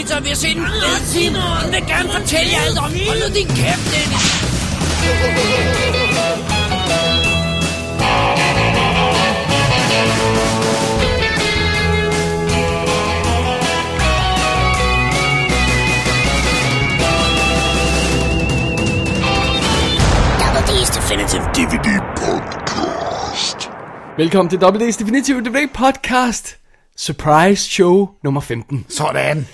lige 0.00 0.08
spise 0.08 0.14
pizza, 0.14 0.16
og 0.16 0.24
vi 0.24 0.28
har 0.28 0.36
set 0.36 0.56
en 0.56 0.66
film. 1.12 1.34
Hun 1.34 1.72
vil 1.72 1.84
gerne 1.86 2.10
fortælle 2.12 2.52
jer 2.52 2.60
alt 2.66 2.78
om. 2.78 2.84
Hold 2.84 3.20
nu 3.28 3.34
din 3.34 3.46
kæft, 3.46 3.86
Dennis. 3.92 4.26
Double 20.40 20.62
D's 20.68 20.90
Definitive 20.96 21.42
DVD 21.54 21.88
Podcast. 22.16 23.70
Velkommen 24.16 24.50
til 24.50 24.56
WD's 24.56 24.98
Definitive 24.98 25.40
DVD 25.40 25.68
Podcast. 25.74 26.56
Surprise 26.96 27.70
show 27.70 28.08
nummer 28.24 28.40
15. 28.40 28.86
Sådan. 28.88 29.46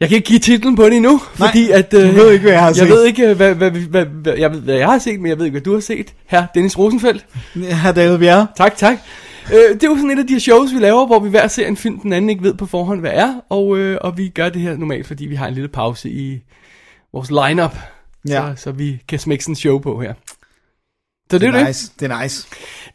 Jeg 0.00 0.08
kan 0.08 0.16
ikke 0.16 0.28
give 0.28 0.38
titlen 0.38 0.76
på 0.76 0.84
det 0.86 0.96
endnu, 0.96 1.10
Nej, 1.38 1.48
fordi 1.48 1.70
at... 1.70 1.92
du 1.92 1.96
ved 1.98 2.32
ikke, 2.32 2.42
hvad 2.42 2.52
jeg 2.52 2.60
har 2.60 2.68
jeg 2.68 2.76
set. 2.76 2.88
ved 2.88 3.04
ikke, 3.06 3.34
hvad, 3.34 3.54
hvad, 3.54 3.70
hvad, 3.70 3.80
hvad, 3.80 4.04
hvad, 4.06 4.34
jeg 4.36 4.52
ved, 4.52 4.60
hvad 4.60 4.74
jeg 4.74 4.86
har 4.88 4.98
set, 4.98 5.20
men 5.20 5.28
jeg 5.28 5.38
ved 5.38 5.44
ikke, 5.44 5.52
hvad 5.54 5.60
du 5.62 5.72
har 5.72 5.80
set. 5.80 6.14
Her, 6.26 6.46
Dennis 6.54 6.78
Rosenfeldt. 6.78 7.26
Herr 7.54 7.92
David 7.92 8.18
Bjerre. 8.18 8.46
Tak, 8.56 8.76
tak. 8.76 8.98
Øh, 9.52 9.74
det 9.74 9.84
er 9.84 9.88
jo 9.88 9.96
sådan 9.96 10.10
et 10.10 10.18
af 10.18 10.26
de 10.26 10.32
her 10.32 10.40
shows, 10.40 10.74
vi 10.74 10.78
laver, 10.78 11.06
hvor 11.06 11.18
vi 11.18 11.28
hver 11.28 11.48
ser 11.48 11.66
en 11.66 11.76
film, 11.76 12.00
den 12.00 12.12
anden 12.12 12.30
ikke 12.30 12.42
ved 12.42 12.54
på 12.54 12.66
forhånd, 12.66 13.00
hvad 13.00 13.10
er. 13.14 13.34
Og, 13.48 13.78
øh, 13.78 13.98
og 14.00 14.18
vi 14.18 14.28
gør 14.28 14.48
det 14.48 14.62
her 14.62 14.76
normalt, 14.76 15.06
fordi 15.06 15.26
vi 15.26 15.34
har 15.34 15.46
en 15.48 15.54
lille 15.54 15.68
pause 15.68 16.10
i 16.10 16.40
vores 17.12 17.30
lineup, 17.30 17.76
Ja. 18.28 18.52
så, 18.56 18.62
så 18.62 18.72
vi 18.72 19.02
kan 19.08 19.18
smække 19.18 19.44
sådan 19.44 19.52
en 19.52 19.56
show 19.56 19.78
på 19.78 20.00
her. 20.00 20.12
Så 21.30 21.38
det 21.38 21.46
er 21.46 21.50
Det 21.50 21.54
det. 21.54 21.62
er 21.62 21.66
nice. 21.66 21.90
Det 22.00 22.10
er 22.10 22.22
nice. 22.22 22.46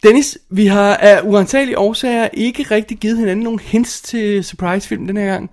Dennis, 0.04 0.38
vi 0.50 0.66
har 0.66 0.96
af 0.96 1.22
uantagelige 1.24 1.78
årsager 1.78 2.28
ikke 2.34 2.64
rigtig 2.64 2.98
givet 2.98 3.18
hinanden 3.18 3.44
nogen 3.44 3.60
hints 3.60 4.02
til 4.02 4.44
surprise-film 4.44 5.08
den 5.08 5.18
her 5.18 5.26
gang. 5.26 5.50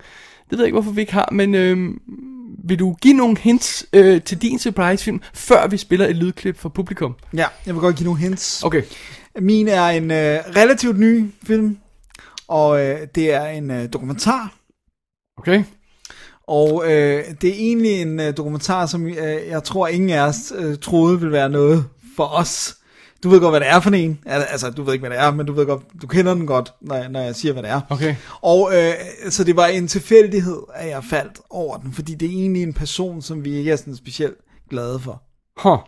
Det 0.52 0.58
ved 0.58 0.64
jeg 0.64 0.68
ikke, 0.68 0.74
hvorfor 0.74 0.90
vi 0.90 1.00
ikke 1.00 1.12
har, 1.12 1.28
men 1.32 1.54
øh, 1.54 1.94
vil 2.64 2.78
du 2.78 2.96
give 3.02 3.14
nogle 3.14 3.38
hints 3.38 3.86
øh, 3.92 4.22
til 4.22 4.42
din 4.42 4.58
surprise-film, 4.58 5.20
før 5.34 5.66
vi 5.66 5.76
spiller 5.76 6.06
et 6.06 6.16
lydklip 6.16 6.58
for 6.58 6.68
publikum? 6.68 7.14
Ja, 7.36 7.46
jeg 7.66 7.74
vil 7.74 7.80
godt 7.80 7.96
give 7.96 8.04
nogle 8.04 8.20
hints. 8.20 8.62
Okay. 8.62 8.82
Min 9.40 9.68
er 9.68 9.86
en 9.86 10.10
øh, 10.10 10.38
relativt 10.56 10.98
ny 10.98 11.30
film, 11.42 11.78
og 12.48 12.80
øh, 12.80 13.06
det 13.14 13.32
er 13.32 13.46
en 13.46 13.70
øh, 13.70 13.92
dokumentar. 13.92 14.54
Okay. 15.38 15.64
Og 16.46 16.84
øh, 16.84 17.24
det 17.40 17.50
er 17.50 17.54
egentlig 17.54 18.02
en 18.02 18.20
øh, 18.20 18.36
dokumentar, 18.36 18.86
som 18.86 19.06
øh, 19.06 19.16
jeg 19.48 19.64
tror 19.64 19.88
ingen 19.88 20.10
af 20.10 20.20
os 20.20 20.52
øh, 20.56 20.78
troede 20.78 21.20
ville 21.20 21.32
være 21.32 21.50
noget 21.50 21.84
for 22.16 22.26
os. 22.26 22.76
Du 23.22 23.28
ved 23.28 23.40
godt, 23.40 23.52
hvad 23.52 23.60
det 23.60 23.68
er 23.68 23.80
for 23.80 23.90
en. 23.90 24.18
Al- 24.26 24.46
Altså, 24.50 24.70
du 24.70 24.82
ved 24.82 24.92
ikke, 24.92 25.02
hvad 25.08 25.16
det 25.18 25.24
er, 25.24 25.30
men 25.30 25.46
du 25.46 25.52
ved 25.52 25.66
godt, 25.66 25.82
du 26.02 26.06
kender 26.06 26.34
den 26.34 26.46
godt, 26.46 26.72
når 26.80 26.94
jeg, 26.94 27.08
når 27.08 27.20
jeg 27.20 27.34
siger, 27.36 27.52
hvad 27.52 27.62
det 27.62 27.70
er. 27.70 27.80
Okay. 27.90 28.14
Og 28.42 28.70
øh, 28.74 28.92
så 29.30 29.44
det 29.44 29.56
var 29.56 29.66
en 29.66 29.88
tilfældighed, 29.88 30.58
at 30.74 30.88
jeg 30.88 31.04
faldt 31.04 31.40
over 31.50 31.76
den, 31.76 31.92
fordi 31.92 32.14
det 32.14 32.26
er 32.28 32.32
egentlig 32.32 32.62
en 32.62 32.72
person, 32.72 33.22
som 33.22 33.44
vi 33.44 33.54
ikke 33.54 33.70
er 33.72 33.76
sådan 33.76 33.96
specielt 33.96 34.36
glade 34.70 35.00
for. 35.00 35.22
Huh. 35.62 35.78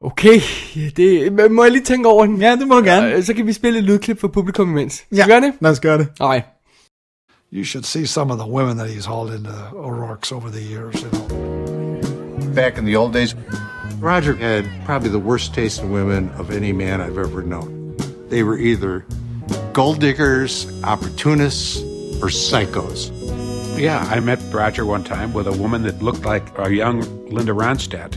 Okay, 0.00 0.40
det, 0.96 1.32
må 1.52 1.62
jeg 1.62 1.72
lige 1.72 1.84
tænke 1.84 2.08
over 2.08 2.26
den? 2.26 2.40
Ja, 2.40 2.56
det 2.56 2.68
må 2.68 2.74
du 2.80 2.84
gerne. 2.84 3.12
Øh, 3.14 3.24
Så 3.24 3.34
kan 3.34 3.46
vi 3.46 3.52
spille 3.52 3.78
et 3.78 3.84
lydklip 3.84 4.20
for 4.20 4.28
publikum 4.28 4.70
imens. 4.70 4.94
Skal 4.94 5.16
Ja, 5.16 5.24
vi 5.24 5.30
gøre 5.30 5.40
det? 5.40 5.52
lad 5.60 5.70
os 5.70 5.80
gøre 5.80 5.98
det. 5.98 6.08
Nej. 6.20 6.42
you 7.52 7.64
should 7.64 7.84
see 7.84 8.06
some 8.06 8.32
of 8.32 8.38
the 8.38 8.50
women 8.50 8.76
that 8.78 8.88
he's 8.90 9.06
hauled 9.06 9.34
into 9.38 9.50
O'Rourke's 9.50 10.32
over 10.34 10.48
the 10.48 10.60
years. 10.74 10.94
You 11.02 11.08
know, 11.10 12.54
Back 12.54 12.78
in 12.78 12.84
the 12.84 12.96
old 12.98 13.12
days, 13.14 13.36
Roger 13.98 14.34
had 14.34 14.68
probably 14.84 15.08
the 15.08 15.18
worst 15.18 15.54
taste 15.54 15.80
in 15.80 15.90
women 15.90 16.28
of 16.30 16.50
any 16.50 16.72
man 16.72 17.00
I've 17.00 17.16
ever 17.16 17.42
known. 17.42 17.96
They 18.28 18.42
were 18.42 18.58
either 18.58 19.06
gold 19.72 20.00
diggers, 20.00 20.66
opportunists, 20.84 21.78
or 22.22 22.28
psychos. 22.28 23.10
Yeah, 23.78 24.06
I 24.10 24.20
met 24.20 24.38
Roger 24.52 24.84
one 24.84 25.02
time 25.02 25.32
with 25.32 25.46
a 25.46 25.52
woman 25.52 25.82
that 25.82 26.02
looked 26.02 26.24
like 26.24 26.58
a 26.58 26.72
young 26.72 27.00
Linda 27.30 27.52
Ronstadt. 27.52 28.16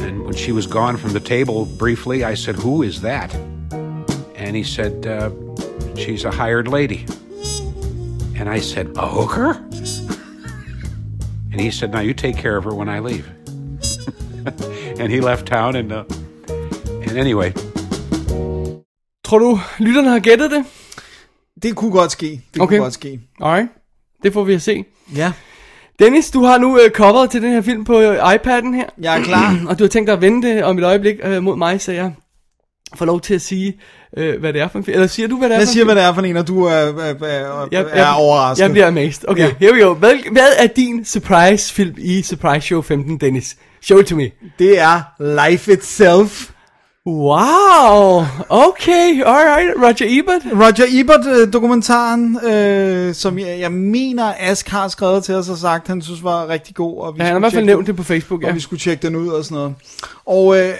And 0.00 0.24
when 0.24 0.34
she 0.34 0.52
was 0.52 0.66
gone 0.66 0.96
from 0.96 1.12
the 1.12 1.20
table 1.20 1.66
briefly, 1.66 2.24
I 2.24 2.34
said, 2.34 2.56
Who 2.56 2.82
is 2.82 3.00
that? 3.02 3.34
And 4.34 4.56
he 4.56 4.64
said, 4.64 5.06
uh, 5.06 5.30
She's 5.96 6.24
a 6.24 6.30
hired 6.30 6.68
lady. 6.68 7.06
And 8.36 8.48
I 8.48 8.60
said, 8.60 8.92
A 8.96 9.06
hooker? 9.06 9.62
And 11.52 11.64
he 11.64 11.70
said, 11.70 11.90
Now 11.90 12.00
you 12.00 12.12
take 12.12 12.36
care 12.36 12.58
of 12.58 12.64
her 12.64 12.74
when 12.74 12.90
I 12.90 12.98
leave. 12.98 13.26
and 15.00 15.08
he 15.12 15.20
left 15.20 15.46
town, 15.46 15.76
and, 15.76 15.92
uh, 15.92 15.98
and 17.08 17.18
anyway, 17.18 17.50
Tror 19.24 19.38
du, 19.38 19.60
lytterne 19.78 20.08
har 20.10 20.18
gættet 20.18 20.50
det? 20.50 20.64
Det 21.62 21.76
kunne 21.76 21.90
godt 21.90 22.12
ske. 22.12 22.26
Det 22.54 22.62
Okay. 22.62 22.76
kunne 22.76 22.82
godt 22.82 22.94
ske. 22.94 23.20
Alright. 23.40 23.68
Det 24.22 24.32
får 24.32 24.44
vi 24.44 24.54
at 24.54 24.62
se. 24.62 24.84
Ja, 25.16 25.32
Dennis, 25.98 26.30
du 26.30 26.42
har 26.44 26.58
nu 26.58 26.72
uh, 26.72 26.88
coveret 26.94 27.30
til 27.30 27.42
den 27.42 27.52
her 27.52 27.60
film 27.62 27.84
på 27.84 27.98
uh, 27.98 28.34
iPad'en 28.34 28.74
her. 28.74 28.84
jeg 29.02 29.18
er 29.18 29.24
klar. 29.24 29.56
Og 29.68 29.78
du 29.78 29.84
har 29.84 29.88
tænkt 29.88 30.06
dig 30.06 30.12
at 30.14 30.20
vende 30.20 30.48
det 30.48 30.64
om 30.64 30.78
et 30.78 30.84
øjeblik 30.84 31.14
uh, 31.26 31.42
mod 31.42 31.56
mig, 31.56 31.80
så 31.80 31.92
jeg 31.92 32.12
får 32.94 33.04
lov 33.04 33.20
til 33.20 33.34
at 33.34 33.42
sige, 33.42 33.76
uh, 34.16 34.34
hvad 34.40 34.52
det 34.52 34.60
er 34.60 34.68
for 34.68 34.78
en 34.78 34.84
film. 34.84 34.94
Eller 34.94 35.06
siger 35.06 35.28
du, 35.28 35.38
hvad 35.38 35.48
det 35.48 35.54
er 35.54 35.58
Jeg 35.58 35.66
for 35.68 35.72
siger, 35.72 35.84
en 35.84 35.86
hvad 35.86 35.94
film? 35.96 36.02
det 36.02 36.08
er 36.10 36.14
for 36.14 36.22
en, 36.22 36.36
og 36.36 36.48
du 36.48 36.64
er, 36.64 36.70
er, 36.72 37.14
er, 37.24 37.68
Jeg, 37.72 37.86
er 37.92 38.12
overrasket. 38.12 38.62
Jeg 38.62 38.70
bliver 38.70 38.86
amazed. 38.86 39.28
Okay, 39.28 39.42
Ja. 39.42 39.52
here 39.60 39.72
we 39.74 39.80
go. 39.80 39.94
Hvad, 39.94 40.12
hvad 40.32 40.48
er 40.58 40.66
din 40.66 41.04
surprise 41.04 41.74
film 41.74 41.94
i 41.98 42.22
Surprise 42.22 42.66
Show 42.66 42.80
15, 42.82 43.18
Dennis? 43.18 43.56
Show 43.80 43.98
it 43.98 44.06
to 44.06 44.16
me. 44.16 44.30
Det 44.58 44.78
er 44.78 45.02
Life 45.50 45.72
Itself. 45.72 46.50
Wow. 47.06 48.24
Okay, 48.48 49.22
alright. 49.26 49.70
Roger 49.82 50.06
Ebert. 50.20 50.42
Roger 50.52 50.84
Ebert-dokumentaren, 51.00 52.38
øh, 52.46 53.14
som 53.14 53.38
jeg, 53.38 53.60
jeg 53.60 53.72
mener, 53.72 54.32
Ask 54.38 54.68
har 54.68 54.88
skrevet 54.88 55.24
til 55.24 55.34
os 55.34 55.48
og 55.48 55.56
sagt, 55.58 55.88
han 55.88 56.02
synes 56.02 56.24
var 56.24 56.48
rigtig 56.48 56.74
god. 56.74 57.00
Og 57.00 57.14
vi 57.14 57.18
Ja, 57.18 57.24
han 57.24 57.32
har 57.32 57.38
i 57.38 57.40
hvert 57.40 57.52
fald 57.52 57.64
nævnt 57.64 57.80
den, 57.80 57.86
det 57.86 57.96
på 57.96 58.02
Facebook, 58.02 58.42
ja. 58.42 58.48
Og 58.48 58.54
vi 58.54 58.60
skulle 58.60 58.80
tjekke 58.80 59.06
den 59.06 59.16
ud 59.16 59.28
og 59.28 59.44
sådan 59.44 59.54
noget. 59.54 59.74
Og 60.26 60.58
øh, 60.58 60.74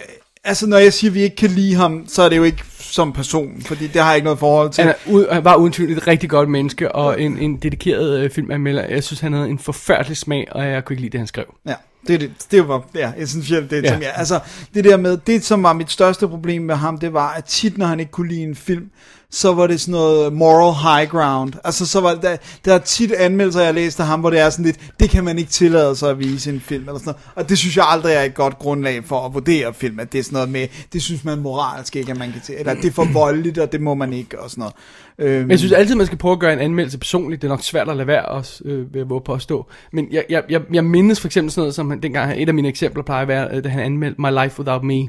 altså, 0.44 0.66
når 0.66 0.76
jeg 0.78 0.92
siger, 0.92 1.10
at 1.10 1.14
vi 1.14 1.20
ikke 1.22 1.36
kan 1.36 1.50
lide 1.50 1.74
ham, 1.74 2.04
så 2.08 2.22
er 2.22 2.28
det 2.28 2.36
jo 2.36 2.42
ikke 2.42 2.62
som 2.78 3.12
person, 3.12 3.62
fordi 3.66 3.86
det 3.86 4.00
har 4.02 4.08
jeg 4.08 4.16
ikke 4.16 4.24
noget 4.24 4.38
forhold 4.38 4.70
til. 4.70 4.84
Han, 4.84 4.94
er, 5.06 5.10
ud- 5.12 5.26
han 5.32 5.44
var 5.44 5.54
uden 5.56 5.72
tvivl 5.72 5.90
et 5.92 6.06
rigtig 6.06 6.30
godt 6.30 6.48
menneske 6.48 6.92
og 6.92 7.20
en, 7.20 7.38
en 7.38 7.56
dedikeret 7.56 8.20
øh, 8.20 8.30
filmanmelder. 8.30 8.82
Jeg 8.88 9.04
synes, 9.04 9.20
han 9.20 9.32
havde 9.32 9.48
en 9.48 9.58
forfærdelig 9.58 10.16
smag, 10.16 10.46
og 10.50 10.66
jeg 10.66 10.84
kunne 10.84 10.94
ikke 10.94 11.00
lide 11.02 11.12
det, 11.12 11.20
han 11.20 11.26
skrev. 11.26 11.54
Ja, 11.66 11.74
det 12.08 12.20
det. 12.20 12.30
Det 12.50 12.68
var 12.68 12.84
ja, 12.94 13.12
essentielt 13.16 13.70
det, 13.70 13.84
ja. 13.84 13.92
som 13.92 14.02
jeg, 14.02 14.12
altså, 14.16 14.40
det 14.74 14.84
der 14.84 14.96
med, 14.96 15.16
det 15.26 15.44
som 15.44 15.62
var 15.62 15.72
mit 15.72 15.90
største 15.90 16.28
problem 16.28 16.62
med 16.62 16.74
ham, 16.74 16.98
det 16.98 17.12
var, 17.12 17.32
at 17.32 17.44
tit, 17.44 17.78
når 17.78 17.86
han 17.86 18.00
ikke 18.00 18.12
kunne 18.12 18.28
lide 18.28 18.42
en 18.42 18.54
film, 18.54 18.90
så 19.30 19.54
var 19.54 19.66
det 19.66 19.80
sådan 19.80 19.92
noget 19.92 20.32
moral 20.32 20.74
high 20.74 21.10
ground. 21.10 21.52
Altså, 21.64 21.86
så 21.86 22.00
var 22.00 22.14
det, 22.14 22.22
der, 22.22 22.36
der 22.64 22.74
er 22.74 22.78
tit 22.78 23.12
anmeldelser, 23.12 23.60
jeg 23.60 23.74
læste 23.74 24.02
af 24.02 24.08
ham, 24.08 24.20
hvor 24.20 24.30
det 24.30 24.40
er 24.40 24.50
sådan 24.50 24.64
lidt, 24.64 24.90
det 25.00 25.10
kan 25.10 25.24
man 25.24 25.38
ikke 25.38 25.50
tillade 25.50 25.96
sig 25.96 26.10
at 26.10 26.18
vise 26.18 26.50
i 26.50 26.54
en 26.54 26.60
film, 26.60 26.82
eller 26.82 26.98
sådan 26.98 27.06
noget. 27.10 27.30
Og 27.34 27.48
det 27.48 27.58
synes 27.58 27.76
jeg 27.76 27.84
aldrig 27.88 28.14
er 28.14 28.22
et 28.22 28.34
godt 28.34 28.58
grundlag 28.58 29.04
for 29.04 29.26
at 29.26 29.34
vurdere 29.34 29.74
film, 29.74 30.00
at 30.00 30.12
det 30.12 30.18
er 30.18 30.22
sådan 30.22 30.36
noget 30.36 30.48
med, 30.48 30.68
det 30.92 31.02
synes 31.02 31.24
man 31.24 31.38
moralsk 31.38 31.96
ikke, 31.96 32.12
at 32.12 32.18
man 32.18 32.32
kan 32.32 32.40
til, 32.40 32.54
eller 32.58 32.74
det 32.74 32.84
er 32.84 32.92
for 32.92 33.12
voldeligt, 33.12 33.58
og 33.58 33.72
det 33.72 33.80
må 33.80 33.94
man 33.94 34.12
ikke, 34.12 34.40
og 34.40 34.50
sådan 34.50 34.60
noget. 34.60 34.74
Øhm, 35.18 35.40
Men 35.40 35.50
jeg 35.50 35.58
synes 35.58 35.72
altid, 35.72 35.94
man 35.94 36.06
skal 36.06 36.18
prøve 36.18 36.32
at 36.32 36.40
gøre 36.40 36.52
en 36.52 36.58
anmeldelse 36.58 36.98
personligt. 36.98 37.42
Det 37.42 37.48
er 37.48 37.52
nok 37.52 37.62
svært 37.62 37.88
at 37.88 37.96
lade 37.96 38.06
være 38.06 38.24
også, 38.24 38.62
øh, 38.64 38.94
ved 38.94 39.00
at 39.00 39.10
våge 39.10 39.20
påstå. 39.20 39.66
Men 39.92 40.08
jeg, 40.10 40.24
jeg, 40.30 40.42
jeg, 40.50 40.62
jeg 40.72 40.84
mindes 40.84 41.20
for 41.20 41.28
eksempel 41.28 41.52
sådan 41.52 41.60
noget, 41.60 41.74
som 41.74 41.90
han, 41.90 42.02
dengang, 42.02 42.42
et 42.42 42.48
af 42.48 42.54
mine 42.54 42.68
eksempler 42.68 43.02
plejer 43.02 43.22
at 43.22 43.28
være, 43.28 43.48
øh, 43.52 43.64
da 43.64 43.68
han 43.68 43.82
anmeldte 43.82 44.20
My 44.20 44.42
Life 44.42 44.60
Without 44.60 44.84
Me. 44.84 45.08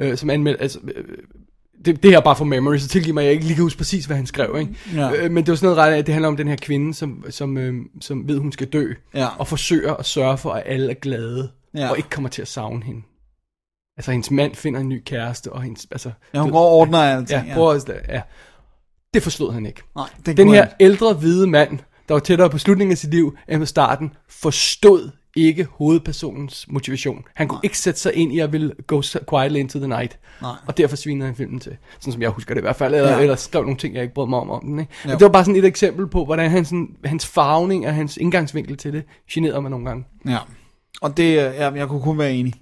Øh, 0.00 0.16
som 0.16 0.30
anmeldte, 0.30 0.62
altså, 0.62 0.78
øh, 0.96 1.04
det, 1.84 2.02
det 2.02 2.10
her 2.10 2.18
er 2.18 2.22
bare 2.22 2.36
for 2.36 2.44
memory, 2.44 2.76
så 2.76 2.88
tilgiv 2.88 3.14
mig, 3.14 3.20
at 3.20 3.24
jeg 3.24 3.32
ikke 3.32 3.44
lige 3.44 3.54
kan 3.54 3.62
huske 3.62 3.78
præcis, 3.78 4.04
hvad 4.06 4.16
han 4.16 4.26
skrev, 4.26 4.56
ikke? 4.60 4.74
Ja. 4.94 5.10
Øh, 5.12 5.30
men 5.30 5.44
det 5.46 5.50
var 5.52 5.56
sådan 5.56 5.66
noget 5.66 5.78
ret, 5.86 5.92
af, 5.92 5.98
at 5.98 6.06
det 6.06 6.14
handler 6.14 6.28
om 6.28 6.36
den 6.36 6.48
her 6.48 6.56
kvinde, 6.56 6.94
som, 6.94 7.24
som, 7.30 7.58
øh, 7.58 7.74
som 8.00 8.28
ved, 8.28 8.38
hun 8.38 8.52
skal 8.52 8.66
dø, 8.66 8.92
Ja. 9.14 9.26
og 9.38 9.48
forsøger 9.48 9.94
at 9.94 10.06
sørge 10.06 10.38
for, 10.38 10.50
at 10.50 10.62
alle 10.66 10.90
er 10.90 10.94
glade, 10.94 11.50
Ja. 11.74 11.90
og 11.90 11.96
ikke 11.96 12.10
kommer 12.10 12.30
til 12.30 12.42
at 12.42 12.48
savne 12.48 12.82
hende. 12.84 13.02
Altså, 13.98 14.10
hendes 14.10 14.30
mand 14.30 14.54
finder 14.54 14.80
en 14.80 14.88
ny 14.88 15.02
kæreste, 15.06 15.52
og 15.52 15.62
hendes, 15.62 15.86
altså... 15.90 16.10
ja, 16.34 16.40
hun 16.40 16.50
går 16.50 16.60
og 16.60 16.70
ordner 16.70 16.98
alting. 16.98 17.46
Ja, 17.48 17.54
prøver 17.54 17.72
at, 17.72 17.90
ja. 18.08 18.22
Det 19.14 19.22
forstod 19.22 19.52
han 19.52 19.66
ikke. 19.66 19.82
Nej, 19.96 20.08
det 20.26 20.36
Den 20.36 20.48
her 20.48 20.66
ældre 20.80 21.12
hvide 21.14 21.46
mand, 21.46 21.78
der 22.08 22.14
var 22.14 22.18
tættere 22.20 22.50
på 22.50 22.58
slutningen 22.58 22.92
af 22.92 22.98
sit 22.98 23.10
liv 23.10 23.36
end 23.48 23.60
på 23.60 23.66
starten, 23.66 24.12
forstod 24.28 25.10
ikke 25.36 25.66
hovedpersonens 25.70 26.66
motivation. 26.68 27.24
Han 27.34 27.48
kunne 27.48 27.60
ikke 27.62 27.78
sætte 27.78 28.00
sig 28.00 28.14
ind 28.14 28.32
i 28.32 28.38
at 28.38 28.52
ville 28.52 28.72
go 28.86 29.02
quietly 29.30 29.56
into 29.58 29.78
the 29.78 29.88
night. 29.88 30.18
Nej. 30.42 30.52
Og 30.66 30.78
derfor 30.78 30.96
svinede 30.96 31.26
han 31.26 31.36
filmen 31.36 31.60
til. 31.60 31.76
Sådan 32.00 32.12
som 32.12 32.22
jeg 32.22 32.30
husker 32.30 32.54
det 32.54 32.60
i 32.60 32.62
hvert 32.62 32.76
fald. 32.76 32.94
Eller, 32.94 33.10
Ja. 33.12 33.20
eller 33.20 33.36
skrev 33.36 33.62
nogle 33.62 33.76
ting, 33.76 33.94
jeg 33.94 34.02
ikke 34.02 34.14
brød 34.14 34.28
mig 34.28 34.38
om 34.38 34.50
om 34.50 34.60
den. 34.64 34.78
Ikke? 34.78 34.92
Det 35.04 35.20
var 35.20 35.28
bare 35.28 35.44
sådan 35.44 35.56
et 35.56 35.64
eksempel 35.64 36.06
på, 36.06 36.24
hvordan 36.24 36.50
han 36.50 36.64
sådan, 36.64 36.88
hans 37.04 37.26
farvning 37.26 37.86
og 37.86 37.94
hans 37.94 38.16
indgangsvinkel 38.16 38.76
til 38.76 38.92
det 38.92 39.02
generede 39.32 39.62
mig 39.62 39.70
nogle 39.70 39.86
gange. 39.86 40.04
Ja, 40.28 40.38
og 41.00 41.16
det, 41.16 41.24
øh, 41.24 41.36
ja, 41.36 41.70
jeg 41.70 41.88
kunne 41.88 42.02
kun 42.02 42.18
være 42.18 42.32
enig 42.32 42.54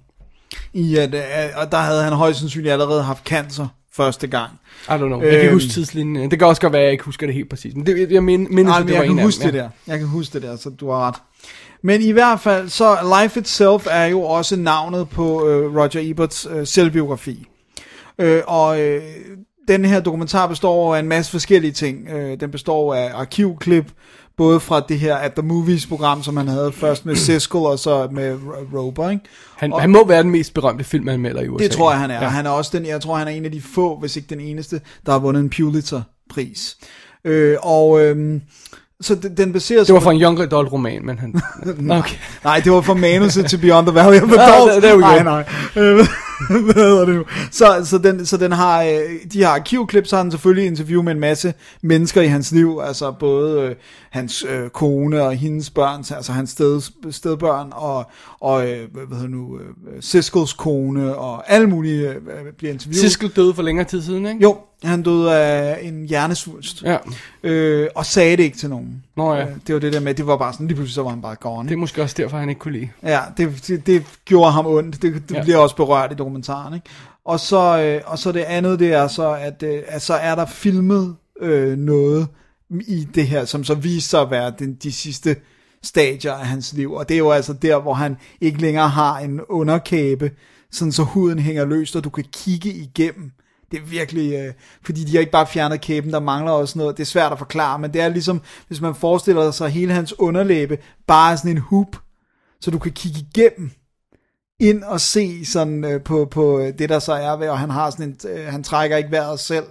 i, 0.73 0.97
at, 0.97 1.13
øh, 1.15 1.21
og 1.55 1.71
der 1.71 1.77
havde 1.77 2.03
han 2.03 2.13
højst 2.13 2.39
sandsynligt 2.39 2.71
allerede 2.71 3.03
haft 3.03 3.23
cancer 3.27 3.67
første 3.93 4.27
gang. 4.27 4.51
I 4.87 4.91
don't 4.91 4.97
know. 4.97 5.21
Jeg 5.21 5.29
kan 5.29 5.31
ikke 5.39 5.45
Øhm. 5.45 5.53
huske 5.55 5.69
tidslinjen. 5.69 6.31
Det 6.31 6.39
kan 6.39 6.47
også 6.47 6.61
godt 6.61 6.73
være, 6.73 6.81
at 6.81 6.85
jeg 6.85 6.91
ikke 6.91 7.03
husker 7.03 7.27
det 7.27 7.35
helt 7.35 7.49
præcis. 7.49 7.75
Men 7.75 7.85
det, 7.85 8.11
jeg 8.11 8.23
men, 8.23 8.47
mindes, 8.49 8.63
Nej, 8.65 8.79
men 8.79 8.87
det 8.87 8.93
jeg 8.93 8.99
var 8.99 9.03
en 9.05 9.09
kan 9.09 9.19
af 9.19 9.25
huske 9.25 9.43
dem, 9.43 9.51
det 9.51 9.61
der. 9.61 9.69
Jeg 9.87 9.99
kan 9.99 10.07
huske 10.07 10.33
det 10.33 10.41
der, 10.41 10.55
så 10.55 10.69
du 10.69 10.89
har 10.89 11.07
ret. 11.07 11.15
Men 11.83 12.01
i 12.01 12.11
hvert 12.11 12.39
fald, 12.39 12.69
så 12.69 12.97
Life 13.21 13.39
Itself 13.39 13.87
er 13.91 14.05
jo 14.05 14.21
også 14.21 14.55
navnet 14.55 15.09
på 15.09 15.47
øh, 15.47 15.75
Roger 15.75 15.99
Eberts 16.11 16.47
øh, 16.55 16.67
selvbiografi. 16.67 17.47
Øh, 18.19 18.41
og 18.47 18.81
øh, 18.81 19.01
den 19.67 19.85
her 19.85 19.99
dokumentar 19.99 20.47
består 20.47 20.95
af 20.95 20.99
en 20.99 21.07
masse 21.07 21.31
forskellige 21.31 21.71
ting. 21.71 22.09
Øh, 22.09 22.39
den 22.39 22.51
består 22.51 22.93
af 22.95 23.11
arkivklip, 23.13 23.85
både 24.37 24.59
fra 24.59 24.79
det 24.89 24.99
her 24.99 25.15
At 25.15 25.33
The 25.33 25.47
Movies 25.47 25.87
program, 25.87 26.23
som 26.23 26.37
han 26.37 26.47
havde 26.47 26.71
først 26.71 27.05
med 27.05 27.15
Siskel 27.15 27.59
og 27.59 27.79
så 27.79 28.07
med 28.11 28.37
Roper, 28.73 29.09
ikke? 29.09 29.23
Han, 29.55 29.73
Og- 29.73 29.81
han 29.81 29.89
må 29.89 30.07
være 30.07 30.23
den 30.23 30.31
mest 30.31 30.53
berømte 30.53 30.83
filmanmelder 30.83 31.41
i 31.41 31.47
USA. 31.49 31.63
Det 31.63 31.71
tror 31.71 31.91
jeg, 31.91 31.99
han 31.99 32.11
er. 32.11 32.21
Ja. 32.21 32.27
Han 32.29 32.45
er 32.45 32.49
også 32.49 32.77
den, 32.77 32.85
jeg 32.87 33.01
tror, 33.01 33.15
han 33.15 33.27
er 33.27 33.31
en 33.31 33.45
af 33.45 33.51
de 33.51 33.61
få, 33.61 33.99
hvis 33.99 34.15
ikke 34.15 34.27
den 34.29 34.39
eneste, 34.39 34.81
der 35.05 35.11
har 35.11 35.19
vundet 35.19 35.41
en 35.41 35.49
Pulitzer-pris. 35.49 36.77
Øh, 37.25 37.57
og 37.61 38.01
øh, 38.05 38.41
så 39.03 39.15
den, 39.15 39.37
den 39.37 39.53
baserer 39.53 39.79
Det 39.79 39.87
sig 39.87 39.93
var 39.93 39.99
på- 39.99 40.03
for 40.03 40.11
en 40.11 40.21
young 40.21 40.39
adult 40.39 40.71
roman, 40.71 41.05
men 41.05 41.19
han... 41.19 41.35
okay. 41.99 42.15
Nej, 42.43 42.59
det 42.63 42.71
var 42.71 42.81
for 42.81 42.93
manuset 42.93 43.45
til 43.45 43.57
Beyond 43.57 43.87
the 43.87 43.95
Valley 43.95 44.21
of 44.21 44.27
the 44.27 44.41
Ah, 44.41 44.59
Dolls. 44.59 44.83
there 44.83 44.95
we 44.95 45.01
nej, 45.01 45.17
go. 45.17 45.23
nej. 45.23 45.43
Øh, 45.75 46.05
Hvad 46.49 46.73
hedder 46.83 47.05
det 47.05 47.15
nu? 47.15 47.23
Så, 47.51 47.81
så, 47.85 47.97
den, 47.97 48.25
så 48.25 48.37
den 48.37 48.51
har, 48.51 48.83
øh, 48.83 48.89
de 49.33 49.43
har 49.43 49.49
arkivklip, 49.51 50.07
så 50.07 50.15
har 50.15 50.23
han 50.23 50.31
selvfølgelig 50.31 50.65
interview 50.67 51.01
med 51.01 51.11
en 51.11 51.19
masse 51.19 51.53
mennesker 51.81 52.21
i 52.21 52.27
hans 52.27 52.51
liv, 52.51 52.79
altså 52.87 53.11
både 53.11 53.61
øh, 53.61 53.75
hans 54.11 54.45
øh, 54.49 54.69
kone 54.69 55.21
og 55.23 55.33
hendes 55.35 55.69
børn, 55.69 56.03
altså 56.15 56.31
hans 56.31 56.49
sted, 56.49 56.81
stedbørn, 57.11 57.67
og, 57.71 58.05
og 58.39 58.69
øh, 58.71 58.77
hvad 59.07 59.17
hedder 59.17 59.29
nu, 59.31 59.57
øh, 59.57 59.65
Siskels 60.01 60.53
kone, 60.53 61.15
og 61.15 61.51
alle 61.51 61.67
mulige 61.67 62.09
øh, 62.09 62.15
bliver 62.57 62.73
interviewet. 62.73 62.99
Siskel 62.99 63.29
døde 63.29 63.53
for 63.53 63.61
længere 63.63 63.87
tid 63.87 64.01
siden, 64.01 64.25
ikke? 64.25 64.41
Jo, 64.41 64.57
han 64.83 65.03
døde 65.03 65.35
af 65.37 65.79
en 65.81 66.05
hjernesvulst. 66.05 66.83
Ja. 66.83 66.97
Øh, 67.43 67.87
og 67.95 68.05
sagde 68.05 68.37
det 68.37 68.43
ikke 68.43 68.57
til 68.57 68.69
nogen. 68.69 69.03
Nå 69.17 69.33
ja. 69.33 69.41
Øh, 69.45 69.51
Det 69.67 69.75
var 69.75 69.81
det 69.81 69.93
der 69.93 69.99
med, 69.99 70.13
det 70.13 70.27
var 70.27 70.37
bare 70.37 70.53
sådan, 70.53 70.67
lige 70.67 70.75
pludselig 70.75 70.93
så 70.95 71.03
var 71.03 71.09
han 71.09 71.21
bare 71.21 71.35
gone. 71.35 71.69
Det 71.69 71.73
er 71.75 71.79
måske 71.79 72.01
også 72.01 72.15
derfor, 72.17 72.37
han 72.37 72.49
ikke 72.49 72.59
kunne 72.59 72.73
lide. 72.73 72.89
Ja, 73.03 73.19
det, 73.37 73.63
det, 73.67 73.87
det 73.87 74.03
gjorde 74.25 74.51
ham 74.51 74.65
ondt. 74.67 75.01
Det, 75.01 75.13
det 75.29 75.35
Ja. 75.35 75.43
bliver 75.43 75.57
også 75.57 75.75
berørt 75.75 76.11
i 76.11 76.15
dokumentaren. 76.15 76.73
Ikke? 76.73 76.85
Og, 77.25 77.39
så, 77.39 77.79
øh, 77.81 78.01
og 78.05 78.19
så 78.19 78.31
det 78.31 78.39
andet, 78.39 78.79
det 78.79 78.93
er 78.93 79.07
så, 79.07 79.31
at, 79.33 79.63
øh, 79.63 79.81
at 79.87 80.01
så 80.01 80.13
er 80.13 80.35
der 80.35 80.45
filmet 80.45 81.15
øh, 81.41 81.77
noget 81.77 82.27
i 82.87 83.07
det 83.15 83.27
her, 83.27 83.45
som 83.45 83.63
så 83.63 83.73
viser 83.75 84.09
sig 84.09 84.21
at 84.21 84.31
være 84.31 84.53
den, 84.59 84.73
de 84.83 84.91
sidste 84.91 85.35
stadier 85.83 86.33
af 86.33 86.45
hans 86.47 86.73
liv. 86.73 86.93
Og 86.93 87.09
det 87.09 87.15
er 87.15 87.19
jo 87.19 87.31
altså 87.31 87.53
der, 87.53 87.79
hvor 87.81 87.93
han 87.93 88.17
ikke 88.41 88.61
længere 88.61 88.89
har 88.89 89.17
en 89.19 89.41
underkæbe, 89.49 90.31
sådan 90.71 90.91
så 90.91 91.03
huden 91.03 91.39
hænger 91.39 91.65
løst, 91.65 91.95
og 91.95 92.03
du 92.03 92.09
kan 92.09 92.23
kigge 92.33 92.69
igennem. 92.69 93.31
Det 93.73 93.81
er 93.81 93.85
virkelig, 93.85 94.33
øh, 94.33 94.53
fordi 94.85 95.03
de 95.03 95.11
har 95.11 95.19
ikke 95.19 95.31
bare 95.31 95.47
fjernet 95.47 95.81
kæben, 95.81 96.13
der 96.13 96.19
mangler 96.19 96.51
også 96.51 96.79
noget. 96.79 96.97
Det 96.97 97.03
er 97.03 97.07
svært 97.07 97.31
at 97.31 97.37
forklare, 97.37 97.79
men 97.79 97.93
det 97.93 98.01
er 98.01 98.09
ligesom, 98.09 98.41
hvis 98.67 98.81
man 98.81 98.95
forestiller 98.95 99.51
sig 99.51 99.69
hele 99.69 99.93
hans 99.93 100.19
underlæbe, 100.19 100.77
bare 101.07 101.37
sådan 101.37 101.51
en 101.51 101.57
hoop, 101.57 101.97
så 102.61 102.71
du 102.71 102.79
kan 102.79 102.91
kigge 102.91 103.19
igennem 103.19 103.71
ind 104.59 104.83
og 104.83 105.01
se 105.01 105.45
sådan 105.45 105.85
øh, 105.85 106.01
på, 106.01 106.27
på 106.31 106.59
øh, 106.59 106.73
det 106.79 106.89
der 106.89 106.99
så 106.99 107.13
er 107.13 107.37
ved, 107.37 107.49
og 107.49 107.59
han 107.59 107.69
har 107.69 107.89
sådan 107.89 108.05
en, 108.05 108.29
øh, 108.29 108.45
han 108.45 108.63
trækker 108.63 108.97
ikke 108.97 109.11
vejret 109.11 109.39
selv. 109.39 109.65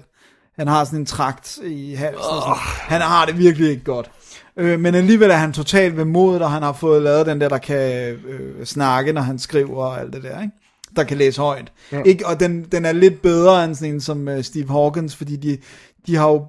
Han 0.56 0.68
har 0.68 0.84
sådan 0.84 0.98
en 0.98 1.06
trakt 1.06 1.58
i 1.64 1.94
halsen. 1.94 2.22
sådan. 2.22 2.56
Han 2.80 3.00
har 3.00 3.26
det 3.26 3.38
virkelig 3.38 3.70
ikke 3.70 3.84
godt. 3.84 4.10
Øh, 4.56 4.80
men 4.80 4.94
alligevel 4.94 5.30
er 5.30 5.36
han 5.36 5.52
totalt 5.52 5.96
ved 5.96 6.04
modet, 6.04 6.42
og 6.42 6.50
han 6.50 6.62
har 6.62 6.72
fået 6.72 7.02
lavet 7.02 7.26
den 7.26 7.40
der, 7.40 7.48
der 7.48 7.58
kan 7.58 8.14
øh, 8.26 8.64
snakke, 8.64 9.12
når 9.12 9.22
han 9.22 9.38
skriver 9.38 9.84
og 9.84 10.00
alt 10.00 10.12
det 10.12 10.22
der, 10.22 10.42
ikke? 10.42 10.61
Der 10.96 11.04
kan 11.04 11.16
læse 11.16 11.40
højt. 11.40 11.72
Ja. 11.92 12.02
Ikke? 12.02 12.26
Og 12.26 12.40
den, 12.40 12.62
den 12.72 12.84
er 12.84 12.92
lidt 12.92 13.22
bedre 13.22 13.64
end 13.64 13.74
sådan 13.74 13.94
en 13.94 14.00
som 14.00 14.28
øh, 14.28 14.44
Steve 14.44 14.68
Hawkins, 14.68 15.16
fordi 15.16 15.36
de, 15.36 15.58
de 16.06 16.16
har 16.16 16.28
jo 16.28 16.46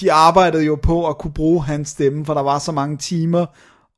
de 0.00 0.12
arbejdede 0.12 0.64
jo 0.64 0.78
på 0.82 1.08
at 1.08 1.18
kunne 1.18 1.32
bruge 1.32 1.64
hans 1.64 1.88
stemme, 1.88 2.24
for 2.24 2.34
der 2.34 2.40
var 2.40 2.58
så 2.58 2.72
mange 2.72 2.96
timer 2.96 3.46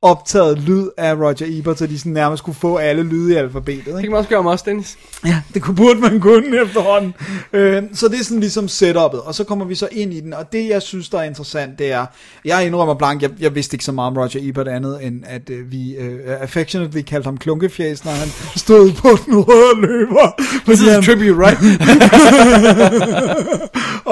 optaget 0.04 0.58
lyd 0.58 0.88
af 0.96 1.14
Roger 1.14 1.58
Ebert, 1.58 1.78
så 1.78 1.86
de 1.86 1.98
sådan 1.98 2.12
nærmest 2.12 2.44
kunne 2.44 2.54
få 2.54 2.76
alle 2.76 3.02
lyde 3.02 3.34
i 3.34 3.36
alfabetet. 3.36 3.84
Det 3.84 3.90
Ikke? 3.90 4.00
kan 4.00 4.10
man 4.10 4.18
også 4.18 4.30
gøre 4.30 4.38
om 4.38 4.46
os, 4.46 4.62
Dennis. 4.62 4.96
Ja, 5.26 5.40
det 5.54 5.62
kunne 5.62 5.74
burde 5.76 6.00
man 6.00 6.20
kunne 6.20 6.62
efterhånden. 6.62 7.14
Øh, 7.52 7.82
så 7.92 8.08
det 8.08 8.20
er 8.20 8.24
sådan 8.24 8.40
ligesom 8.40 8.68
setupet, 8.68 9.20
og 9.20 9.34
så 9.34 9.44
kommer 9.44 9.64
vi 9.64 9.74
så 9.74 9.88
ind 9.92 10.14
i 10.14 10.20
den, 10.20 10.32
og 10.32 10.52
det 10.52 10.68
jeg 10.68 10.82
synes, 10.82 11.08
der 11.08 11.18
er 11.18 11.22
interessant, 11.22 11.78
det 11.78 11.92
er, 11.92 12.06
jeg 12.44 12.66
indrømmer 12.66 12.94
blank, 12.94 13.22
jeg, 13.22 13.30
jeg 13.40 13.54
vidste 13.54 13.74
ikke 13.74 13.84
så 13.84 13.92
meget 13.92 14.10
om 14.10 14.16
Roger 14.16 14.40
Ebert 14.42 14.68
andet, 14.68 15.04
end 15.04 15.22
at 15.26 15.50
øh, 15.50 15.72
vi 15.72 15.94
øh, 15.96 16.18
affectionately 16.40 17.02
kaldte 17.02 17.26
ham 17.26 17.38
klunkefjæs, 17.38 18.04
når 18.04 18.12
han 18.12 18.28
stod 18.56 18.92
på 18.92 19.08
den 19.26 19.38
røde 19.38 19.80
løber. 19.80 20.32
This 20.66 20.80
is 20.80 20.88
han, 20.88 21.02
tribute, 21.02 21.46
right? 21.46 21.58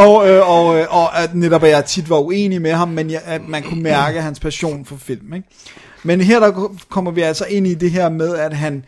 og, 0.06 0.28
øh, 0.28 0.50
og, 0.50 0.78
øh, 0.78 0.86
og 0.90 1.22
at 1.22 1.34
netop 1.34 1.64
at 1.64 1.70
jeg 1.70 1.84
tit 1.84 2.10
var 2.10 2.18
uenig 2.18 2.62
med 2.62 2.72
ham, 2.72 2.88
men 2.88 3.10
jeg, 3.10 3.20
at 3.24 3.40
man 3.48 3.62
kunne 3.62 3.82
mærke 3.82 4.20
hans 4.20 4.40
passion 4.40 4.84
for 4.84 4.96
film. 4.96 5.34
Ikke? 5.34 5.48
Men 6.02 6.20
her 6.20 6.40
der 6.40 6.76
kommer 6.88 7.10
vi 7.10 7.20
altså 7.20 7.44
ind 7.44 7.66
i 7.66 7.74
det 7.74 7.90
her 7.90 8.08
med, 8.08 8.36
at 8.36 8.56
han 8.56 8.84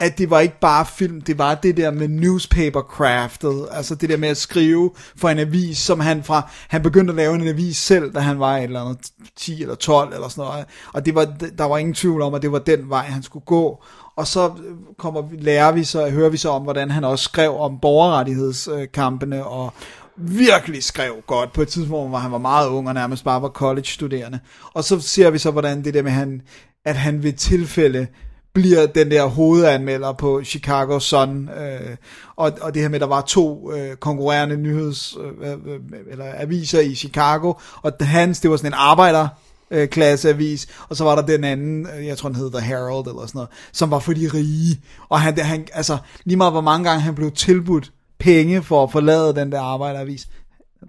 at 0.00 0.18
det 0.18 0.30
var 0.30 0.40
ikke 0.40 0.60
bare 0.60 0.86
film, 0.86 1.20
det 1.20 1.38
var 1.38 1.54
det 1.54 1.76
der 1.76 1.90
med 1.90 2.08
newspaper 2.08 2.80
craftet, 2.80 3.68
altså 3.70 3.94
det 3.94 4.08
der 4.08 4.16
med 4.16 4.28
at 4.28 4.36
skrive 4.36 4.90
for 5.16 5.28
en 5.28 5.38
avis, 5.38 5.78
som 5.78 6.00
han 6.00 6.24
fra, 6.24 6.50
han 6.68 6.82
begyndte 6.82 7.10
at 7.10 7.16
lave 7.16 7.34
en 7.34 7.48
avis 7.48 7.76
selv, 7.76 8.14
da 8.14 8.18
han 8.20 8.40
var 8.40 8.56
et 8.56 8.62
eller 8.62 8.80
andet 8.80 9.10
10 9.36 9.62
eller 9.62 9.74
12 9.74 10.14
eller 10.14 10.28
sådan 10.28 10.44
noget, 10.44 10.66
og 10.92 11.06
det 11.06 11.14
var, 11.14 11.24
der 11.58 11.64
var 11.64 11.78
ingen 11.78 11.94
tvivl 11.94 12.22
om, 12.22 12.34
at 12.34 12.42
det 12.42 12.52
var 12.52 12.58
den 12.58 12.90
vej, 12.90 13.04
han 13.04 13.22
skulle 13.22 13.44
gå, 13.44 13.82
og 14.16 14.26
så 14.26 14.52
kommer 14.98 15.22
vi, 15.22 15.36
lærer 15.36 15.72
vi 15.72 15.84
så, 15.84 16.10
hører 16.10 16.30
vi 16.30 16.36
så 16.36 16.48
om, 16.48 16.62
hvordan 16.62 16.90
han 16.90 17.04
også 17.04 17.24
skrev 17.24 17.56
om 17.56 17.78
borgerrettighedskampene, 17.82 19.38
øh, 19.38 19.52
og 19.52 19.72
virkelig 20.20 20.84
skrev 20.84 21.14
godt 21.26 21.52
på 21.52 21.62
et 21.62 21.68
tidspunkt, 21.68 22.10
hvor 22.10 22.18
han 22.18 22.32
var 22.32 22.38
meget 22.38 22.68
ung 22.68 22.88
og 22.88 22.94
nærmest 22.94 23.24
bare 23.24 23.42
var 23.42 23.48
college-studerende. 23.48 24.40
Og 24.74 24.84
så 24.84 25.00
ser 25.00 25.30
vi 25.30 25.38
så, 25.38 25.50
hvordan 25.50 25.84
det 25.84 25.94
der 25.94 26.02
med, 26.02 26.10
han, 26.10 26.42
at 26.84 26.96
han 26.96 27.22
ved 27.22 27.32
tilfælde 27.32 28.06
bliver 28.54 28.86
den 28.86 29.10
der 29.10 29.24
hovedanmelder 29.24 30.12
på 30.12 30.42
Chicago 30.44 30.98
Sun, 30.98 31.48
øh, 31.48 31.96
og, 32.36 32.52
og 32.60 32.74
det 32.74 32.82
her 32.82 32.88
med, 32.88 32.94
at 32.94 33.00
der 33.00 33.06
var 33.06 33.20
to 33.20 33.72
øh, 33.72 33.96
konkurrerende 33.96 34.56
nyheds, 34.56 35.16
øh, 35.20 35.50
øh, 35.50 35.58
øh 35.66 35.80
eller 36.10 36.24
aviser 36.36 36.80
i 36.80 36.94
Chicago, 36.94 37.52
og 37.82 37.92
hans, 38.00 38.40
det 38.40 38.50
var 38.50 38.56
sådan 38.56 38.70
en 38.70 38.78
arbejder, 38.78 39.28
øh, 39.70 39.88
klasseavis, 39.88 40.66
og 40.88 40.96
så 40.96 41.04
var 41.04 41.14
der 41.14 41.22
den 41.22 41.44
anden, 41.44 41.86
øh, 41.96 42.06
jeg 42.06 42.18
tror 42.18 42.28
den 42.28 42.36
hed 42.36 42.50
The 42.50 42.60
Herald 42.60 43.06
eller 43.06 43.26
sådan 43.26 43.38
noget, 43.38 43.48
som 43.72 43.90
var 43.90 43.98
for 43.98 44.12
de 44.12 44.30
rige, 44.34 44.80
og 45.08 45.20
han, 45.20 45.38
han 45.38 45.66
altså 45.72 45.98
lige 46.24 46.36
meget 46.36 46.52
hvor 46.52 46.60
mange 46.60 46.88
gange 46.88 47.02
han 47.02 47.14
blev 47.14 47.30
tilbudt 47.30 47.92
penge 48.20 48.62
for 48.62 48.82
at 48.82 48.92
forlade 48.92 49.34
den 49.34 49.52
der 49.52 49.60
arbejderavis, 49.60 50.28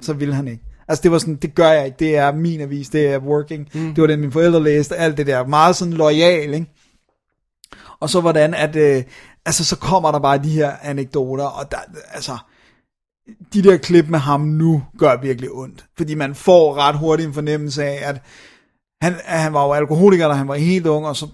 så 0.01 0.13
ville 0.13 0.33
han 0.33 0.47
ikke. 0.47 0.63
Altså 0.87 1.03
det 1.03 1.11
var 1.11 1.17
sådan, 1.17 1.35
det 1.35 1.55
gør 1.55 1.69
jeg 1.69 1.85
ikke, 1.85 1.99
det 1.99 2.17
er 2.17 2.31
min 2.31 2.61
avis, 2.61 2.89
det 2.89 3.07
er 3.07 3.19
working, 3.19 3.69
mm. 3.73 3.93
det 3.93 4.01
var 4.01 4.07
den 4.07 4.19
mine 4.19 4.31
forældre 4.31 4.63
læste, 4.63 4.95
alt 4.95 5.17
det 5.17 5.27
der, 5.27 5.45
meget 5.45 5.75
sådan 5.75 5.93
lojal, 5.93 6.53
ikke? 6.53 6.67
Og 7.99 8.09
så 8.09 8.21
hvordan, 8.21 8.53
at, 8.53 8.75
øh, 8.75 9.03
altså 9.45 9.65
så 9.65 9.75
kommer 9.77 10.11
der 10.11 10.19
bare 10.19 10.37
de 10.37 10.49
her 10.49 10.71
anekdoter, 10.81 11.45
og 11.45 11.71
der, 11.71 11.77
altså, 12.11 12.37
de 13.53 13.63
der 13.63 13.77
klip 13.77 14.05
med 14.07 14.19
ham 14.19 14.41
nu 14.41 14.83
gør 14.97 15.21
virkelig 15.21 15.51
ondt, 15.51 15.85
fordi 15.97 16.15
man 16.15 16.35
får 16.35 16.77
ret 16.77 16.97
hurtigt 16.97 17.27
en 17.27 17.33
fornemmelse 17.33 17.83
af, 17.83 18.09
at 18.09 18.21
han, 19.01 19.13
at 19.25 19.39
han 19.39 19.53
var 19.53 19.65
jo 19.65 19.73
alkoholiker, 19.73 20.27
da 20.27 20.33
han 20.33 20.47
var 20.47 20.55
helt 20.55 20.87
ung, 20.87 21.07
og 21.07 21.15
så 21.15 21.27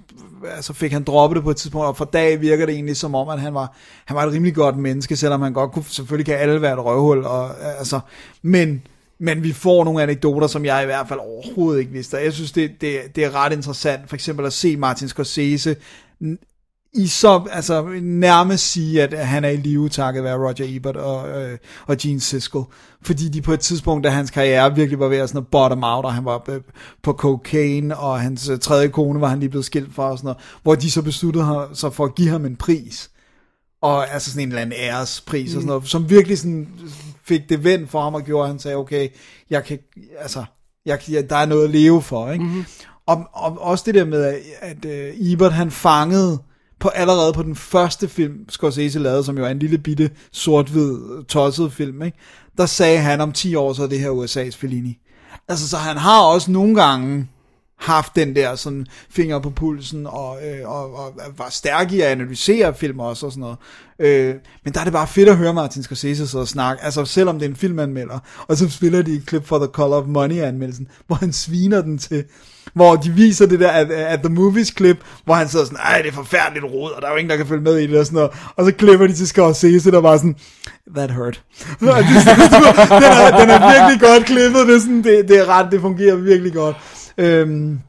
altså 0.46 0.74
fik 0.74 0.92
han 0.92 1.04
droppet 1.04 1.36
det 1.36 1.44
på 1.44 1.50
et 1.50 1.58
tidspunkt, 1.58 1.88
og 1.88 1.98
for 1.98 2.06
dag 2.06 2.42
virker 2.42 2.66
det 2.66 2.76
egentlig 2.76 2.98
som 2.98 3.16
om, 3.16 3.30
at 3.30 3.40
han 3.40 3.54
var, 3.54 3.76
han 4.06 4.16
var 4.16 4.26
et 4.26 4.34
rimelig 4.34 4.56
godt 4.56 4.78
menneske, 4.78 5.16
selvom 5.16 5.42
han 5.42 5.54
godt 5.54 5.72
kunne, 5.72 5.86
selvfølgelig 5.90 6.26
kan 6.26 6.36
alle 6.36 6.62
være 6.62 6.74
et 6.74 6.86
røvhul, 6.86 7.24
og, 7.24 7.50
altså, 7.78 8.00
men, 8.42 8.82
men 9.20 9.44
vi 9.44 9.54
får 9.54 9.84
nogle 9.84 10.04
anekdoter, 10.04 10.48
som 10.48 10.66
jeg 10.66 10.84
i 10.84 10.86
hvert 10.86 11.08
fald 11.08 11.20
overhovedet 11.20 11.80
ikke 11.80 11.92
vidste, 11.92 12.18
jeg 12.18 12.34
synes, 12.34 12.52
det, 12.52 12.72
det, 12.82 13.00
det 13.16 13.24
er 13.24 13.36
ret 13.36 13.54
interessant, 13.54 14.10
for 14.10 14.16
eksempel 14.16 14.46
at 14.46 14.54
se 14.54 14.78
Martin 14.78 15.08
Scorsese 15.08 15.76
i 16.96 17.08
så, 17.08 17.44
altså 17.52 17.88
nærmest 18.02 18.72
sige, 18.72 19.04
at 19.04 19.28
han 19.28 19.44
er 19.44 19.50
i 19.50 19.58
live 19.58 19.90
takket 19.90 20.24
være 20.24 20.38
Roger 20.38 20.66
Ebert 20.76 20.98
og, 20.98 21.42
øh, 21.42 21.58
og 21.88 21.98
Gene 21.98 22.22
Siskel. 22.22 22.62
Fordi 23.02 23.30
de 23.30 23.42
på 23.42 23.54
et 23.54 23.60
tidspunkt, 23.60 24.04
da 24.04 24.10
hans 24.10 24.32
karriere 24.32 24.76
virkelig 24.76 25.00
var 25.00 25.08
ved 25.08 25.18
at 25.18 25.30
sådan 25.30 25.46
bottom 25.52 25.84
out, 25.84 26.06
og 26.06 26.14
han 26.14 26.26
var 26.26 26.44
øh, 26.50 26.62
på 27.04 27.14
cocaine, 27.14 27.98
og 27.98 28.20
hans 28.20 28.50
øh, 28.50 28.60
tredje 28.60 28.88
kone 28.88 29.22
var 29.22 29.28
han 29.28 29.40
lige 29.40 29.50
blevet 29.50 29.66
skilt 29.66 29.96
fra, 29.96 30.12
og 30.12 30.18
sådan 30.18 30.26
noget, 30.26 30.38
hvor 30.64 30.76
de 30.76 30.92
så 30.92 31.02
besluttede 31.02 31.70
så 31.74 31.90
for 31.90 32.06
at 32.06 32.16
give 32.16 32.30
ham 32.30 32.46
en 32.46 32.56
pris. 32.56 33.10
Og 33.82 34.14
altså 34.14 34.32
sådan 34.32 34.44
en 34.44 34.50
eller 34.50 34.62
anden 34.62 34.80
ærespris, 34.80 35.52
mm. 35.52 35.58
og 35.58 35.62
sådan 35.62 35.68
noget, 35.68 35.88
som 35.88 36.10
virkelig 36.10 36.38
sådan 36.38 36.68
fik 37.24 37.42
det 37.50 37.64
vendt 37.64 37.90
for 37.90 38.02
ham, 38.02 38.14
og 38.14 38.24
gjorde, 38.24 38.44
at 38.44 38.50
han 38.50 38.60
sagde, 38.60 38.78
okay, 38.78 39.10
jeg 39.50 39.64
kan, 39.64 39.80
altså, 40.20 40.46
jeg, 40.86 41.00
jeg, 41.10 41.30
der 41.30 41.36
er 41.36 41.46
noget 41.46 41.64
at 41.64 41.70
leve 41.70 42.02
for, 42.02 42.32
ikke? 42.32 42.46
Mm-hmm. 42.46 42.66
Og, 43.08 43.24
og 43.34 43.62
også 43.62 43.84
det 43.86 43.96
der 43.96 44.06
med, 44.06 44.24
at, 44.24 44.36
at 44.62 44.86
uh, 44.86 45.32
Ebert 45.32 45.54
han 45.54 45.72
fangede 45.72 46.40
på 46.80 46.90
allerede 46.90 47.34
på 47.34 47.44
den 47.44 47.56
første 47.56 48.08
film, 48.08 48.50
Scorsese 48.50 49.00
lavede, 49.00 49.24
som 49.24 49.38
jo 49.38 49.46
er 49.46 49.50
en 49.50 49.60
lille 49.60 49.78
bitte 49.78 50.10
sort-hvid 50.32 51.24
tosset 51.28 51.74
film, 51.74 52.02
ikke? 52.02 52.18
der 52.58 52.66
sagde 52.66 53.00
han 53.00 53.22
om 53.22 53.32
10 53.32 53.56
år, 53.56 53.74
så 53.74 53.84
er 53.84 53.88
det 53.88 54.00
her 54.00 54.10
USA's 54.10 54.58
Fellini. 54.58 54.98
Altså, 55.48 55.70
så 55.70 55.78
han 55.78 55.98
har 55.98 56.22
også 56.22 56.52
nogle 56.52 56.76
gange 56.76 57.28
haft 57.80 58.16
den 58.16 58.36
der 58.36 58.56
sådan 58.56 58.86
finger 59.10 59.40
på 59.40 59.50
pulsen, 59.50 60.08
og, 60.08 60.38
øh, 60.48 60.70
og, 60.70 60.96
og 60.96 61.14
var 61.38 61.50
stærk 61.50 61.92
i 61.92 62.02
at 62.02 62.08
analysere 62.08 62.74
film 62.76 63.00
også 63.00 63.26
og 63.26 63.32
sådan 63.32 63.42
noget. 63.42 63.58
Øh, 64.00 64.36
men 64.64 64.74
der 64.74 64.80
er 64.80 64.84
det 64.84 64.94
bare 64.94 65.08
fedt 65.08 65.30
at 65.30 65.38
høre 65.38 65.54
Martin 65.54 65.84
Scorsese 65.84 66.28
sidde 66.28 66.42
og 66.42 66.48
snakke, 66.48 66.84
altså 66.84 67.06
selvom 67.06 67.40
det 67.40 67.46
er 67.46 67.50
en 67.50 67.56
filmanmelder, 67.56 68.20
og 68.48 68.58
så 68.58 68.70
spiller 68.70 69.02
de 69.02 69.14
et 69.14 69.26
klip 69.26 69.48
for 69.48 69.58
The 69.58 69.68
Color 69.68 69.98
of 69.98 70.08
Money 70.08 70.42
anmeldelsen, 70.42 70.88
hvor 71.08 71.16
han 71.16 71.34
sviner 71.34 71.82
den 71.82 71.98
til, 71.98 72.24
hvor 72.74 72.96
de 72.96 73.12
viser 73.12 73.46
det 73.46 73.60
der 73.60 73.70
at, 73.70 73.92
at 73.92 74.20
The 74.20 74.34
Movies 74.34 74.72
klip, 74.72 74.98
hvor 75.26 75.34
han 75.34 75.50
sidder 75.50 75.66
sådan, 75.66 75.80
ej 75.80 76.02
det 76.02 76.08
er 76.08 76.14
forfærdeligt 76.14 76.66
rod, 76.66 76.92
og 76.92 77.02
der 77.02 77.08
er 77.08 77.12
jo 77.12 77.18
ingen, 77.18 77.30
der 77.30 77.38
kan 77.38 77.48
følge 77.48 77.64
med 77.64 77.78
i 77.78 77.88
det 77.88 78.00
og 78.00 78.06
sådan 78.06 78.16
noget, 78.16 78.32
og 78.56 78.66
så 78.66 78.72
klipper 78.72 79.08
de 79.08 79.14
til 79.14 79.28
Scorsese, 79.28 79.92
der 79.92 80.02
var 80.02 80.18
sådan, 80.18 80.36
that 80.96 81.12
hurt. 81.12 81.44
den, 81.80 81.88
er, 81.90 83.40
den 83.40 83.50
er 83.50 83.72
virkelig 83.74 84.10
godt 84.10 84.26
klippet, 84.26 84.68
det 84.68 84.76
er, 84.76 84.80
sådan, 84.80 85.04
det, 85.04 85.28
det 85.28 85.40
er 85.40 85.46
ret, 85.46 85.72
det 85.72 85.82
fungerer 85.82 86.16
virkelig 86.16 86.54
godt. 86.54 86.76
Øhm, 87.18 87.80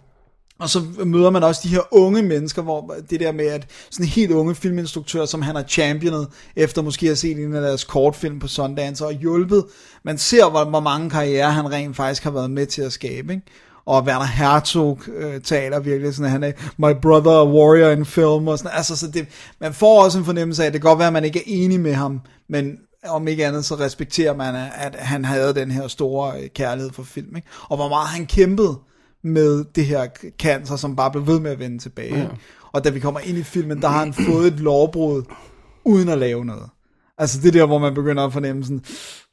og 0.59 0.69
så 0.69 0.83
møder 1.05 1.31
man 1.31 1.43
også 1.43 1.61
de 1.65 1.69
her 1.69 1.81
unge 1.91 2.23
mennesker, 2.23 2.63
hvor 2.63 2.95
det 3.11 3.21
der 3.21 3.33
med, 3.33 3.47
at 3.47 3.67
sådan 3.91 4.07
helt 4.07 4.33
unge 4.33 4.55
filminstruktører, 4.55 5.27
som 5.27 5.43
han 5.43 5.57
har 5.57 5.65
championet, 5.69 6.29
efter 6.57 6.83
måske 6.83 7.07
at 7.07 7.09
have 7.09 7.17
set 7.17 7.39
en 7.39 7.55
af 7.55 7.63
deres 7.63 7.85
kortfilm 7.85 8.39
på 8.39 8.49
Sundance, 8.49 9.07
og 9.07 9.13
hjulpet. 9.13 9.65
Man 10.05 10.19
ser, 10.19 10.51
hvor, 10.51 10.65
hvor 10.65 10.81
mange 10.81 11.11
karriere 11.11 11.53
han 11.53 11.73
rent 11.73 11.97
faktisk 11.97 12.25
har 12.25 12.31
været 12.31 12.51
med 12.51 12.67
til 12.67 12.83
at 12.83 12.93
skabe, 12.93 13.33
ikke? 13.33 13.47
Og 13.87 14.03
Werner 14.03 14.27
Herzog 14.27 15.01
øh, 15.17 15.41
taler 15.41 15.79
virkelig 15.79 16.15
sådan, 16.15 16.25
at 16.25 16.31
han 16.31 16.43
er 16.43 16.53
my 16.77 17.01
brother 17.03 17.33
a 17.33 17.45
warrior 17.45 17.91
in 17.91 18.05
film, 18.05 18.49
og 18.49 18.59
sådan, 18.59 18.73
altså, 18.75 18.97
så 18.97 19.07
det, 19.07 19.27
man 19.61 19.75
får 19.75 20.05
også 20.05 20.19
en 20.19 20.25
fornemmelse 20.25 20.63
af, 20.63 20.67
at 20.67 20.73
det 20.73 20.81
kan 20.81 20.89
godt 20.89 20.99
være, 20.99 21.07
at 21.07 21.13
man 21.13 21.25
ikke 21.25 21.39
er 21.39 21.45
enig 21.47 21.81
med 21.81 21.95
ham, 21.95 22.21
men 22.49 22.79
om 23.09 23.29
ikke 23.29 23.47
andet, 23.47 23.65
så 23.65 23.75
respekterer 23.75 24.35
man, 24.35 24.55
at 24.75 24.95
han 24.95 25.25
havde 25.25 25.55
den 25.55 25.71
her 25.71 25.89
store 25.89 26.41
øh, 26.41 26.49
kærlighed 26.55 26.93
for 26.93 27.03
film, 27.03 27.37
ikke? 27.37 27.49
Og 27.69 27.77
hvor 27.77 27.89
meget 27.89 28.09
han 28.09 28.27
kæmpede 28.27 28.79
med 29.27 29.65
det 29.75 29.87
her 29.87 30.07
cancer, 30.39 30.77
som 30.77 30.97
bare 30.97 31.11
blev 31.11 31.27
ved 31.27 31.41
med 31.41 31.51
at 31.51 31.59
vende 31.59 31.79
tilbage. 31.79 32.19
Ja. 32.19 32.29
Og 32.73 32.85
da 32.85 32.91
vi 32.91 33.01
kommer 33.01 33.21
ind 33.21 33.39
i 33.39 33.43
filmen, 33.43 33.83
der 33.83 33.89
har 33.89 33.99
han 33.99 34.15
fået 34.15 34.47
et 34.47 34.61
lovbrud, 34.61 35.23
uden 35.85 36.09
at 36.09 36.19
lave 36.19 36.45
noget. 36.45 36.71
Altså 37.19 37.41
det 37.41 37.55
der, 37.55 37.67
hvor 37.67 37.79
man 37.79 37.95
begynder 37.95 38.25
at 38.25 38.33
fornemme 38.33 38.65
sådan, 38.65 38.85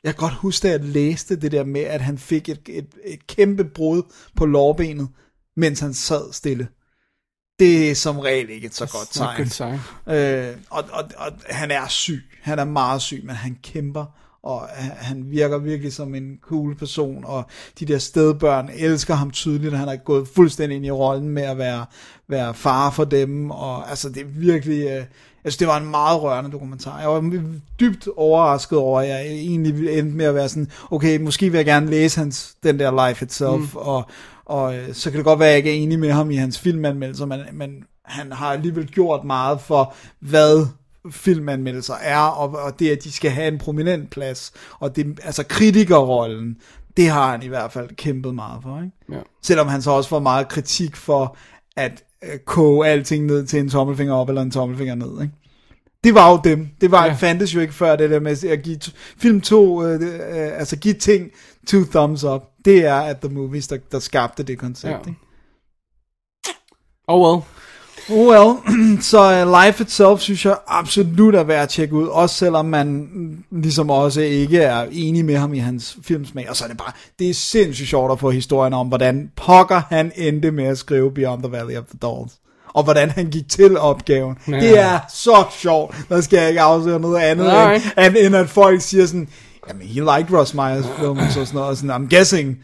jeg 0.04 0.16
kan 0.16 0.20
godt 0.20 0.34
huske, 0.34 0.68
at 0.68 0.82
jeg 0.82 0.90
læste 0.90 1.36
det 1.36 1.52
der 1.52 1.64
med, 1.64 1.82
at 1.82 2.02
han 2.02 2.18
fik 2.18 2.50
et, 2.50 2.70
et, 2.70 2.88
et 3.06 3.28
kæmpe 3.28 3.64
brud 3.64 4.04
på 4.36 4.46
lårbenet, 4.46 5.08
mens 5.58 5.80
han 5.80 5.94
sad 5.94 6.34
stille. 6.34 6.68
Det 7.60 7.92
er 7.92 7.96
som 7.96 8.20
regel 8.20 8.50
ikke 8.50 8.68
et 8.68 8.76
så 8.76 8.86
godt 8.92 9.10
tegn. 9.12 9.80
Øh, 10.08 10.58
og, 10.70 10.84
og, 10.92 11.04
og 11.18 11.32
han 11.46 11.72
er 11.72 11.88
syg. 11.88 12.24
Han 12.42 12.60
er 12.60 12.66
meget 12.66 13.02
syg, 13.02 13.22
men 13.26 13.36
han 13.36 13.58
kæmper 13.64 14.06
og 14.44 14.68
han 14.98 15.24
virker 15.28 15.58
virkelig 15.58 15.94
som 15.94 16.16
en 16.16 16.38
cool 16.42 16.76
person, 16.76 17.24
og 17.26 17.46
de 17.80 17.86
der 17.86 17.98
stedbørn 17.98 18.70
elsker 18.78 19.14
ham 19.14 19.32
tydeligt, 19.32 19.74
og 19.74 19.80
han 19.80 19.88
er 19.88 19.96
gået 19.96 20.28
fuldstændig 20.36 20.76
ind 20.76 20.86
i 20.86 20.92
rollen 20.92 21.30
med 21.30 21.44
at 21.44 21.58
være, 21.58 21.86
være 22.28 22.54
far 22.54 22.90
for 22.90 23.04
dem, 23.04 23.52
og 23.52 23.90
altså 23.90 24.10
det 24.10 24.22
er 24.22 24.26
virkelig, 24.28 24.88
øh, 24.88 25.06
altså 25.44 25.60
det 25.60 25.68
var 25.68 25.78
en 25.78 25.92
meget 25.92 26.22
rørende 26.22 26.52
dokumentar. 26.52 27.00
Jeg 27.00 27.10
var 27.10 27.44
dybt 27.80 28.08
overrasket 28.18 28.78
over, 28.78 29.02
at 29.02 29.08
jeg 29.08 29.22
egentlig 29.26 30.00
endte 30.00 30.16
med 30.16 30.26
at 30.26 30.36
være 30.36 30.50
sådan, 30.50 30.72
okay, 30.92 31.20
måske 31.20 31.50
vil 31.50 31.58
jeg 31.58 31.66
gerne 31.66 31.90
læse 31.90 32.20
hans, 32.20 32.56
den 32.64 32.80
der 32.80 33.08
Life 33.08 33.26
Itself, 33.26 33.74
mm. 33.74 33.80
og, 33.80 34.04
og 34.46 34.76
øh, 34.76 34.94
så 34.94 35.12
kan 35.12 35.18
det 35.18 35.26
godt 35.26 35.40
være, 35.40 35.48
at 35.48 35.52
jeg 35.52 35.58
ikke 35.58 35.70
er 35.70 35.84
enig 35.84 36.00
med 36.00 36.12
ham 36.12 36.32
i 36.32 36.36
hans 36.36 36.60
filmanmeldelser, 36.60 37.26
men, 37.26 37.40
men 37.54 37.84
han 38.06 38.32
har 38.32 38.52
alligevel 38.52 38.88
gjort 38.88 39.24
meget 39.24 39.62
for, 39.62 39.94
hvad 40.20 40.68
filmanmeldelser 41.12 41.94
er, 41.94 42.20
og, 42.20 42.50
og 42.50 42.80
det, 42.80 42.90
at 42.90 43.04
de 43.04 43.12
skal 43.12 43.32
have 43.32 43.48
en 43.48 43.58
prominent 43.58 44.10
plads, 44.10 44.54
og 44.80 44.96
det, 44.96 45.20
altså 45.24 45.44
kritikerrollen, 45.44 46.58
det 46.98 47.10
har 47.10 47.32
han 47.32 47.44
i 47.44 47.48
hvert 47.48 47.72
fald 47.72 47.96
kæmpet 47.96 48.36
meget 48.36 48.60
for, 48.64 48.82
ikke? 48.82 48.92
Ja. 49.12 49.22
Selvom 49.42 49.68
han 49.68 49.82
så 49.82 49.92
også 49.92 50.10
får 50.10 50.20
meget 50.20 50.48
kritik 50.48 50.96
for, 50.96 51.38
at 51.76 52.04
øh, 52.24 52.40
koge 52.46 52.88
alting 52.88 53.26
ned 53.26 53.46
til 53.46 53.60
en 53.60 53.70
tommelfinger 53.70 54.16
op, 54.16 54.30
eller 54.30 54.42
en 54.42 54.52
tommelfinger 54.52 54.96
ned, 54.96 55.22
ikke? 55.22 55.34
Det 56.04 56.14
var 56.14 56.32
jo 56.32 56.40
dem. 56.44 56.70
Det 56.82 56.92
var, 56.92 57.06
ja. 57.06 57.14
fandtes 57.14 57.56
jo 57.56 57.60
ikke 57.60 57.74
før 57.74 57.96
det 57.96 58.10
der 58.10 58.20
med 58.20 58.44
at 58.44 58.64
give 58.64 58.80
film 59.18 59.42
to, 59.42 59.84
øh, 59.84 60.02
øh, 60.02 60.60
altså 60.60 60.78
give 60.78 60.94
ting 60.94 61.32
two 61.68 61.84
thumbs 61.92 62.24
up. 62.24 62.42
Det 62.66 62.86
er 62.86 62.96
at 62.96 63.18
The 63.20 63.30
Movies, 63.30 63.68
der, 63.68 63.78
der 63.92 64.00
skabte 64.00 64.44
det 64.44 64.58
koncept, 64.58 64.92
ja. 64.92 64.98
ikke? 64.98 65.20
Oh 67.08 67.32
well. 67.32 67.44
Oh 68.10 68.28
well, 68.28 68.58
så 69.12 69.46
uh, 69.46 69.66
Life 69.66 69.84
Itself 69.84 70.20
synes 70.20 70.46
jeg 70.46 70.58
absolut 70.68 71.36
er 71.36 71.44
værd 71.44 71.64
at 71.64 71.70
tjekke 71.70 71.96
ud, 71.96 72.08
også 72.08 72.36
selvom 72.36 72.66
man 72.66 73.08
ligesom 73.52 73.90
også 73.90 74.22
ikke 74.22 74.60
er 74.60 74.86
enig 74.92 75.26
med 75.26 75.38
ham 75.38 75.54
i 75.54 75.60
hans 75.60 75.98
filmsmag, 76.04 76.50
og 76.50 76.56
så 76.56 76.64
er 76.64 76.68
det 76.68 76.78
bare, 76.78 76.92
det 77.20 77.30
er 77.30 77.34
sindssygt 77.34 77.90
sjovt 77.90 78.12
at 78.12 78.20
få 78.20 78.32
historien 78.32 78.74
om, 78.74 78.88
hvordan 78.88 79.32
pokker 79.36 79.82
han 79.90 80.12
endte 80.16 80.52
med 80.52 80.64
at 80.64 80.78
skrive 80.78 81.12
Beyond 81.14 81.44
the 81.44 81.52
Valley 81.52 81.78
of 81.78 81.84
the 81.84 81.98
Dolls 82.02 82.34
og 82.74 82.84
hvordan 82.84 83.10
han 83.10 83.30
gik 83.30 83.50
til 83.50 83.78
opgaven. 83.78 84.38
Ja. 84.48 84.60
Det 84.60 84.80
er 84.80 85.00
så 85.14 85.44
sjovt. 85.60 85.96
Der 86.10 86.22
skal 86.22 86.38
jeg 86.38 86.50
ikke 86.50 86.62
afsløre 86.62 87.00
noget 87.00 87.20
andet, 87.20 87.82
end, 87.98 88.16
end 88.18 88.36
at 88.36 88.50
folk 88.50 88.82
siger 88.82 89.06
sådan, 89.06 89.28
jamen, 89.70 89.88
he 89.88 90.00
liked 90.00 90.38
Ross 90.38 90.54
Meyers 90.54 90.86
film, 91.00 91.18
og 91.18 91.32
sådan 91.32 91.48
noget, 91.54 91.70
og 91.70 91.78
sådan, 91.78 91.92
I'm 91.92 92.16
guessing, 92.16 92.58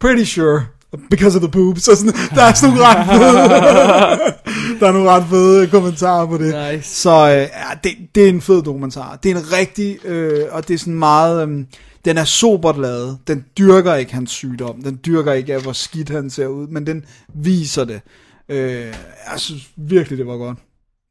pretty 0.00 0.24
sure, 0.24 0.62
because 1.10 1.38
of 1.38 1.42
the 1.42 1.50
boobs, 1.50 1.88
og 1.88 1.96
sådan, 1.96 2.12
der 2.34 2.42
er 2.42 2.52
sådan 2.54 2.74
nogle 2.74 2.88
ret 2.88 4.18
der 4.80 4.88
er 4.88 4.92
nogle 4.92 5.10
ret 5.10 5.26
fede 5.30 5.66
kommentarer 5.66 6.26
på 6.26 6.38
det. 6.38 6.72
Nice. 6.72 6.94
Så 6.94 7.10
øh, 7.10 7.36
ja, 7.36 7.78
det, 7.84 7.92
det 8.14 8.24
er 8.24 8.28
en 8.28 8.40
fed 8.40 8.62
dokumentar. 8.62 9.16
Det 9.16 9.30
er 9.30 9.36
en 9.36 9.52
rigtig, 9.52 10.06
øh, 10.06 10.46
og 10.50 10.68
det 10.68 10.74
er 10.74 10.78
sådan 10.78 10.94
meget, 10.94 11.48
øh, 11.48 11.64
den 12.04 12.18
er 12.18 12.24
sobert 12.24 12.78
lavet. 12.78 13.18
Den 13.26 13.44
dyrker 13.58 13.94
ikke 13.94 14.14
hans 14.14 14.30
sygdom. 14.30 14.82
Den 14.82 15.00
dyrker 15.06 15.32
ikke, 15.32 15.58
hvor 15.58 15.72
skidt 15.72 16.10
han 16.10 16.30
ser 16.30 16.46
ud, 16.46 16.66
men 16.66 16.86
den 16.86 17.04
viser 17.34 17.84
det. 17.84 18.00
Øh, 18.48 18.94
jeg 19.30 19.40
synes 19.40 19.62
virkelig, 19.76 20.18
det 20.18 20.26
var 20.26 20.36
godt. 20.36 20.58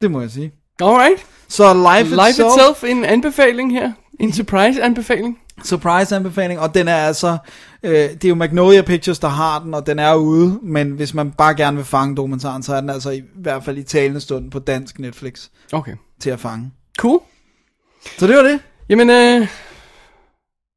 Det 0.02 0.12
må 0.12 0.22
jeg 0.22 0.32
sige. 0.32 0.52
Alright. 0.82 1.26
Så 1.48 1.74
Life, 1.74 2.10
Life 2.10 2.30
Itself, 2.30 2.48
itself 2.48 2.84
en 2.84 3.06
anbefaling 3.06 3.72
her. 3.74 3.92
En 4.20 4.34
surprise 4.34 4.84
anbefaling. 4.84 5.40
Surprise 5.64 6.16
anbefaling, 6.16 6.60
og 6.60 6.76
den 6.76 6.88
er 6.88 6.96
altså, 6.96 7.38
øh, 7.84 7.94
det 7.94 8.26
er 8.26 8.30
jo 8.30 8.36
Magnolia 8.36 8.82
Pictures, 8.82 9.20
der 9.20 9.28
har 9.28 9.60
den, 9.60 9.74
og 9.74 9.88
den 9.88 10.00
er 10.00 10.16
ude, 10.16 10.60
men 10.64 10.92
hvis 10.92 11.14
man 11.14 11.32
bare 11.32 11.56
gerne 11.56 11.78
vil 11.78 11.86
fange 11.86 12.16
dokumentaren, 12.16 12.64
så 12.64 12.76
er 12.76 12.82
den 12.82 12.90
altså 12.90 13.10
i, 13.10 13.18
i 13.18 13.24
hvert 13.36 13.64
fald 13.64 13.78
i 13.78 13.84
talende 13.84 14.22
stund 14.22 14.52
på 14.52 14.60
dansk 14.60 15.00
Netflix 15.00 15.48
Okay. 15.72 15.94
til 16.22 16.30
at 16.30 16.40
fange. 16.40 16.72
Cool. 16.98 17.20
Så 18.18 18.28
det 18.28 18.36
var 18.36 18.44
det. 18.44 18.60
Jamen, 18.90 19.10
øh, 19.10 19.48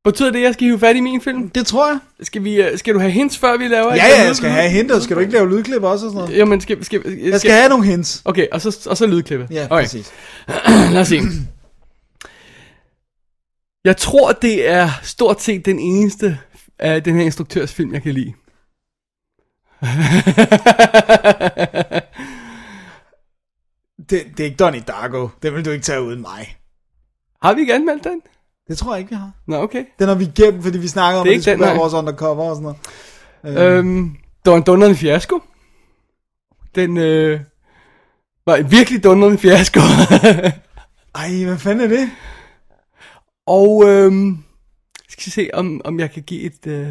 betyder 0.04 0.30
det, 0.30 0.38
at 0.38 0.44
jeg 0.44 0.54
skal 0.54 0.66
hive 0.66 0.78
fat 0.78 0.96
i 0.96 1.00
min 1.00 1.20
film? 1.20 1.50
Det 1.50 1.66
tror 1.66 1.88
jeg. 1.88 1.98
Skal, 2.22 2.44
vi, 2.44 2.62
øh, 2.62 2.78
skal 2.78 2.94
du 2.94 2.98
have 2.98 3.10
hints, 3.12 3.38
før 3.38 3.56
vi 3.56 3.68
laver? 3.68 3.94
Ja, 3.94 4.06
ja, 4.18 4.26
jeg 4.26 4.36
skal 4.36 4.50
have 4.50 4.70
hintet. 4.70 5.02
Skal 5.02 5.16
du 5.16 5.20
ikke 5.20 5.32
lave 5.32 5.50
lydklip 5.50 5.82
også 5.82 6.06
og 6.06 6.12
sådan 6.12 6.24
noget? 6.24 6.38
Jamen, 6.38 6.60
skal, 6.60 6.84
skal, 6.84 7.00
skal, 7.02 7.18
Jeg 7.18 7.40
skal 7.40 7.52
have 7.52 7.68
nogle 7.68 7.84
hints. 7.84 8.22
Okay, 8.24 8.46
og 8.52 8.60
så, 8.60 8.86
og 8.90 8.96
så 8.96 9.06
lydklippet. 9.06 9.48
Ja, 9.50 9.66
okay. 9.70 9.82
præcis. 9.84 10.10
Lad 10.92 11.00
os 11.00 11.08
se. 11.08 11.20
Jeg 13.86 13.96
tror, 13.96 14.32
det 14.32 14.68
er 14.68 14.88
stort 15.02 15.42
set 15.42 15.66
den 15.66 15.78
eneste 15.78 16.38
af 16.78 17.02
den 17.02 17.16
her 17.16 17.22
instruktørs 17.22 17.74
film, 17.74 17.94
jeg 17.94 18.02
kan 18.02 18.14
lide. 18.14 18.32
Det, 24.10 24.22
det 24.36 24.40
er 24.40 24.44
ikke 24.44 24.56
Donnie 24.56 24.80
Darko. 24.80 25.28
Det 25.42 25.54
vil 25.54 25.64
du 25.64 25.70
ikke 25.70 25.82
tage 25.84 26.02
uden 26.02 26.20
mig. 26.20 26.56
Har 27.42 27.54
vi 27.54 27.60
ikke 27.60 27.74
anmeldt 27.74 28.04
den? 28.04 28.20
Det 28.68 28.78
tror 28.78 28.94
jeg 28.94 28.98
ikke, 28.98 29.10
vi 29.10 29.16
har. 29.16 29.30
Nå, 29.46 29.56
okay. 29.56 29.84
Den 29.98 30.08
har 30.08 30.14
vi 30.14 30.24
gemt, 30.24 30.62
fordi 30.62 30.78
vi 30.78 30.88
snakker 30.88 31.20
om, 31.20 31.26
Det 31.26 31.30
at 31.30 31.36
det 31.36 31.44
skulle 31.44 31.60
være 31.60 31.76
vores 31.76 31.94
undercover 31.94 32.50
og 32.50 32.56
sådan 32.56 32.76
noget. 33.42 33.58
Øh, 33.58 33.78
Øhm, 33.78 34.16
det 34.44 34.50
var 34.50 34.56
en 34.56 34.62
dundrende 34.62 34.96
fiasko. 34.96 35.40
Den 36.74 36.96
øh, 36.96 37.40
var 38.46 38.56
en 38.56 38.70
virkelig 38.70 39.04
dundrende 39.04 39.38
fiasko. 39.38 39.80
Ej, 41.14 41.44
hvad 41.44 41.58
fanden 41.58 41.92
er 41.92 41.96
det? 41.96 42.10
Og 43.46 43.84
øhm, 43.88 44.38
skal 45.08 45.26
vi 45.26 45.30
se, 45.30 45.50
om, 45.52 45.80
om 45.84 46.00
jeg 46.00 46.10
kan 46.10 46.22
give 46.22 46.40
et, 46.42 46.66
øh, 46.66 46.88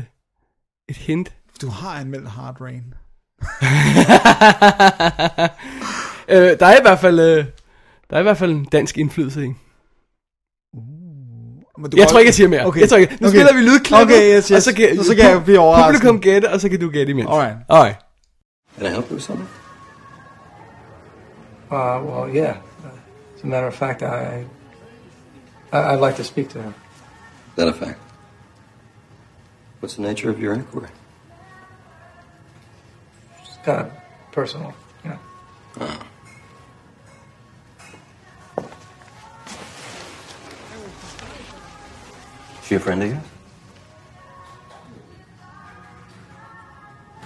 et 0.90 0.98
hint. 0.98 1.34
Du 1.62 1.70
har 1.70 2.00
anmeldt 2.00 2.30
Hard 2.30 2.62
Rain. 2.62 2.94
Øh, 6.30 6.60
der 6.60 6.66
er 6.66 6.78
i 6.78 6.82
hvert 6.82 7.00
fald... 7.00 7.20
Øh, 7.20 7.46
der 8.10 8.16
er 8.16 8.20
i 8.20 8.24
hvert 8.24 8.38
fald 8.38 8.52
en 8.52 8.66
dansk 8.66 8.98
indflydelse 8.98 9.46
i. 9.46 9.54
Men 11.78 11.92
du 11.92 11.98
Jeg 11.98 12.08
tror 12.08 12.20
ikke, 12.20 12.28
jeg 12.28 12.34
siger 12.34 12.48
mere. 12.48 12.66
Okay. 12.66 12.80
Jeg 12.82 12.90
tror 12.90 12.98
ikke. 12.98 13.18
Nu 13.22 13.28
Okay. 13.28 13.38
spiller 13.38 13.54
vi 13.54 13.60
lydklippet, 13.60 14.02
Okay, 14.16 14.38
yes, 14.38 14.48
yes. 14.48 14.52
og 14.52 14.62
så 14.62 14.76
kan, 14.76 15.04
Så 15.04 15.16
kan 15.16 15.26
jeg 15.30 15.44
blive 15.44 15.60
overrasket. 15.60 15.86
Publikum 16.02 16.22
gætte, 16.22 16.52
og 16.52 16.62
så 16.62 16.70
kan 16.70 16.80
du 16.80 16.90
gætte 16.90 17.10
imens. 17.12 17.28
Alright. 17.30 17.56
Alright. 17.70 17.98
Can 18.78 18.86
I 18.86 18.90
help 18.90 19.06
you 19.10 19.14
with 19.14 19.26
something? 19.26 19.50
Uh, 21.72 22.06
well, 22.06 22.36
yeah. 22.36 22.56
As 23.36 23.44
a 23.44 23.48
matter 23.48 23.68
of 23.68 23.74
fact, 23.74 24.02
I, 24.02 24.06
I 25.76 25.94
I'd 25.94 26.00
like 26.00 26.16
to 26.16 26.24
speak 26.24 26.50
to 26.50 26.62
him. 26.62 26.74
Is 27.50 27.56
that 27.58 27.68
a 27.68 27.74
fact? 27.74 28.00
What's 29.80 29.96
the 29.96 30.04
nature 30.04 30.30
of 30.30 30.40
your 30.40 30.54
inquiry? 30.54 30.88
It's 33.42 33.58
kind 33.58 33.82
of 33.82 33.92
personal, 34.32 34.74
you 35.04 35.10
know. 35.10 35.20
Is 42.62 42.68
she 42.68 42.76
a 42.76 42.80
friend 42.80 43.04
of 43.04 43.10
yours? 43.10 43.22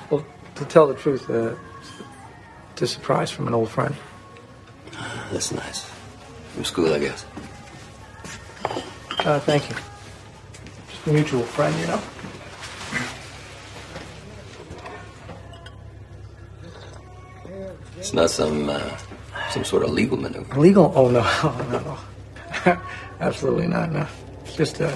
Well, 0.10 0.26
to 0.56 0.66
tell 0.66 0.88
the 0.88 0.96
truth, 0.96 1.30
uh, 1.30 1.54
it's 2.74 2.82
a 2.82 2.88
surprise 2.88 3.30
from 3.30 3.48
an 3.48 3.54
old 3.54 3.70
friend. 3.70 3.96
That's 5.32 5.52
nice. 5.52 5.88
From 6.56 6.66
school, 6.66 6.94
I 6.94 7.00
guess. 7.00 7.26
Uh, 9.26 9.40
thank 9.40 9.70
you. 9.70 9.76
Just 10.90 11.08
a 11.08 11.14
mutual 11.14 11.44
friend, 11.44 11.76
you 11.80 11.88
know. 11.88 12.00
It's 17.98 18.14
not 18.14 18.30
some 18.30 18.70
uh, 18.70 18.80
some 19.52 19.64
sort 19.64 19.84
of 19.84 19.90
legal 19.92 20.18
maneuver. 20.18 20.60
Legal? 20.60 20.94
Oh 20.96 21.10
no, 21.12 21.22
oh, 21.24 21.98
no, 22.66 22.78
absolutely 23.20 23.68
not. 23.68 23.92
No, 23.92 24.06
it's 24.46 24.56
just 24.56 24.80
a 24.80 24.92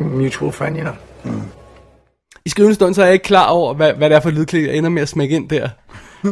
mutual 0.00 0.50
friend, 0.50 0.76
you 0.76 0.82
know. 0.82 0.96
I 2.44 2.48
skrivende 2.48 2.74
stund, 2.74 2.94
så 2.94 3.02
er 3.02 3.06
jeg 3.06 3.12
ikke 3.12 3.24
klar 3.24 3.46
over, 3.46 3.74
hvad, 3.74 3.92
hvad 3.92 4.10
det 4.10 4.16
er 4.16 4.20
for 4.20 4.30
lydklip, 4.30 4.66
jeg 4.68 4.76
ender 4.76 4.90
med 4.90 5.02
at 5.02 5.08
smække 5.08 5.36
ind 5.36 5.48
der. 5.48 5.68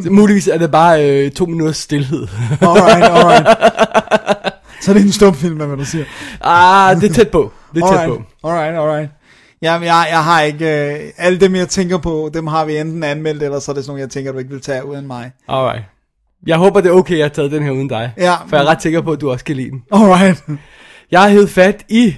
Så 0.03 0.09
muligvis 0.09 0.47
er 0.47 0.57
det 0.57 0.71
bare 0.71 1.09
øh, 1.09 1.31
to 1.31 1.45
minutters 1.45 1.77
stillhed. 1.77 2.27
Alright, 2.61 3.03
alright. 3.03 3.47
Så 4.81 4.91
er 4.91 4.93
det 4.95 5.03
en 5.03 5.11
stumfilm, 5.11 5.55
hvad 5.55 5.77
du 5.77 5.85
siger. 5.85 6.05
ah, 6.41 7.01
det 7.01 7.09
er 7.09 7.13
tæt 7.13 7.29
på. 7.29 7.51
Det 7.75 7.83
er 7.83 7.87
tæt 7.87 7.97
Alright, 7.99 8.21
på. 8.41 8.47
alright, 8.49 8.77
alright. 8.77 9.09
Jamen, 9.61 9.85
jeg, 9.87 10.07
jeg 10.09 10.23
har 10.23 10.41
ikke... 10.41 10.93
Øh, 10.93 10.99
alle 11.17 11.39
dem, 11.39 11.55
jeg 11.55 11.69
tænker 11.69 11.97
på, 11.97 12.29
dem 12.33 12.47
har 12.47 12.65
vi 12.65 12.77
enten 12.77 13.03
anmeldt, 13.03 13.43
eller 13.43 13.59
så 13.59 13.71
er 13.71 13.75
det 13.75 13.83
sådan 13.83 13.89
nogle, 13.91 14.01
jeg 14.01 14.09
tænker, 14.09 14.31
du 14.31 14.37
ikke 14.37 14.51
vil 14.51 14.61
tage 14.61 14.85
uden 14.85 15.07
mig. 15.07 15.31
Alright. 15.49 15.83
Jeg 16.47 16.57
håber, 16.57 16.81
det 16.81 16.89
er 16.89 16.93
okay, 16.93 17.13
at 17.13 17.19
jeg 17.19 17.25
har 17.25 17.29
taget 17.29 17.51
den 17.51 17.63
her 17.63 17.71
uden 17.71 17.87
dig. 17.87 18.13
Ja. 18.17 18.35
For 18.47 18.55
jeg 18.55 18.63
er 18.65 18.69
ret 18.69 18.81
sikker 18.81 19.01
på, 19.01 19.11
at 19.11 19.21
du 19.21 19.31
også 19.31 19.45
kan 19.45 19.55
lide 19.55 19.69
den. 19.69 19.83
Alright. 19.93 20.43
Jeg 21.11 21.21
har 21.21 21.29
hævet 21.29 21.49
fat 21.49 21.85
i 21.89 22.15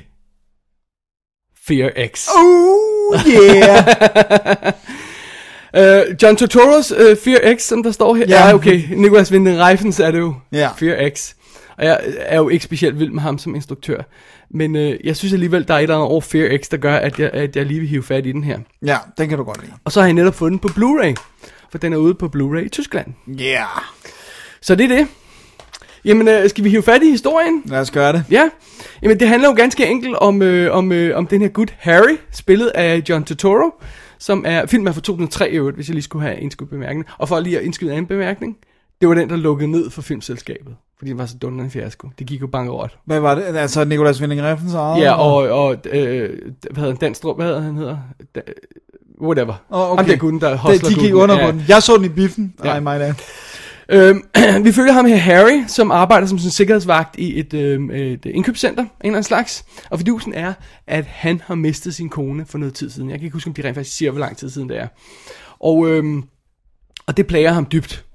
Fear 1.68 1.92
X. 2.16 2.28
Oh, 2.38 3.20
yeah. 3.28 3.86
Uh, 5.74 6.16
John 6.22 6.36
Turturro's 6.38 6.92
uh, 6.92 7.18
Fear 7.24 7.56
X, 7.56 7.62
som 7.62 7.84
der 7.84 7.92
står 7.92 8.16
her. 8.16 8.26
Ja. 8.30 8.48
Ja, 8.48 8.54
okay. 8.54 8.82
Nicolas 8.96 9.32
Winding 9.32 9.60
Refns 9.60 10.00
er 10.00 10.12
det 10.12 10.20
jo. 10.20 10.36
Ja. 10.52 10.70
Fear 10.78 11.10
X. 11.16 11.34
Og 11.78 11.86
jeg 11.86 12.00
er 12.18 12.38
jo 12.38 12.50
ikke 12.50 12.66
specielt 12.66 13.00
vild 13.00 13.12
med 13.12 13.22
ham 13.22 13.38
som 13.38 13.56
instruktør. 13.56 14.02
Men 14.50 14.76
uh, 14.76 15.06
jeg 15.06 15.16
synes 15.16 15.34
alligevel, 15.34 15.68
der 15.68 15.74
er 15.74 15.78
et 15.78 15.84
eller 15.84 15.96
andet 15.96 16.10
over 16.10 16.22
Fear 16.22 16.58
X, 16.58 16.70
der 16.70 16.78
gør, 16.78 16.96
at 16.96 17.20
jeg, 17.20 17.30
at 17.34 17.56
jeg 17.56 17.66
lige 17.66 17.80
vil 17.80 17.90
hive 17.90 18.04
fat 18.04 18.26
i 18.26 18.32
den 18.32 18.44
her. 18.44 18.60
ja, 18.86 18.98
den 19.18 19.30
kan 19.30 19.38
du 19.38 19.44
godt 19.44 19.62
lide. 19.62 19.74
Og 19.84 19.92
så 19.92 20.00
har 20.00 20.08
jeg 20.08 20.14
netop 20.14 20.36
fundet 20.36 20.62
den 20.62 20.70
på 20.70 20.80
Blu-ray. 20.80 21.14
For 21.72 21.78
den 21.78 21.94
er 21.94 21.98
ude 21.98 22.14
på 22.14 22.30
Blu-ray 22.36 22.66
i 22.66 22.70
Tyskland. 22.70 23.08
Yeah. 23.42 23.66
Så 24.62 24.76
det 24.76 24.92
er 24.92 24.96
det. 24.98 25.08
Jamen, 26.06 26.28
øh, 26.28 26.50
skal 26.50 26.64
vi 26.64 26.70
hive 26.70 26.84
fat 26.84 27.04
i 27.04 27.10
historien? 27.10 27.62
Lad 27.66 27.80
os 27.80 27.92
gøre 27.92 28.14
det. 28.14 28.26
Ja. 28.32 28.50
Jamen, 29.02 29.20
det 29.20 29.28
handler 29.28 29.50
jo 29.50 29.56
ganske 29.56 29.88
enkelt 29.88 30.16
om, 30.16 30.42
øh, 30.42 30.76
om, 30.76 30.92
øh, 30.92 31.18
om 31.18 31.28
den 31.28 31.42
her 31.42 31.48
gut 31.48 31.76
Harry, 31.80 32.18
spillet 32.32 32.68
af 32.68 33.04
John 33.10 33.24
Turturro, 33.24 33.72
som 34.20 34.44
er, 34.48 34.66
filmen 34.66 34.88
er 34.88 34.92
fra 34.92 35.02
2003 35.02 35.52
i 35.52 35.56
øvrigt, 35.56 35.76
hvis 35.78 35.88
jeg 35.88 35.94
lige 35.94 36.04
skulle 36.04 36.26
have 36.28 36.40
indskudt 36.40 36.70
bemærkning. 36.70 37.06
Og 37.18 37.28
for 37.28 37.40
lige 37.40 37.58
at 37.58 37.64
indskyde 37.64 37.90
en 37.90 37.98
anden 37.98 38.08
bemærkning, 38.08 38.58
det 39.02 39.10
var 39.10 39.16
den, 39.16 39.30
der 39.30 39.36
lukkede 39.36 39.72
ned 39.72 39.90
for 39.90 40.02
filmselskabet, 40.02 40.76
fordi 40.98 41.12
den 41.12 41.18
var 41.18 41.26
så 41.26 41.38
dunder 41.38 41.64
en 41.64 41.72
fiasko. 41.72 42.10
Det 42.20 42.28
gik 42.28 42.42
jo 42.42 42.48
bankerot. 42.48 42.98
Hvad 43.06 43.20
var 43.20 43.36
det? 43.36 43.44
Altså, 43.44 43.86
Nicolas 43.86 44.22
Winding 44.22 44.42
Refns 44.42 44.74
eget? 44.74 45.04
Ja, 45.04 45.14
og, 45.14 45.36
og 45.36 45.76
øh, 45.92 46.30
hvad 46.72 46.76
hedder 46.76 46.90
han, 46.90 46.96
Danstrup, 46.96 47.38
hvad 47.38 47.46
hedder 47.46 47.62
han 47.62 47.76
hedder? 47.76 47.98
Da, 48.36 48.42
whatever. 49.22 49.54
Åh, 49.72 49.92
okay. 49.92 50.04
Ham 50.04 50.10
der 50.10 50.18
gutten, 50.18 50.42
der 50.42 50.50
de, 50.50 50.58
hostler 50.58 50.90
de 50.90 50.96
gik 50.96 51.12
gutten. 51.12 51.22
under 51.22 51.46
på 51.46 51.52
den. 51.52 51.66
Jeg 51.68 51.84
så 51.84 51.98
den 51.98 52.06
i 52.06 52.10
biffen. 52.10 52.54
Ja. 52.64 52.74
Ja. 52.74 52.80
mig 52.80 53.00
da. 53.00 53.14
Øhm, 53.90 54.22
vi 54.66 54.72
følger 54.72 54.92
ham 54.92 55.06
her, 55.06 55.16
Harry, 55.16 55.64
som 55.68 55.92
arbejder 55.92 56.28
som 56.28 56.38
sådan 56.38 56.52
sikkerhedsvagt 56.52 57.16
i 57.18 57.40
et, 57.40 57.54
øhm, 57.54 57.92
et 57.92 58.26
indkøbscenter, 58.26 58.84
en 58.84 58.90
eller 59.02 59.10
anden 59.14 59.24
slags. 59.24 59.66
Og 59.90 60.00
fidusen 60.00 60.34
er, 60.34 60.54
at 60.88 61.06
han 61.06 61.42
har 61.46 61.56
mistet 61.56 61.96
sin 61.96 62.10
kone 62.10 62.46
for 62.46 62.58
noget 62.58 62.74
tid 62.74 62.90
siden. 62.90 63.10
Jeg 63.10 63.20
kan 63.20 63.26
ikke 63.26 63.34
huske, 63.34 63.48
om 63.48 63.54
de 63.54 63.64
rent 63.64 63.76
faktisk 63.76 63.98
siger, 63.98 64.12
hvor 64.12 64.20
lang 64.20 64.38
tid 64.38 64.50
siden 64.50 64.70
det 64.70 64.80
er. 64.80 64.88
Og, 65.60 65.88
øhm, 65.90 66.24
og 67.08 67.18
det 67.18 67.28
plager 67.28 67.52
ham 67.52 67.68
dybt. 67.72 68.06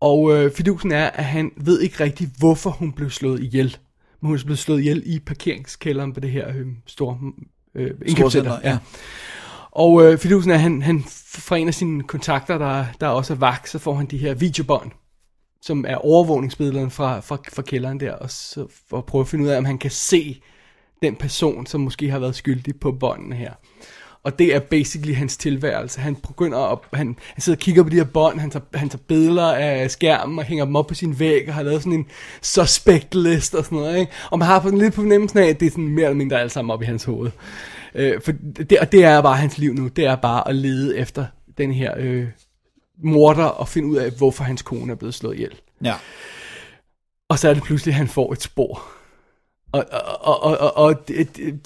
Og 0.00 0.36
øh, 0.36 0.52
fidusen 0.52 0.92
er, 0.92 1.06
at 1.06 1.24
han 1.24 1.52
ved 1.56 1.80
ikke 1.80 2.04
rigtig, 2.04 2.30
hvorfor 2.38 2.70
hun 2.70 2.92
blev 2.92 3.10
slået 3.10 3.42
ihjel. 3.42 3.76
Men 4.20 4.26
hun 4.26 4.36
er 4.36 4.44
blevet 4.44 4.58
slået 4.58 4.80
ihjel 4.80 5.02
i 5.06 5.18
parkeringskælderen 5.18 6.12
på 6.12 6.20
det 6.20 6.30
her 6.30 6.48
øh, 6.48 6.66
store 6.86 7.18
øh, 7.74 7.90
indkøbscenter. 8.06 8.28
Storcenter, 8.30 8.58
ja. 8.70 8.78
Og 9.70 10.04
øh, 10.04 10.18
fidusen 10.18 10.50
er, 10.50 10.54
at 10.54 10.60
han, 10.60 10.82
han 10.82 11.04
fra 11.28 11.56
en 11.56 11.68
af 11.68 11.74
sine 11.74 12.02
kontakter, 12.02 12.58
der, 12.58 12.84
der 13.00 13.06
også 13.06 13.32
er 13.32 13.38
vagt, 13.38 13.68
så 13.68 13.78
får 13.78 13.94
han 13.94 14.06
de 14.06 14.18
her 14.18 14.34
videobånd, 14.34 14.90
som 15.62 15.84
er 15.88 15.96
overvågningsbillederne 15.96 16.90
fra, 16.90 17.20
fra, 17.20 17.38
fra 17.52 17.62
kælderen 17.62 18.00
der, 18.00 18.12
og 18.12 18.30
så 18.30 18.66
for 18.88 18.98
at 18.98 19.04
prøve 19.04 19.22
at 19.22 19.28
finde 19.28 19.44
ud 19.44 19.50
af, 19.50 19.58
om 19.58 19.64
han 19.64 19.78
kan 19.78 19.90
se 19.90 20.40
den 21.02 21.16
person, 21.16 21.66
som 21.66 21.80
måske 21.80 22.10
har 22.10 22.18
været 22.18 22.34
skyldig 22.34 22.80
på 22.80 22.92
båndene 22.92 23.36
her. 23.36 23.52
Og 24.22 24.38
det 24.38 24.54
er 24.54 24.60
basically 24.60 25.14
hans 25.14 25.36
tilværelse. 25.36 26.00
Han 26.00 26.14
begynder 26.14 26.58
at, 26.58 26.78
han, 26.92 27.16
han 27.34 27.40
sidder 27.40 27.56
og 27.56 27.60
kigger 27.60 27.82
på 27.82 27.88
de 27.88 27.96
her 27.96 28.04
bånd, 28.04 28.40
han 28.40 28.50
tager, 28.50 28.64
han 28.74 28.88
tager 28.88 29.02
billeder 29.08 29.52
af 29.52 29.90
skærmen 29.90 30.38
og 30.38 30.44
hænger 30.44 30.64
dem 30.64 30.76
op 30.76 30.86
på 30.86 30.94
sin 30.94 31.18
væg, 31.18 31.48
og 31.48 31.54
har 31.54 31.62
lavet 31.62 31.82
sådan 31.82 31.98
en 31.98 32.06
suspect 32.42 33.14
list 33.14 33.54
og 33.54 33.64
sådan 33.64 33.78
noget, 33.78 33.98
ikke? 33.98 34.12
Og 34.30 34.38
man 34.38 34.48
har 34.48 34.60
fået 34.60 34.78
lidt 34.78 34.94
på 34.94 35.00
fornemmelsen 35.00 35.38
af, 35.38 35.46
at 35.46 35.60
det 35.60 35.66
er 35.66 35.70
sådan 35.70 35.88
mere 35.88 36.04
eller 36.04 36.16
mindre 36.16 36.40
alt 36.40 36.52
sammen 36.52 36.70
op 36.70 36.82
i 36.82 36.84
hans 36.84 37.04
hoved. 37.04 37.30
Øh, 37.94 38.20
for 38.20 38.32
det, 38.70 38.78
og 38.78 38.92
det 38.92 39.04
er 39.04 39.22
bare 39.22 39.36
hans 39.36 39.58
liv 39.58 39.74
nu, 39.74 39.88
det 39.88 40.06
er 40.06 40.16
bare 40.16 40.48
at 40.48 40.54
lede 40.54 40.98
efter 40.98 41.26
den 41.58 41.72
her 41.72 41.94
øh, 41.96 42.26
morder 43.04 43.44
og 43.44 43.68
finde 43.68 43.88
ud 43.88 43.96
af, 43.96 44.10
hvorfor 44.10 44.44
hans 44.44 44.62
kone 44.62 44.92
er 44.92 44.96
blevet 44.96 45.14
slået 45.14 45.34
ihjel. 45.34 45.54
Ja. 45.84 45.94
Og 47.28 47.38
så 47.38 47.48
er 47.48 47.54
det 47.54 47.62
pludselig, 47.62 47.92
at 47.92 47.96
han 47.96 48.08
får 48.08 48.32
et 48.32 48.42
spor. 48.42 48.97
Og, 49.72 49.84
og, 50.20 50.42
og, 50.42 50.58
og, 50.58 50.76
og 50.76 51.08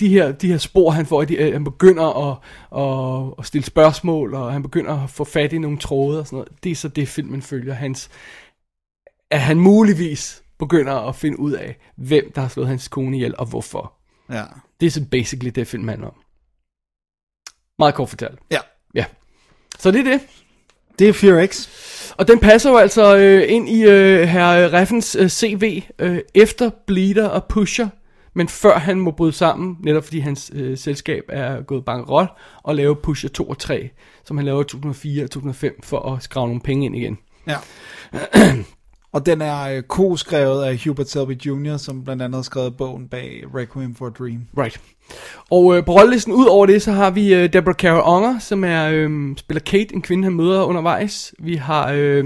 de, 0.01 0.09
her, 0.09 0.33
de 0.33 0.49
her 0.49 0.59
spor, 0.59 0.91
han 0.91 1.07
får, 1.07 1.25
de, 1.25 1.37
øh, 1.37 1.53
han 1.53 1.65
begynder 1.65 2.31
at, 2.31 2.39
at, 2.83 3.35
at 3.39 3.47
stille 3.47 3.65
spørgsmål, 3.65 4.35
og 4.35 4.53
han 4.53 4.63
begynder 4.63 5.05
at 5.05 5.11
få 5.11 5.25
fat 5.25 5.53
i 5.53 5.59
nogle 5.59 5.79
tråde 5.79 6.21
og 6.21 6.27
sådan 6.27 6.37
noget. 6.37 6.65
Det 6.65 6.73
er 6.73 6.77
så 6.77 6.89
det, 6.89 7.09
filmen 7.09 7.43
følger. 7.43 7.75
Hans, 7.75 8.11
at 9.31 9.41
han 9.41 9.59
muligvis 9.59 10.43
begynder 10.59 11.09
at 11.09 11.17
finde 11.17 11.39
ud 11.39 11.53
af, 11.53 11.77
hvem 11.97 12.33
der 12.35 12.41
har 12.41 12.49
slået 12.49 12.69
hans 12.69 12.89
kone 12.89 13.17
ihjel, 13.17 13.35
og 13.39 13.47
hvorfor. 13.47 13.93
Ja. 14.31 14.45
Det 14.81 14.87
er 14.87 14.91
så 14.91 15.05
basically 15.11 15.51
det, 15.55 15.67
film 15.67 15.89
handler 15.89 16.07
om. 16.07 16.15
Meget 17.79 17.95
kort 17.95 18.09
fortalt. 18.09 18.39
Ja. 18.51 18.59
Ja. 18.95 19.05
Så 19.79 19.91
det 19.91 20.01
er 20.01 20.05
det. 20.05 20.21
Det 20.99 21.09
er 21.09 21.13
Fear 21.13 21.47
X. 21.47 21.69
Og 22.17 22.29
den 22.29 22.39
passer 22.39 22.71
jo 22.71 22.77
altså 22.77 23.17
øh, 23.17 23.53
ind 23.53 23.69
i 23.69 23.83
øh, 23.83 24.23
herr 24.23 24.73
Reffens 24.73 25.17
øh, 25.17 25.29
CV 25.29 25.83
øh, 25.99 26.19
efter 26.35 26.71
Bleeder 26.87 27.29
og 27.29 27.45
Pusher, 27.45 27.89
men 28.35 28.49
før 28.49 28.79
han 28.79 28.99
må 28.99 29.11
bryde 29.11 29.33
sammen, 29.33 29.77
netop 29.81 30.05
fordi 30.05 30.19
hans 30.19 30.51
øh, 30.55 30.79
selskab 30.79 31.23
er 31.29 31.63
gået 31.63 31.85
bankerot, 31.85 32.29
og 32.63 32.75
lave 32.75 32.97
Pusher 32.97 33.29
2 33.31 33.45
og 33.45 33.59
3, 33.59 33.91
som 34.25 34.37
han 34.37 34.47
laver 34.47 34.61
i 34.61 34.65
2004 34.65 35.25
og 35.25 35.31
2005 35.31 35.81
for 35.83 36.13
at 36.13 36.23
skrave 36.23 36.47
nogle 36.47 36.61
penge 36.61 36.87
ind 36.87 36.97
igen. 36.97 37.19
Ja. 37.47 37.57
Og 39.13 39.27
den 39.27 39.43
er 39.43 39.63
øh, 39.63 39.83
co-skrevet 39.83 40.65
af 40.65 40.81
Hubert 40.85 41.11
Selby 41.11 41.33
Jr., 41.33 41.77
som 41.77 42.05
blandt 42.05 42.23
andet 42.23 42.35
har 42.35 42.43
skrevet 42.43 42.77
bogen 42.77 43.09
bag 43.09 43.45
Requiem 43.55 43.95
for 43.95 44.07
a 44.07 44.11
Dream. 44.11 44.41
Right. 44.59 44.81
Og 45.51 45.77
øh, 45.77 45.85
på 45.85 45.93
rollelisten 45.93 46.33
ud 46.33 46.47
over 46.47 46.67
det, 46.67 46.83
så 46.83 46.93
har 46.93 47.11
vi 47.11 47.35
øh, 47.35 47.53
Deborah 47.53 47.77
Kara 47.77 48.17
Unger, 48.17 48.39
som 48.39 48.65
er 48.65 48.91
øh, 48.93 49.37
spiller 49.37 49.61
Kate, 49.61 49.95
en 49.95 50.03
kvinde 50.03 50.25
han 50.25 50.33
møder 50.33 50.63
undervejs. 50.63 51.35
Vi 51.39 51.57
har, 51.57 51.93
øh, 51.93 52.25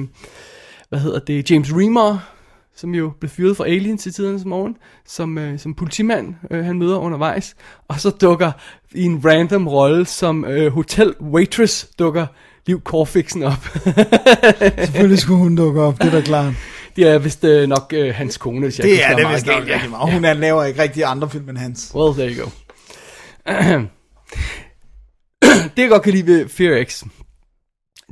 hvad 0.88 0.98
hedder 0.98 1.18
det, 1.18 1.50
James 1.50 1.72
Remar, 1.72 2.32
som 2.76 2.94
jo 2.94 3.12
blev 3.20 3.30
fyret 3.30 3.56
fra 3.56 3.66
Aliens 3.66 4.06
i 4.06 4.12
tidernes 4.12 4.44
morgen, 4.44 4.76
som, 5.06 5.38
øh, 5.38 5.58
som 5.58 5.74
politimand 5.74 6.34
øh, 6.50 6.64
han 6.64 6.78
møder 6.78 6.98
undervejs. 6.98 7.56
Og 7.88 8.00
så 8.00 8.10
dukker 8.10 8.52
i 8.94 9.02
en 9.04 9.22
random 9.24 9.68
rolle 9.68 10.06
som 10.06 10.44
øh, 10.44 10.72
hotel 10.72 11.14
waitress 11.20 11.88
dukker 11.98 12.26
Liv 12.66 12.80
Korfiksen 12.80 13.42
op. 13.42 13.68
Selvfølgelig 14.84 15.18
skulle 15.18 15.38
hun 15.38 15.56
dukke 15.56 15.82
op, 15.82 15.98
det 15.98 16.06
er 16.06 16.10
da 16.10 16.20
klart. 16.20 16.54
Det 16.96 17.08
er 17.08 17.18
vist 17.18 17.44
øh, 17.44 17.68
nok 17.68 17.92
øh, 17.96 18.14
hans 18.14 18.36
kone, 18.36 18.60
hvis 18.60 18.78
jeg 18.78 18.84
Det 18.84 18.90
ikke 18.90 19.02
er 19.02 19.14
det 19.14 19.22
meget 19.22 19.34
vist 19.34 19.46
nok 19.46 19.54
galt, 19.54 19.68
ja. 19.68 19.74
rigtig 19.74 19.90
meget. 19.90 20.12
Hun 20.12 20.24
er, 20.24 20.32
laver 20.32 20.64
ikke 20.64 20.82
rigtig 20.82 21.04
andre 21.04 21.30
film 21.30 21.48
end 21.48 21.58
hans. 21.58 21.92
Well, 21.94 22.14
there 22.14 22.34
you 22.34 22.44
go. 22.44 22.50
det 25.76 25.82
jeg 25.82 25.88
godt 25.88 26.02
kan 26.02 26.12
lide 26.12 26.26
ved 26.26 26.48
Fear 26.48 26.84
X, 26.84 27.04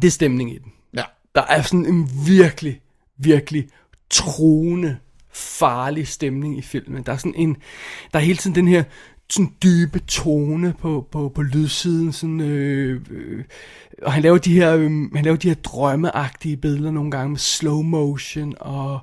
det 0.02 0.06
er 0.06 0.10
stemning 0.10 0.54
i 0.54 0.58
den. 0.58 0.72
Ja. 0.96 1.02
Der 1.34 1.42
er 1.42 1.62
sådan 1.62 1.86
en 1.86 2.10
virkelig, 2.26 2.80
virkelig 3.18 3.68
truende, 4.10 4.96
farlig 5.32 6.08
stemning 6.08 6.58
i 6.58 6.62
filmen. 6.62 7.02
Der 7.02 7.12
er 7.12 7.16
sådan 7.16 7.34
en, 7.36 7.56
der 8.12 8.18
er 8.18 8.22
hele 8.22 8.38
tiden 8.38 8.54
den 8.54 8.68
her 8.68 8.84
sådan 9.30 9.52
dybe 9.62 9.98
tone 9.98 10.74
på, 10.80 11.08
på, 11.12 11.32
på 11.34 11.42
lydsiden, 11.42 12.12
sådan, 12.12 12.40
øh, 12.40 13.00
øh, 13.10 13.44
og 14.02 14.12
han 14.12 14.22
laver 14.22 14.38
de 14.38 14.54
her, 14.54 14.74
øh, 14.74 14.90
han 15.14 15.24
laver 15.24 15.36
de 15.36 15.48
her 15.48 15.54
drømmeagtige 15.54 16.56
billeder 16.56 16.90
nogle 16.90 17.10
gange 17.10 17.30
med 17.30 17.38
slow 17.38 17.82
motion, 17.82 18.54
og, 18.60 18.98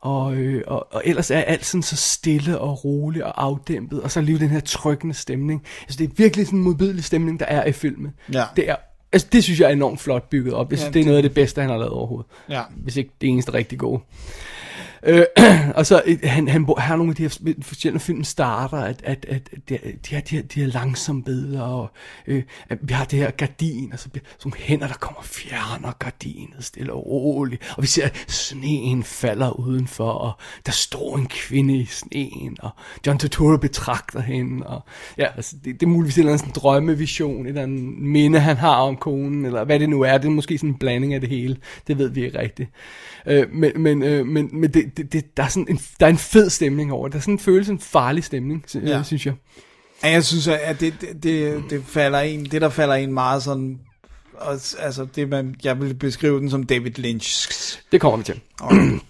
og, 0.00 0.34
øh, 0.36 0.62
og, 0.66 0.86
og 0.94 1.02
ellers 1.04 1.30
er 1.30 1.40
alt 1.40 1.66
sådan 1.66 1.82
så 1.82 1.96
stille 1.96 2.58
og 2.58 2.84
roligt 2.84 3.24
og 3.24 3.44
afdæmpet, 3.44 4.02
og 4.02 4.10
så 4.10 4.20
lige 4.20 4.38
den 4.38 4.48
her 4.48 4.60
trykkende 4.60 5.14
stemning. 5.14 5.62
Altså 5.82 5.98
det 5.98 6.04
er 6.10 6.14
virkelig 6.16 6.46
sådan 6.46 6.58
en 6.58 6.64
modbydelig 6.64 7.04
stemning, 7.04 7.40
der 7.40 7.46
er 7.46 7.64
i 7.64 7.72
filmen. 7.72 8.12
Ja. 8.32 8.44
Det 8.56 8.70
er, 8.70 8.76
altså 9.12 9.28
det 9.32 9.44
synes 9.44 9.60
jeg 9.60 9.66
er 9.66 9.72
enormt 9.72 10.00
flot 10.00 10.28
bygget 10.28 10.54
op. 10.54 10.70
Jeg 10.70 10.78
synes, 10.78 10.88
Ja, 10.88 10.92
det 10.92 11.00
er 11.00 11.04
noget 11.04 11.16
af 11.16 11.22
det 11.22 11.34
bedste, 11.34 11.60
han 11.60 11.70
har 11.70 11.76
lavet 11.76 11.92
overhovedet. 11.92 12.30
Ja. 12.48 12.62
Hvis 12.76 12.96
ikke 12.96 13.10
det 13.20 13.28
eneste 13.28 13.54
rigtig 13.54 13.78
gode. 13.78 14.00
Øh, 15.02 15.24
og 15.78 15.86
så 15.86 16.02
øh, 16.06 16.18
han, 16.22 16.48
han, 16.48 16.66
han 16.66 16.74
har 16.78 16.96
nogle 16.96 17.10
af 17.10 17.16
de 17.16 17.22
her 17.22 17.54
forskellige 17.62 18.00
film 18.00 18.24
starter, 18.24 18.76
at, 18.76 19.00
at, 19.04 19.26
at 19.28 19.50
de, 19.68 19.78
de, 20.08 20.14
her, 20.14 20.20
de, 20.20 20.36
her, 20.36 20.42
de 20.42 20.60
her 20.60 20.66
langsomme 20.66 21.24
billeder, 21.24 21.62
og 21.62 21.90
øh, 22.26 22.42
at 22.68 22.78
vi 22.82 22.92
har 22.92 23.04
det 23.04 23.18
her 23.18 23.30
gardin, 23.30 23.92
og 23.92 23.98
så 23.98 24.08
bliver 24.08 24.24
sådan 24.38 24.50
nogle 24.50 24.64
hænder, 24.64 24.86
der 24.86 24.94
kommer 24.94 25.18
og 25.18 25.24
fjerner 25.24 25.92
gardinet 25.98 26.64
stille 26.64 26.92
og 26.92 27.06
roligt, 27.06 27.74
og 27.76 27.82
vi 27.82 27.86
ser, 27.86 28.04
at 28.04 28.24
sneen 28.28 29.02
falder 29.02 29.60
udenfor, 29.60 30.10
og 30.10 30.32
der 30.66 30.72
står 30.72 31.16
en 31.16 31.26
kvinde 31.26 31.76
i 31.76 31.84
sneen, 31.84 32.56
og 32.60 32.70
John 33.06 33.18
Turturro 33.18 33.56
betragter 33.56 34.20
hende, 34.20 34.66
og 34.66 34.82
ja, 35.18 35.26
altså, 35.36 35.56
det, 35.64 35.80
det 35.80 35.86
er 35.86 35.90
muligvis 35.90 36.16
en 36.16 36.20
eller 36.20 36.32
anden 36.32 36.46
sådan 36.46 36.62
drømmevision, 36.62 37.42
et 37.42 37.48
eller 37.48 37.62
andet 37.62 37.82
minde, 37.98 38.40
han 38.40 38.56
har 38.56 38.74
om 38.76 38.96
konen, 38.96 39.44
eller 39.44 39.64
hvad 39.64 39.80
det 39.80 39.88
nu 39.88 40.02
er, 40.02 40.18
det 40.18 40.26
er 40.26 40.30
måske 40.30 40.58
sådan 40.58 40.70
en 40.70 40.78
blanding 40.78 41.14
af 41.14 41.20
det 41.20 41.30
hele, 41.30 41.56
det 41.86 41.98
ved 41.98 42.08
vi 42.08 42.24
ikke 42.24 42.38
rigtigt. 42.38 42.70
Øh, 43.26 43.52
men 43.52 43.72
men, 43.76 44.02
øh, 44.02 44.26
men, 44.26 44.48
men 44.52 44.70
det, 44.74 44.89
det, 44.96 45.12
det, 45.12 45.36
der, 45.36 45.42
er 45.42 45.48
sådan 45.48 45.66
en, 45.68 45.80
der 46.00 46.06
er 46.06 46.10
en 46.10 46.18
fed 46.18 46.50
stemning 46.50 46.92
over 46.92 47.08
det. 47.08 47.12
Der 47.12 47.18
er 47.18 47.22
sådan 47.22 47.34
en 47.34 47.38
følelse, 47.38 47.72
en 47.72 47.80
farlig 47.80 48.24
stemning, 48.24 48.64
ja. 48.74 48.80
Ja. 48.80 49.02
synes 49.02 49.26
jeg. 49.26 49.34
Ja, 50.02 50.10
jeg 50.10 50.24
synes, 50.24 50.48
at 50.48 50.80
det, 50.80 50.94
det, 51.00 51.22
det, 51.22 51.62
det, 51.70 51.84
falder 51.86 52.20
en, 52.20 52.44
det 52.44 52.60
der 52.60 52.68
falder 52.68 52.94
en 52.94 53.12
meget 53.12 53.42
sådan, 53.42 53.80
og, 54.34 54.52
altså 54.78 55.06
det 55.16 55.28
man, 55.28 55.54
jeg 55.64 55.80
vil 55.80 55.94
beskrive 55.94 56.40
den 56.40 56.50
som 56.50 56.64
David 56.64 56.90
Lynch. 56.90 57.48
Det 57.92 58.00
kommer 58.00 58.16
vi 58.16 58.24
til. 58.24 58.40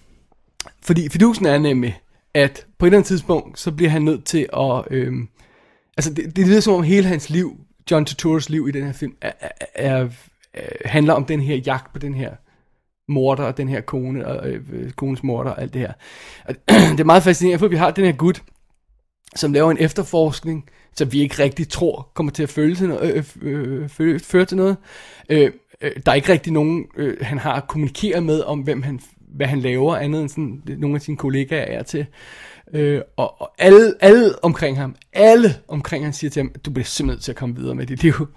Fordi 0.87 1.09
fidusen 1.09 1.45
er 1.45 1.57
nemlig, 1.57 1.99
at 2.33 2.65
på 2.79 2.85
et 2.85 2.87
eller 2.87 2.97
andet 2.97 3.07
tidspunkt, 3.07 3.59
så 3.59 3.71
bliver 3.71 3.89
han 3.89 4.01
nødt 4.01 4.25
til 4.25 4.47
at... 4.53 4.83
Øhm, 4.91 5.27
altså, 5.97 6.13
det, 6.13 6.35
det 6.35 6.47
lyder 6.47 6.59
som 6.59 6.73
om 6.73 6.83
hele 6.83 7.07
hans 7.07 7.29
liv, 7.29 7.57
John 7.91 8.05
Turturros 8.05 8.49
liv 8.49 8.67
i 8.67 8.71
den 8.71 8.85
her 8.85 8.93
film, 8.93 9.13
er, 9.21 9.31
er, 9.75 10.07
er, 10.53 10.67
handler 10.85 11.13
om 11.13 11.25
den 11.25 11.41
her 11.41 11.55
jagt 11.55 11.93
på 11.93 11.99
den 11.99 12.13
her 12.13 12.31
morder 13.11 13.43
og 13.43 13.57
den 13.57 13.69
her 13.69 13.81
kone 13.81 14.27
og 14.27 14.49
øh, 14.49 14.91
kones 14.91 15.23
morder 15.23 15.51
og 15.51 15.61
alt 15.61 15.73
det 15.73 15.81
her. 15.81 15.93
Og 16.45 16.55
det 16.91 16.99
er 16.99 17.03
meget 17.03 17.23
fascinerende, 17.23 17.59
for 17.59 17.67
vi 17.67 17.75
har 17.75 17.91
den 17.91 18.05
her 18.05 18.11
gut, 18.11 18.43
som 19.35 19.53
laver 19.53 19.71
en 19.71 19.77
efterforskning, 19.79 20.65
som 20.95 21.11
vi 21.11 21.21
ikke 21.21 21.43
rigtig 21.43 21.69
tror 21.69 22.11
kommer 22.13 22.31
til 22.31 22.43
at 22.43 22.49
føle 22.49 22.75
til 22.75 22.87
noget, 22.87 23.13
øh, 23.13 23.23
øh, 23.41 23.81
øh 23.83 23.89
føre, 23.89 24.19
føre 24.19 24.45
til 24.45 24.57
noget. 24.57 24.77
Øh, 25.29 25.51
øh, 25.81 25.91
der 26.05 26.11
er 26.11 26.15
ikke 26.15 26.31
rigtig 26.31 26.53
nogen, 26.53 26.85
øh, 26.97 27.17
han 27.21 27.37
har 27.37 27.53
at 27.53 27.67
kommunikere 27.67 28.21
med 28.21 28.41
om, 28.41 28.59
hvem 28.59 28.81
han, 28.81 28.99
hvad 29.35 29.47
han 29.47 29.59
laver, 29.59 29.95
andet 29.95 30.21
end 30.21 30.29
sådan, 30.29 30.61
nogle 30.77 30.95
af 30.95 31.01
sine 31.01 31.17
kollegaer 31.17 31.79
er 31.79 31.83
til. 31.83 32.05
Øh, 32.73 33.01
og, 33.17 33.41
og 33.41 33.51
alle, 33.57 33.93
alle 33.99 34.43
omkring 34.43 34.77
ham, 34.77 34.95
alle 35.13 35.55
omkring 35.67 36.03
ham 36.03 36.13
siger 36.13 36.31
til 36.31 36.41
ham, 36.41 36.51
du 36.65 36.71
bliver 36.71 36.85
simpelthen 36.85 37.15
nødt 37.15 37.23
til 37.23 37.31
at 37.31 37.35
komme 37.35 37.55
videre 37.55 37.75
med 37.75 37.85
dit 37.85 38.03
liv. 38.03 38.13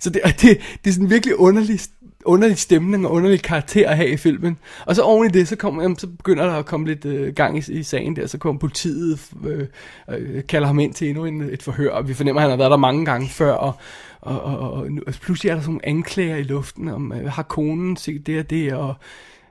så 0.00 0.10
det, 0.10 0.22
det, 0.24 0.60
det 0.84 0.90
er 0.90 0.94
sådan 0.94 1.10
virkelig 1.10 1.36
underlig, 1.36 1.80
underlig 2.28 2.58
stemning 2.58 3.06
og 3.06 3.12
underlig 3.12 3.42
karakter 3.42 3.88
at 3.88 3.96
have 3.96 4.08
i 4.08 4.16
filmen. 4.16 4.58
Og 4.86 4.96
så 4.96 5.02
oven 5.02 5.26
i 5.26 5.30
det, 5.30 5.48
så, 5.48 5.56
kommer, 5.56 5.82
jamen, 5.82 5.98
så 5.98 6.06
begynder 6.06 6.46
der 6.46 6.52
at 6.52 6.66
komme 6.66 6.86
lidt 6.86 7.04
øh, 7.04 7.34
gang 7.34 7.58
i, 7.58 7.72
i 7.72 7.82
sagen 7.82 8.16
der, 8.16 8.26
så 8.26 8.38
kommer 8.38 8.58
politiet, 8.58 9.20
øh, 9.46 9.66
øh, 10.10 10.42
kalder 10.48 10.66
ham 10.66 10.78
ind 10.78 10.94
til 10.94 11.08
endnu 11.08 11.24
en, 11.24 11.42
et 11.42 11.62
forhør, 11.62 11.90
og 11.90 12.08
vi 12.08 12.14
fornemmer, 12.14 12.40
at 12.40 12.42
han 12.42 12.50
har 12.50 12.56
været 12.56 12.70
der 12.70 12.76
mange 12.76 13.04
gange 13.04 13.28
før, 13.28 13.52
og, 13.52 13.72
og, 14.20 14.40
og, 14.40 14.72
og, 14.72 14.90
nu, 14.90 15.02
og 15.06 15.14
pludselig 15.22 15.50
er 15.50 15.54
der 15.54 15.62
sådan 15.62 15.72
nogle 15.72 15.88
anklager 15.88 16.36
i 16.36 16.42
luften, 16.42 16.88
om 16.88 17.12
øh, 17.12 17.32
har 17.32 17.42
konen 17.42 17.96
set 17.96 18.26
det 18.26 18.38
og 18.38 18.50
det, 18.50 18.72
og 18.72 18.94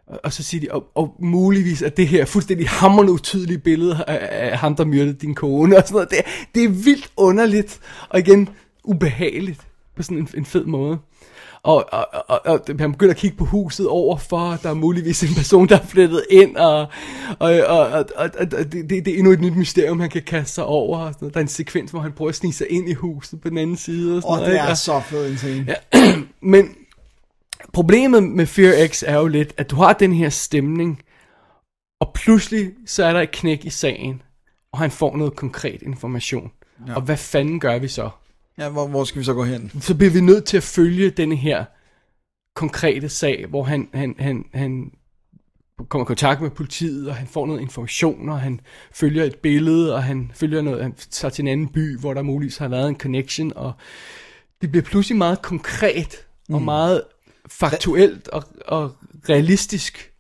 og, 0.07 0.19
og 0.23 0.33
så 0.33 0.43
siger 0.43 0.61
de, 0.61 0.71
og, 0.71 0.91
og 0.95 1.15
muligvis 1.19 1.81
er 1.81 1.89
det 1.89 2.07
her 2.07 2.25
fuldstændig 2.25 2.69
hammerende 2.69 3.13
utydelige 3.13 3.57
billede 3.57 4.03
af, 4.07 4.51
af 4.51 4.57
ham, 4.57 4.75
der 4.75 4.85
myrdede 4.85 5.13
din 5.13 5.35
kone, 5.35 5.77
og 5.77 5.83
sådan 5.85 5.93
noget. 5.93 6.09
Det, 6.09 6.19
det 6.55 6.63
er 6.63 6.69
vildt 6.69 7.11
underligt, 7.17 7.79
og 8.09 8.19
igen 8.19 8.49
ubehageligt, 8.83 9.61
på 9.95 10.03
sådan 10.03 10.17
en, 10.17 10.29
en 10.37 10.45
fed 10.45 10.65
måde. 10.65 10.97
Og, 11.63 11.85
og, 11.91 12.07
og, 12.27 12.41
og 12.45 12.61
han 12.79 12.91
begynder 12.91 13.13
at 13.13 13.19
kigge 13.19 13.37
på 13.37 13.45
huset 13.45 13.87
overfor, 13.87 14.59
der 14.63 14.69
er 14.69 14.73
muligvis 14.73 15.23
en 15.23 15.35
person, 15.35 15.67
der 15.69 15.77
er 15.79 15.85
flettet 15.85 16.23
ind, 16.29 16.55
og, 16.55 16.79
og, 17.39 17.51
og, 17.67 17.79
og, 17.79 18.05
og, 18.15 18.29
og 18.37 18.51
det, 18.51 18.89
det, 18.89 19.07
er 19.07 19.17
endnu 19.17 19.31
et 19.31 19.41
nyt 19.41 19.55
mysterium, 19.55 19.99
han 19.99 20.09
kan 20.09 20.21
kaste 20.21 20.53
sig 20.53 20.63
over. 20.65 20.97
Og 20.97 21.13
sådan 21.13 21.17
noget. 21.25 21.33
Der 21.33 21.39
er 21.39 21.43
en 21.43 21.47
sekvens, 21.47 21.91
hvor 21.91 21.99
han 21.99 22.11
prøver 22.11 22.29
at 22.29 22.35
snige 22.35 22.53
sig 22.53 22.67
ind 22.69 22.89
i 22.89 22.93
huset 22.93 23.41
på 23.41 23.49
den 23.49 23.57
anden 23.57 23.77
side. 23.77 24.17
Og, 24.17 24.21
sådan 24.21 24.31
Og 24.31 24.37
noget, 24.37 24.51
det 24.51 24.53
ikke? 24.53 24.71
er 24.71 24.73
så 24.73 24.99
fed 24.99 25.31
en 25.31 25.37
scene. 25.37 25.75
Ja. 25.93 26.13
Men 26.53 26.75
problemet 27.73 28.23
med 28.23 28.45
Fear 28.45 28.87
X 28.87 29.03
er 29.07 29.15
jo 29.15 29.27
lidt, 29.27 29.53
at 29.57 29.71
du 29.71 29.75
har 29.75 29.93
den 29.93 30.13
her 30.13 30.29
stemning, 30.29 31.01
og 32.01 32.11
pludselig 32.13 32.71
så 32.85 33.05
er 33.05 33.13
der 33.13 33.21
et 33.21 33.31
knæk 33.31 33.65
i 33.65 33.69
sagen, 33.69 34.21
og 34.71 34.79
han 34.79 34.91
får 34.91 35.17
noget 35.17 35.35
konkret 35.35 35.81
information. 35.81 36.51
Ja. 36.87 36.95
Og 36.95 37.01
hvad 37.01 37.17
fanden 37.17 37.59
gør 37.59 37.79
vi 37.79 37.87
så? 37.87 38.09
Ja, 38.57 38.69
hvor, 38.69 38.87
hvor 38.87 39.03
skal 39.03 39.19
vi 39.19 39.25
så 39.25 39.33
gå 39.33 39.43
hen? 39.43 39.71
Så 39.81 39.95
bliver 39.95 40.11
vi 40.11 40.21
nødt 40.21 40.45
til 40.45 40.57
at 40.57 40.63
følge 40.63 41.09
denne 41.09 41.35
her 41.35 41.65
konkrete 42.55 43.09
sag, 43.09 43.45
hvor 43.49 43.63
han, 43.63 43.89
han, 43.93 44.15
han, 44.19 44.45
han 44.53 44.91
kommer 45.89 46.05
i 46.05 46.07
kontakt 46.07 46.41
med 46.41 46.49
politiet, 46.49 47.09
og 47.09 47.15
han 47.15 47.27
får 47.27 47.45
noget 47.45 47.61
information, 47.61 48.29
og 48.29 48.39
han 48.39 48.59
følger 48.91 49.23
et 49.23 49.35
billede, 49.35 49.95
og 49.95 50.03
han 50.03 50.31
følger 50.33 50.61
noget, 50.61 50.83
han 50.83 50.93
tager 50.95 51.29
til 51.29 51.41
en 51.41 51.47
anden 51.47 51.67
by, 51.67 51.99
hvor 51.99 52.13
der 52.13 52.21
muligvis 52.21 52.57
har 52.57 52.67
været 52.67 52.89
en 52.89 52.99
connection, 52.99 53.53
og 53.55 53.73
det 54.61 54.71
bliver 54.71 54.83
pludselig 54.83 55.17
meget 55.17 55.41
konkret, 55.41 56.27
og 56.49 56.61
meget 56.61 57.01
faktuelt 57.49 58.27
og, 58.27 58.43
og 58.67 58.91
realistisk. 59.29 60.13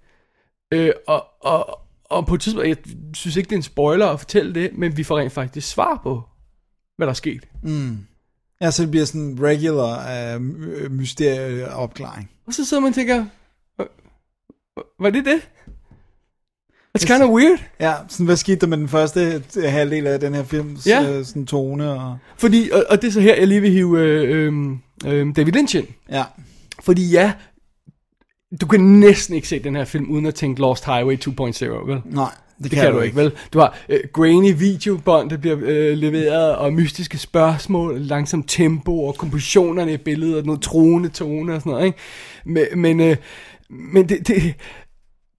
Øh, 0.71 0.91
og, 1.07 1.25
og, 1.41 1.79
og 2.03 2.27
på 2.27 2.35
et 2.35 2.41
tidspunkt, 2.41 2.67
jeg 2.67 2.77
synes 3.13 3.35
ikke, 3.35 3.47
det 3.47 3.53
er 3.53 3.57
en 3.57 3.63
spoiler 3.63 4.07
at 4.07 4.19
fortælle 4.19 4.53
det, 4.53 4.69
men 4.73 4.97
vi 4.97 5.03
får 5.03 5.19
rent 5.19 5.31
faktisk 5.31 5.67
svar 5.67 5.99
på, 6.03 6.23
hvad 6.97 7.07
der 7.07 7.11
er 7.11 7.15
sket. 7.15 7.47
Ja, 8.61 8.71
så 8.71 8.81
det 8.83 8.91
bliver 8.91 9.05
sådan 9.05 9.21
en 9.21 9.37
regular 9.43 10.35
uh, 10.35 10.41
mysterieopklaring. 10.91 12.29
Og 12.47 12.53
så 12.53 12.65
sidder 12.65 12.81
man 12.81 12.89
og 12.89 12.95
tænker, 12.95 13.25
"Hva- 13.81 13.85
hva- 14.79 14.95
var 14.99 15.09
det 15.09 15.25
det? 15.25 15.49
It's 16.99 17.05
kind 17.05 17.23
of 17.23 17.29
weird. 17.29 17.59
Ja, 17.79 17.93
sådan, 18.07 18.25
hvad 18.25 18.35
skete 18.35 18.59
der 18.59 18.67
med 18.67 18.77
den 18.77 18.87
første 18.87 19.43
øh, 19.57 19.63
halvdel 19.71 20.07
af 20.07 20.19
den 20.19 20.33
her 20.35 20.43
films 20.43 20.87
Ja. 20.87 21.01
ja. 21.01 21.23
sådan 21.23 21.45
tone? 21.45 21.91
Og, 21.91 22.17
Fordi, 22.37 22.69
og, 22.73 22.85
og 22.89 23.01
det 23.01 23.07
er 23.07 23.11
så 23.11 23.21
her, 23.21 23.35
jeg 23.35 23.47
lige 23.47 23.61
vil 23.61 23.71
hive 23.71 23.99
øh, 23.99 24.47
øh, 24.47 24.53
øh, 25.05 25.35
David 25.35 25.51
Lynch 25.53 25.75
ind. 25.75 25.87
ja, 26.09 26.23
Fordi 26.83 27.09
ja, 27.11 27.33
du 28.61 28.65
kan 28.67 28.79
næsten 28.81 29.35
ikke 29.35 29.47
se 29.47 29.59
den 29.63 29.75
her 29.75 29.85
film, 29.85 30.09
uden 30.11 30.25
at 30.25 30.35
tænke 30.35 30.61
Lost 30.61 30.85
Highway 30.85 31.17
2.0, 31.17 31.65
vel? 31.65 32.01
nej, 32.05 32.31
det, 32.63 32.71
kan, 32.71 32.81
kan 32.81 32.93
du 32.93 32.99
ikke, 32.99 33.15
vel? 33.15 33.31
Du 33.53 33.59
har 33.59 33.77
øh, 33.89 33.99
grainy 34.13 34.53
videobånd, 34.57 35.29
der 35.29 35.37
bliver 35.37 35.57
øh, 35.61 35.97
leveret, 35.97 36.55
og 36.55 36.73
mystiske 36.73 37.17
spørgsmål, 37.17 37.99
langsom 37.99 38.43
tempo, 38.43 39.03
og 39.03 39.15
kompositionerne 39.15 39.93
i 39.93 39.97
billedet, 39.97 40.37
og 40.37 40.45
noget 40.45 40.61
truende 40.61 41.09
tone 41.09 41.55
og 41.55 41.61
sådan 41.61 41.71
noget, 41.71 41.85
ikke? 41.85 41.97
Men, 42.45 42.65
men, 42.75 42.99
øh, 42.99 43.17
men 43.69 44.09
det, 44.09 44.27
det, 44.27 44.53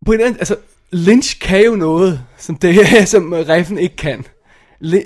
på 0.06 0.12
en 0.12 0.20
anden, 0.20 0.36
altså, 0.38 0.56
Lynch 0.92 1.40
kan 1.40 1.64
jo 1.64 1.74
noget, 1.74 2.20
som, 2.38 2.56
det, 2.56 2.78
som 3.08 3.32
Reffen 3.32 3.78
ikke 3.78 3.96
kan. 3.96 4.24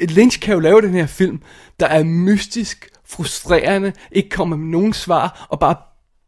Lynch 0.09 0.41
kan 0.41 0.55
jo 0.55 0.61
lave 0.61 0.83
den 0.83 0.95
her 0.95 1.07
film, 1.07 1.43
der 1.81 1.87
er 1.87 2.05
mystisk, 2.05 2.89
frustrerende, 3.05 3.93
ikke 4.13 4.29
kommer 4.29 4.57
med 4.57 4.67
nogen 4.67 4.93
svar, 4.93 5.47
og 5.51 5.61
bare 5.61 5.77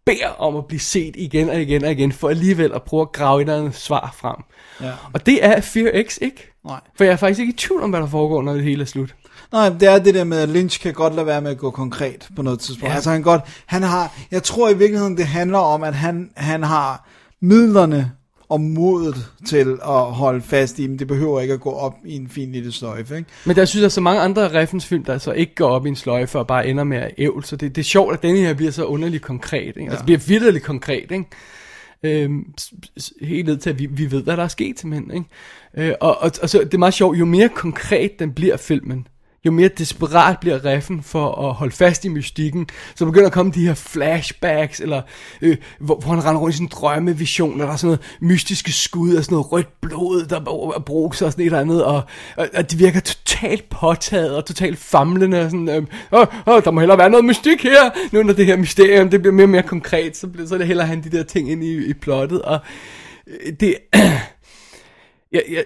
beder 0.07 0.29
om 0.29 0.57
at 0.57 0.67
blive 0.67 0.81
set 0.81 1.17
igen 1.17 1.49
og 1.49 1.61
igen 1.61 1.85
og 1.85 1.93
igen, 1.93 2.13
for 2.13 2.29
alligevel 2.29 2.73
at 2.73 2.83
prøve 2.83 3.01
at 3.01 3.13
grave 3.13 3.41
et 3.41 3.45
eller 3.45 3.59
andet 3.59 3.75
svar 3.75 4.15
frem. 4.17 4.37
Ja. 4.81 4.93
Og 5.13 5.27
det 5.27 5.45
er 5.45 5.61
Fear 5.61 6.03
X 6.09 6.19
ikke. 6.21 6.53
Nej. 6.65 6.81
For 6.97 7.05
jeg 7.05 7.13
er 7.13 7.17
faktisk 7.17 7.41
ikke 7.41 7.53
i 7.53 7.57
tvivl 7.57 7.83
om, 7.83 7.91
hvad 7.91 8.01
der 8.01 8.07
foregår, 8.07 8.43
når 8.43 8.53
det 8.55 8.63
hele 8.63 8.83
er 8.83 8.87
slut. 8.87 9.15
Nej, 9.53 9.69
det 9.69 9.89
er 9.89 9.99
det 9.99 10.15
der 10.15 10.25
med, 10.25 10.39
at 10.39 10.49
Lynch 10.49 10.81
kan 10.81 10.95
godt 10.95 11.15
lade 11.15 11.27
være 11.27 11.41
med 11.41 11.51
at 11.51 11.59
gå 11.59 11.71
konkret 11.71 12.29
på 12.37 12.43
noget 12.43 12.61
tidspunkt. 12.61 12.83
Ja. 12.83 12.89
Ja. 12.89 12.95
Altså 12.95 13.11
han 13.11 13.23
godt, 13.23 13.43
han 13.67 13.83
har, 13.83 14.13
jeg 14.31 14.43
tror 14.43 14.69
i 14.71 14.79
virkeligheden, 14.79 15.17
det 15.17 15.27
handler 15.27 15.59
om, 15.59 15.83
at 15.83 15.95
han, 15.95 16.31
han 16.35 16.63
har 16.63 17.09
midlerne 17.41 18.13
og 18.49 18.61
modet 18.61 19.27
til 19.47 19.79
at 19.85 20.03
holde 20.03 20.43
fast 20.43 20.79
i, 20.79 20.87
men 20.87 20.99
det 20.99 21.07
behøver 21.07 21.41
ikke 21.41 21.55
at 21.55 21.61
gå 21.61 21.71
op 21.71 21.95
i 22.05 22.17
en 22.17 22.29
fin 22.29 22.53
lille 22.53 22.73
sløjfe, 22.73 23.17
ikke? 23.17 23.29
Men 23.45 23.57
der 23.57 23.65
synes 23.65 23.83
jeg, 23.83 23.93
så 23.93 24.01
mange 24.01 24.21
andre 24.21 24.61
referencefilm, 24.61 25.05
der 25.05 25.19
så 25.19 25.33
ikke 25.33 25.55
går 25.55 25.69
op 25.69 25.87
i 25.87 25.89
en 25.89 25.97
sløjfe 25.97 26.39
og 26.39 26.47
bare 26.47 26.67
ender 26.67 26.85
med 26.85 26.99
at 26.99 27.11
ævl. 27.19 27.45
Så 27.45 27.57
det, 27.57 27.77
det 27.77 27.83
er 27.83 27.85
sjovt, 27.85 28.15
at 28.15 28.23
denne 28.23 28.39
her 28.39 28.55
bliver 28.55 28.73
så 28.73 28.85
underligt 28.85 29.23
konkret. 29.23 29.67
Ikke? 29.67 29.83
Ja. 29.83 29.91
Altså 29.91 30.05
bliver 30.05 30.19
vidderligt 30.19 30.65
konkret. 30.65 31.11
Ikke? 31.11 31.25
Øh, 32.05 32.31
helt 33.21 33.47
ned 33.47 33.57
til, 33.57 33.71
at 33.71 33.79
vi, 33.79 33.87
vi 33.87 34.11
ved, 34.11 34.23
hvad 34.23 34.37
der 34.37 34.43
er 34.43 34.49
sket 34.49 34.85
mænd, 34.85 35.13
Ikke? 35.13 35.27
Øh, 35.77 35.95
og, 36.01 36.19
og, 36.19 36.31
og 36.43 36.51
så 36.51 36.59
det 36.59 36.75
er 36.75 36.79
meget 36.79 36.95
sjovt, 36.95 37.19
jo 37.19 37.25
mere 37.25 37.49
konkret 37.49 38.19
den 38.19 38.33
bliver 38.33 38.57
filmen, 38.57 39.07
jo 39.47 39.51
mere 39.51 39.69
desperat 39.69 40.39
bliver 40.41 40.65
Reffen 40.65 41.03
for 41.03 41.49
at 41.49 41.55
holde 41.55 41.73
fast 41.73 42.05
i 42.05 42.09
mystikken, 42.09 42.67
så 42.95 43.07
begynder 43.07 43.27
at 43.27 43.33
komme 43.33 43.53
de 43.53 43.67
her 43.67 43.75
flashbacks, 43.75 44.81
eller 44.81 45.03
øh, 45.43 45.57
hvor, 45.79 45.97
hvor 45.97 46.11
han 46.11 46.25
render 46.25 46.41
rundt 46.41 46.55
i 46.55 46.59
sin 46.59 46.67
drømmevision, 46.67 47.61
og 47.61 47.67
der 47.67 47.73
er 47.73 47.77
sådan 47.77 47.87
noget 47.87 48.17
mystiske 48.21 48.73
skud, 48.73 49.15
og 49.15 49.25
sådan 49.25 49.35
noget 49.35 49.53
rødt 49.53 49.81
blod, 49.81 50.27
der 50.27 50.37
er 50.77 50.83
brugt 50.87 51.23
og 51.23 51.33
sådan 51.33 51.43
et 51.43 51.47
eller 51.47 51.61
andet, 51.61 51.85
og, 51.85 52.03
og, 52.37 52.49
og 52.55 52.71
de 52.71 52.77
virker 52.77 53.01
totalt 53.01 53.69
påtaget, 53.71 54.37
og 54.37 54.45
totalt 54.45 54.79
famlende, 54.79 55.45
og 55.45 55.51
sådan, 55.51 55.69
øh, 55.69 55.87
åh, 56.13 56.27
åh, 56.47 56.63
der 56.65 56.71
må 56.71 56.81
hellere 56.81 56.99
være 56.99 57.11
noget 57.11 57.25
mystik 57.25 57.63
her, 57.63 57.91
nu 58.13 58.23
når 58.23 58.33
det 58.33 58.47
her 58.47 58.57
mysterium, 58.57 59.11
det 59.11 59.21
bliver 59.21 59.35
mere 59.35 59.47
og 59.47 59.51
mere 59.51 59.63
konkret, 59.63 60.17
så, 60.17 60.27
bliver, 60.27 60.49
så 60.49 60.55
er 60.55 60.59
det 60.59 60.67
hellere 60.67 60.87
han 60.87 61.05
de 61.05 61.11
der 61.11 61.23
ting 61.23 61.51
ind 61.51 61.65
i, 61.65 61.87
i 61.87 61.93
plottet, 61.93 62.43
og 62.43 62.59
øh, 63.27 63.53
det, 63.61 63.77
jeg, 65.33 65.43
jeg, 65.51 65.65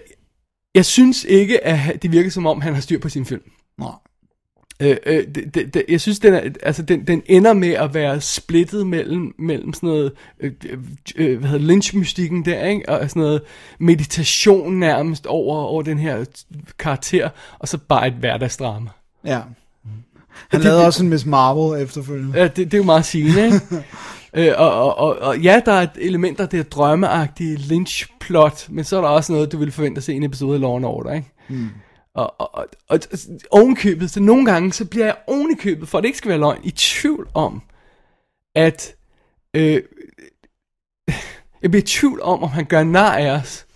jeg 0.75 0.85
synes 0.85 1.25
ikke, 1.25 1.64
at 1.64 2.03
det 2.03 2.12
virker 2.12 2.31
som 2.31 2.47
om, 2.47 2.61
han 2.61 2.75
har 2.75 2.81
styr 2.81 2.99
på 2.99 3.09
sin 3.09 3.25
film. 3.25 3.43
Nej. 3.79 3.91
Øh, 4.81 4.97
øh, 5.07 5.25
det, 5.35 5.55
det, 5.55 5.75
det, 5.75 5.85
jeg 5.88 6.01
synes, 6.01 6.19
den, 6.19 6.35
er, 6.35 6.41
altså, 6.62 6.83
den, 6.83 7.07
den 7.07 7.23
ender 7.27 7.53
med 7.53 7.69
at 7.73 7.95
være 7.95 8.21
splittet 8.21 8.87
mellem, 8.87 9.35
mellem 9.38 9.73
sådan 9.73 9.88
noget, 9.88 10.12
øh, 10.41 10.53
øh, 11.17 11.38
hvad 11.38 11.49
hedder 11.51 11.67
Lynch-mystikken 11.67 12.45
der, 12.45 12.64
ikke? 12.67 12.88
og 12.88 13.11
sådan 13.11 13.23
noget 13.23 13.43
meditation 13.79 14.75
nærmest 14.79 15.27
over, 15.27 15.57
over 15.62 15.83
den 15.83 15.99
her 15.99 16.25
karakter, 16.79 17.29
og 17.59 17.69
så 17.69 17.79
bare 17.79 18.07
et 18.09 18.14
hverdagsdrama. 18.14 18.91
Ja. 19.25 19.41
Han 20.49 20.61
det- 20.61 20.64
lavede 20.64 20.79
det- 20.79 20.87
også 20.87 21.03
en 21.05 21.11
Miss 21.11 21.27
Marvel 21.27 21.83
efterfølgende. 21.83 22.38
Ja, 22.38 22.45
det, 22.45 22.57
det 22.57 22.75
er 22.75 22.79
jo 22.79 22.85
meget 22.85 23.05
sigende, 23.05 23.45
ikke? 23.45 23.61
øh, 24.51 24.55
og, 24.59 24.73
og, 24.73 24.99
og, 24.99 25.19
og 25.19 25.38
ja, 25.38 25.61
der 25.67 25.73
er 25.73 25.83
et 25.83 25.91
element 25.97 26.41
af 26.41 26.49
det 26.49 26.59
her 26.59 26.64
drømmeagtige 26.64 27.57
Lynch-plot, 27.57 28.67
men 28.71 28.85
så 28.85 28.97
er 28.97 29.01
der 29.01 29.09
også 29.09 29.33
noget, 29.33 29.53
du 29.53 29.59
ville 29.59 29.73
forvente 29.73 29.99
at 29.99 30.03
se 30.05 30.12
i 30.12 30.17
en 30.17 30.23
episode 30.23 30.55
af 30.55 30.61
Law 30.61 30.71
Order, 30.71 31.12
ikke? 31.12 31.29
Mm. 31.49 31.69
Og, 32.14 32.40
og, 32.40 32.55
og, 32.55 32.68
og 32.88 33.01
ovenkøbet, 33.51 34.11
så 34.11 34.21
nogle 34.21 34.44
gange, 34.44 34.73
så 34.73 34.85
bliver 34.85 35.07
jeg 35.07 35.16
ovenikøbet, 35.27 35.88
for 35.88 35.99
at 35.99 36.03
det 36.03 36.09
ikke 36.09 36.18
skal 36.18 36.29
være 36.29 36.38
løgn, 36.38 36.61
i 36.64 36.71
tvivl 36.71 37.29
om, 37.35 37.62
at 38.55 38.94
øh, 39.55 39.83
jeg 41.62 41.71
bliver 41.71 41.83
i 41.83 41.87
tvivl 41.87 42.21
om, 42.23 42.42
om 42.42 42.49
han 42.49 42.64
gør 42.64 42.85
nar 42.85 43.16
af 43.16 43.31
os 43.31 43.66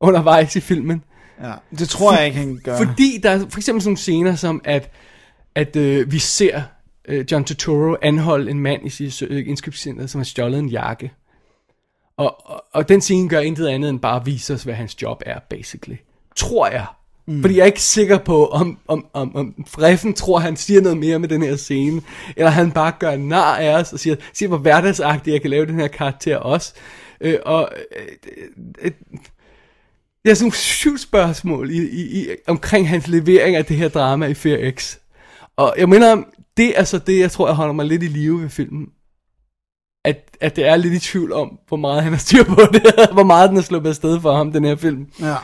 undervejs 0.00 0.56
i 0.56 0.60
filmen. 0.60 1.04
Ja. 1.40 1.52
Det 1.78 1.88
tror 1.88 2.16
jeg 2.16 2.26
ikke, 2.26 2.38
han 2.38 2.60
gør. 2.64 2.76
Fordi 2.76 3.18
der 3.22 3.30
er 3.30 3.38
for 3.38 3.58
eksempel 3.58 3.82
sådan 3.82 3.88
nogle 3.88 3.96
scener 3.96 4.34
som, 4.34 4.60
at, 4.64 4.90
at 5.54 5.76
øh, 5.76 6.12
vi 6.12 6.18
ser 6.18 6.62
øh, 7.08 7.24
John 7.32 7.44
Turturro 7.44 7.96
anholde 8.02 8.50
en 8.50 8.60
mand 8.60 8.86
i 8.86 8.90
sit 8.90 9.22
øh, 9.22 9.48
indkøbscenter, 9.48 10.06
som 10.06 10.18
har 10.18 10.24
stjålet 10.24 10.58
en 10.58 10.68
jakke. 10.68 11.12
Og, 12.16 12.50
og, 12.50 12.64
og 12.72 12.88
den 12.88 13.00
scene 13.00 13.28
gør 13.28 13.40
intet 13.40 13.68
andet 13.68 13.90
end 13.90 14.00
bare 14.00 14.20
at 14.20 14.26
vise 14.26 14.54
os, 14.54 14.62
hvad 14.62 14.74
hans 14.74 15.02
job 15.02 15.22
er, 15.26 15.38
basically. 15.50 15.96
Tror 16.36 16.66
jeg. 16.66 16.86
Mm. 17.26 17.40
Fordi 17.40 17.56
jeg 17.56 17.62
er 17.62 17.66
ikke 17.66 17.82
sikker 17.82 18.18
på, 18.18 18.46
om, 18.46 18.78
om, 18.88 19.06
om, 19.12 19.36
om 19.36 19.64
Freffen 19.68 20.14
tror, 20.14 20.38
han 20.38 20.56
siger 20.56 20.80
noget 20.80 20.98
mere 20.98 21.18
med 21.18 21.28
den 21.28 21.42
her 21.42 21.56
scene, 21.56 22.02
eller 22.36 22.50
han 22.50 22.72
bare 22.72 22.92
gør 22.98 23.16
nar 23.16 23.56
af 23.56 23.80
os 23.80 23.92
og 23.92 24.00
siger, 24.00 24.16
siger 24.32 24.48
hvor 24.48 24.58
hverdagsagtigt 24.58 25.34
jeg 25.34 25.40
kan 25.40 25.50
lave 25.50 25.66
den 25.66 25.80
her 25.80 25.88
karakter 25.88 26.36
også. 26.36 26.74
Øh, 27.20 27.38
og 27.44 27.70
øh, 27.96 28.06
øh, 28.82 28.90
det 30.24 30.30
er 30.30 30.34
sådan 30.34 30.44
nogle 30.44 30.56
syv 30.56 30.98
spørgsmål 30.98 31.70
i, 31.70 31.88
i, 31.88 32.20
i, 32.20 32.28
omkring 32.46 32.88
hans 32.88 33.08
levering 33.08 33.56
af 33.56 33.64
det 33.64 33.76
her 33.76 33.88
drama 33.88 34.26
i 34.26 34.34
Fear 34.34 34.70
X. 34.70 34.96
Og 35.56 35.74
jeg 35.78 35.88
mener, 35.88 36.12
om 36.12 36.26
det 36.56 36.78
er 36.78 36.84
så 36.84 36.98
det, 36.98 37.18
jeg 37.18 37.30
tror, 37.30 37.48
jeg 37.48 37.56
holder 37.56 37.72
mig 37.72 37.86
lidt 37.86 38.02
i 38.02 38.06
live 38.06 38.42
ved 38.42 38.48
filmen. 38.48 38.86
At, 40.04 40.36
at 40.40 40.56
det 40.56 40.66
er 40.66 40.76
lidt 40.76 40.94
i 40.94 40.98
tvivl 40.98 41.32
om, 41.32 41.58
hvor 41.68 41.76
meget 41.76 42.02
han 42.02 42.12
har 42.12 42.18
styr 42.18 42.44
på 42.44 42.60
det, 42.72 42.82
hvor 43.12 43.24
meget 43.24 43.50
den 43.50 43.58
er 43.58 43.62
sluppet 43.62 43.90
afsted 43.90 44.20
for 44.20 44.36
ham, 44.36 44.52
den 44.52 44.64
her 44.64 44.76
film. 44.76 45.06
Ja. 45.20 45.36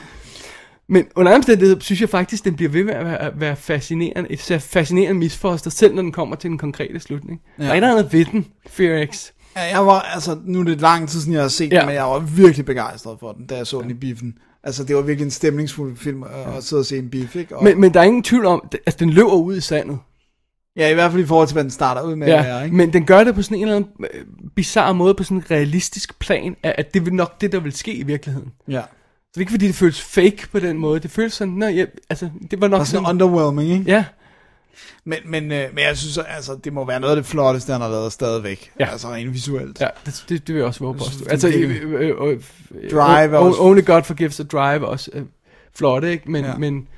Men 0.89 1.07
under 1.17 1.35
omstændighed 1.35 1.81
synes 1.81 2.01
jeg 2.01 2.09
faktisk, 2.09 2.45
den 2.45 2.57
bliver 2.57 2.71
ved 2.71 2.85
med 2.85 2.95
at 2.95 3.05
være, 3.05 3.19
at 3.23 3.41
være 3.41 3.57
fascinerende, 3.57 4.33
et 4.33 4.63
fascinerende 4.63 5.19
misfoster, 5.19 5.71
selv 5.71 5.95
når 5.95 6.03
den 6.03 6.13
kommer 6.13 6.37
til 6.37 6.51
den 6.51 6.59
konkrete 6.59 7.01
slutning. 7.01 7.41
Ja. 7.59 7.63
Der 7.65 7.69
er 7.69 7.73
et 7.73 7.77
eller 7.77 7.91
andet 7.99 8.13
ved 8.13 8.25
den, 8.25 8.47
Fear 8.69 9.07
X. 9.07 9.27
Ja, 9.57 9.63
jeg 9.63 9.87
var, 9.87 10.01
altså, 10.01 10.39
nu 10.45 10.61
er 10.61 10.65
det 10.65 10.81
lang 10.81 11.09
tid 11.09 11.21
siden, 11.21 11.33
jeg 11.35 11.43
har 11.43 11.49
set 11.49 11.73
Ja. 11.73 11.79
den, 11.79 11.87
men 11.87 11.95
jeg 11.95 12.05
var 12.05 12.19
virkelig 12.19 12.67
begejstret 12.67 13.17
for 13.21 13.33
den, 13.33 13.47
da 13.47 13.57
jeg 13.57 13.67
så 13.67 13.81
den 13.83 13.91
i 13.91 13.95
biffen. 13.95 14.35
Altså, 14.65 14.85
det 14.85 14.97
var 14.97 15.03
virkelig 15.03 15.25
en 15.25 15.31
stemningsfuld 15.31 15.97
film 15.97 16.23
at, 16.23 16.57
at 16.57 16.65
sidde 16.65 16.81
og 16.81 16.87
se 16.87 16.99
en 16.99 17.11
biff, 17.11 17.37
ikke? 17.37 17.57
Og, 17.57 17.65
Men, 17.65 17.81
men 17.81 17.95
der 17.95 18.01
er 18.01 18.05
ingen 18.05 18.23
tvivl 18.23 18.47
om, 18.47 18.61
at 18.73 18.79
altså, 18.87 18.97
den 18.99 19.11
løber 19.11 19.33
ud 19.33 19.57
i 19.57 19.61
sandet. 19.61 19.99
ja, 20.77 20.89
i 20.91 20.95
hvert 20.95 21.11
fald 21.13 21.23
i 21.23 21.27
forhold 21.27 21.49
til, 21.49 21.53
hvad 21.55 21.63
den 21.65 21.71
starter 21.71 22.03
ud 22.03 22.17
med 22.17 22.27
at 22.27 22.33
Ja, 22.33 22.43
være, 22.43 22.65
ikke? 22.65 22.77
men 22.77 22.93
den 22.93 23.05
gør 23.05 23.25
det 23.25 23.35
på 23.35 23.43
sådan 23.43 23.57
en 23.57 23.63
eller 23.63 23.77
anden 23.77 23.91
øh, 24.15 24.25
bizarre 24.57 24.95
måde, 24.95 25.15
på 25.15 25.23
sådan 25.25 25.37
en 25.37 25.45
realistisk 25.51 26.19
plan, 26.19 26.57
at, 26.63 26.75
at 26.79 26.95
det 26.95 27.05
vil 27.07 27.15
nok 27.15 27.41
det, 27.41 27.53
der 27.53 27.61
vil 27.61 27.73
ske 27.73 27.95
i 27.95 28.03
virkeligheden. 28.03 28.49
Ja. 28.69 28.83
Er 29.39 29.41
ikke 29.41 29.51
fordi, 29.53 29.67
det 29.67 29.75
føles 29.75 30.01
fake 30.01 30.39
på 30.53 30.59
den 30.61 30.79
måde. 30.79 31.01
Det 31.01 31.11
føles 31.11 31.33
sådan, 31.33 31.55
nej, 31.55 31.69
ja, 31.69 31.85
altså, 32.11 32.31
det 32.51 32.61
var 32.61 32.69
nok 32.69 32.81
Og 32.81 32.87
sådan 32.87 33.05
sådan, 33.05 33.23
underwhelming, 33.23 33.71
ikke? 33.79 33.91
ja, 33.91 34.05
Men, 35.05 35.19
men, 35.27 35.53
øh, 35.53 35.75
men 35.75 35.85
jeg 35.85 35.97
synes, 35.99 36.19
altså, 36.19 36.57
det 36.65 36.73
må 36.73 36.85
være 36.85 37.01
noget 37.01 37.17
af 37.17 37.23
det 37.23 37.27
flotteste, 37.27 37.73
han 37.73 37.81
har 37.81 37.89
lavet 37.89 38.13
stadigvæk. 38.13 38.71
Ja. 38.81 38.91
Altså, 38.91 39.09
rent 39.09 39.35
visuelt. 39.35 39.81
ja 39.81 39.89
det, 40.07 40.25
det, 40.29 40.47
det 40.47 40.55
vil 40.55 40.61
jeg 40.61 40.67
også 40.67 40.81
våge 40.85 40.95
på. 40.95 41.05
Jeg 41.05 41.13
synes, 41.13 41.23
det 41.23 41.31
Altså, 41.33 41.49
øh, 41.49 41.93
øh, 41.93 42.09
øh, 42.31 42.91
Drive 42.91 43.39
også- 43.39 43.61
Only 43.61 43.85
God 43.85 44.03
Forgives 44.03 44.41
a 44.41 44.43
Drive 44.43 44.87
også 44.89 45.11
øh, 45.15 45.23
flot, 45.77 46.05
ikke? 46.05 46.31
Men, 46.31 46.45
Ja. 46.45 46.57
men 46.57 46.89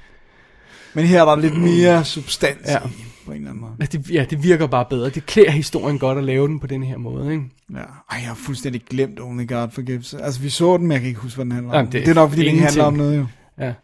Men 0.95 1.05
her 1.05 1.21
er 1.23 1.25
der 1.25 1.37
lidt 1.37 1.57
mere 1.57 2.05
substans 2.05 2.67
ja. 2.69 2.79
i, 2.79 3.05
på 3.31 3.35
en 3.35 3.41
eller 3.41 3.51
anden 3.51 3.61
måde. 3.61 3.73
altså, 3.81 3.99
det, 3.99 4.11
ja, 4.11 4.25
det 4.31 4.43
virker 4.43 4.67
bare 4.67 4.85
bedre. 4.91 5.09
Det 5.11 5.27
klæder 5.27 5.51
historien 5.51 5.99
godt 5.99 6.19
at 6.19 6.25
lave 6.25 6.49
den 6.49 6.61
på 6.61 6.67
den 6.67 6.83
her 6.83 6.97
måde, 6.99 7.33
ikke? 7.33 7.45
Ja. 7.71 7.79
Ej, 7.79 7.85
jeg 8.11 8.27
har 8.29 8.35
fuldstændig 8.35 8.83
glemt 8.91 9.21
Only 9.21 9.49
God 9.49 9.69
Forgives. 9.71 10.15
Altså, 10.15 10.41
vi 10.41 10.49
så 10.49 10.77
den, 10.77 10.87
men 10.87 10.93
jeg 10.93 11.01
kan 11.01 11.09
ikke 11.09 11.21
huske, 11.21 11.37
hvad 11.37 11.45
den 11.45 11.53
handler 11.53 11.71
om. 11.71 11.77
Jamen, 11.77 11.93
det 11.93 12.01
det, 12.01 12.11
er 12.11 12.15
nok, 12.15 12.31
fordi 12.31 12.43
den 12.43 12.53
ikke 12.53 12.65
handler 12.65 12.85
om 12.85 12.95
ingenting. 12.95 13.17
noget, 13.17 13.29
jo. 13.59 13.65
Ja. 13.67 13.75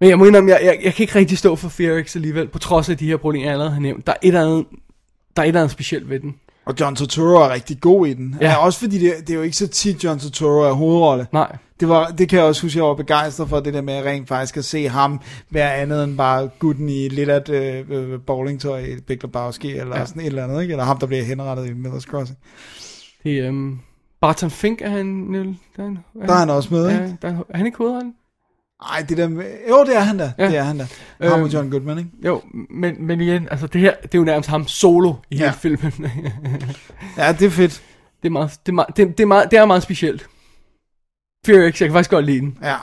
Men 0.00 0.08
jeg 0.08 0.18
må 0.18 0.24
indrømme, 0.24 0.50
jeg, 0.50 0.60
jeg, 0.64 0.78
jeg 0.84 0.94
kan 0.94 1.02
ikke 1.02 1.14
rigtig 1.14 1.38
stå 1.38 1.56
for 1.56 1.68
Fear 1.68 2.02
X 2.02 2.16
alligevel, 2.16 2.48
på 2.48 2.58
trods 2.58 2.88
af 2.88 2.96
de 2.96 3.06
her 3.06 3.16
problemer, 3.16 3.44
jeg 3.44 3.52
allerede 3.52 3.74
har 3.74 3.80
nævnt. 3.80 4.06
Der 4.06 4.12
er 4.12 4.16
et 4.22 4.28
eller 4.28 4.42
andet, 4.42 4.66
der 5.36 5.42
er 5.42 5.44
et 5.44 5.48
eller 5.48 5.60
andet 5.60 5.72
specielt 5.72 6.10
ved 6.10 6.20
den. 6.20 6.34
Og 6.66 6.74
John 6.80 6.96
Turturro 6.96 7.36
er 7.42 7.48
rigtig 7.52 7.80
god 7.80 8.06
i 8.06 8.14
den. 8.14 8.36
Ja. 8.40 8.50
Ja. 8.50 8.56
Også 8.56 8.78
fordi 8.78 8.98
det, 8.98 9.14
det 9.20 9.30
er 9.30 9.34
jo 9.34 9.42
ikke 9.42 9.56
så 9.56 9.68
tit, 9.68 10.04
John 10.04 10.18
Turturro 10.18 10.60
er 10.60 10.72
hovedrolle. 10.72 11.26
Nej. 11.32 11.56
Det, 11.80 11.88
var, 11.88 12.06
det 12.06 12.28
kan 12.28 12.38
jeg 12.38 12.46
også 12.46 12.62
huske, 12.62 12.78
jeg 12.78 12.84
var 12.86 12.94
begejstret 12.94 13.48
for, 13.48 13.60
det 13.60 13.74
der 13.74 13.80
med 13.80 13.94
at 13.94 14.04
rent 14.04 14.28
faktisk 14.28 14.56
at 14.56 14.64
se 14.64 14.88
ham 14.88 15.20
være 15.50 15.74
andet 15.74 16.04
end 16.04 16.16
bare 16.16 16.48
gutten 16.58 16.88
i 16.88 17.08
lidt 17.08 17.28
af 17.28 17.36
et 17.36 17.48
øh, 17.90 18.20
bowlingtøj 18.26 18.80
i 18.84 19.00
Big 19.06 19.22
Lebowski, 19.22 19.76
eller 19.76 19.98
Ja. 19.98 20.06
sådan 20.06 20.22
et 20.22 20.26
eller 20.26 20.44
andet, 20.44 20.62
ikke? 20.62 20.72
Eller 20.72 20.84
ham, 20.84 20.98
der 20.98 21.06
bliver 21.06 21.22
henrettet 21.22 21.66
i 21.66 21.70
Miller's 21.70 22.00
Crossing. 22.10 22.38
Det 23.24 23.38
er, 23.38 23.48
um, 23.48 23.80
Barton 24.20 24.50
Fink 24.50 24.80
er 24.82 24.88
han, 24.88 25.06
Niel? 25.06 25.56
Der 25.76 25.82
er, 25.82 25.86
han, 25.86 25.98
Der 26.26 26.32
er 26.34 26.38
han 26.38 26.50
også 26.50 26.74
med, 26.74 26.90
ikke? 26.90 27.16
der 27.22 27.28
er, 27.28 27.38
er 27.50 27.56
han 27.56 27.66
ikke 27.66 27.78
hovedrollen? 27.78 28.12
Ej, 28.92 29.04
det 29.08 29.16
der 29.16 29.28
med, 29.28 29.44
jo, 29.70 29.84
det 29.84 29.96
er 29.96 30.00
han 30.00 30.18
da. 30.18 30.32
Ja. 30.38 30.46
Det 30.48 30.56
er 30.56 30.62
han 30.62 30.78
da. 30.78 30.86
Ham 31.22 31.32
og 31.32 31.38
Øhm, 31.40 31.46
John 31.48 31.70
Goodman, 31.70 31.98
ikke? 31.98 32.10
Jo, 32.24 32.42
men, 32.70 33.06
men 33.06 33.20
igen, 33.20 33.48
altså 33.50 33.66
det 33.66 33.80
her, 33.80 33.94
det 34.02 34.14
er 34.14 34.18
jo 34.18 34.24
nærmest 34.24 34.48
ham 34.50 34.66
solo 34.68 35.14
i 35.30 35.36
Ja. 35.36 35.52
hele 35.62 35.78
filmen. 35.78 36.10
Ja, 37.18 37.32
det 37.32 37.46
er 37.46 37.50
fedt. 37.50 37.82
det, 38.22 38.28
er 38.28 38.32
meget, 38.32 38.50
det, 38.66 38.72
er 38.72 38.74
meget, 38.74 38.96
det, 38.96 39.18
det, 39.18 39.20
er 39.24 39.26
meget, 39.26 39.50
det 39.50 39.58
er 39.58 39.64
meget 39.66 39.82
specielt. 39.82 40.26
Fear 41.46 41.70
X, 41.70 41.80
jeg 41.80 41.88
kan 41.88 41.92
faktisk 41.92 42.10
godt 42.10 42.24
lide 42.24 42.40
den, 42.40 42.58
Ja, 42.62 42.76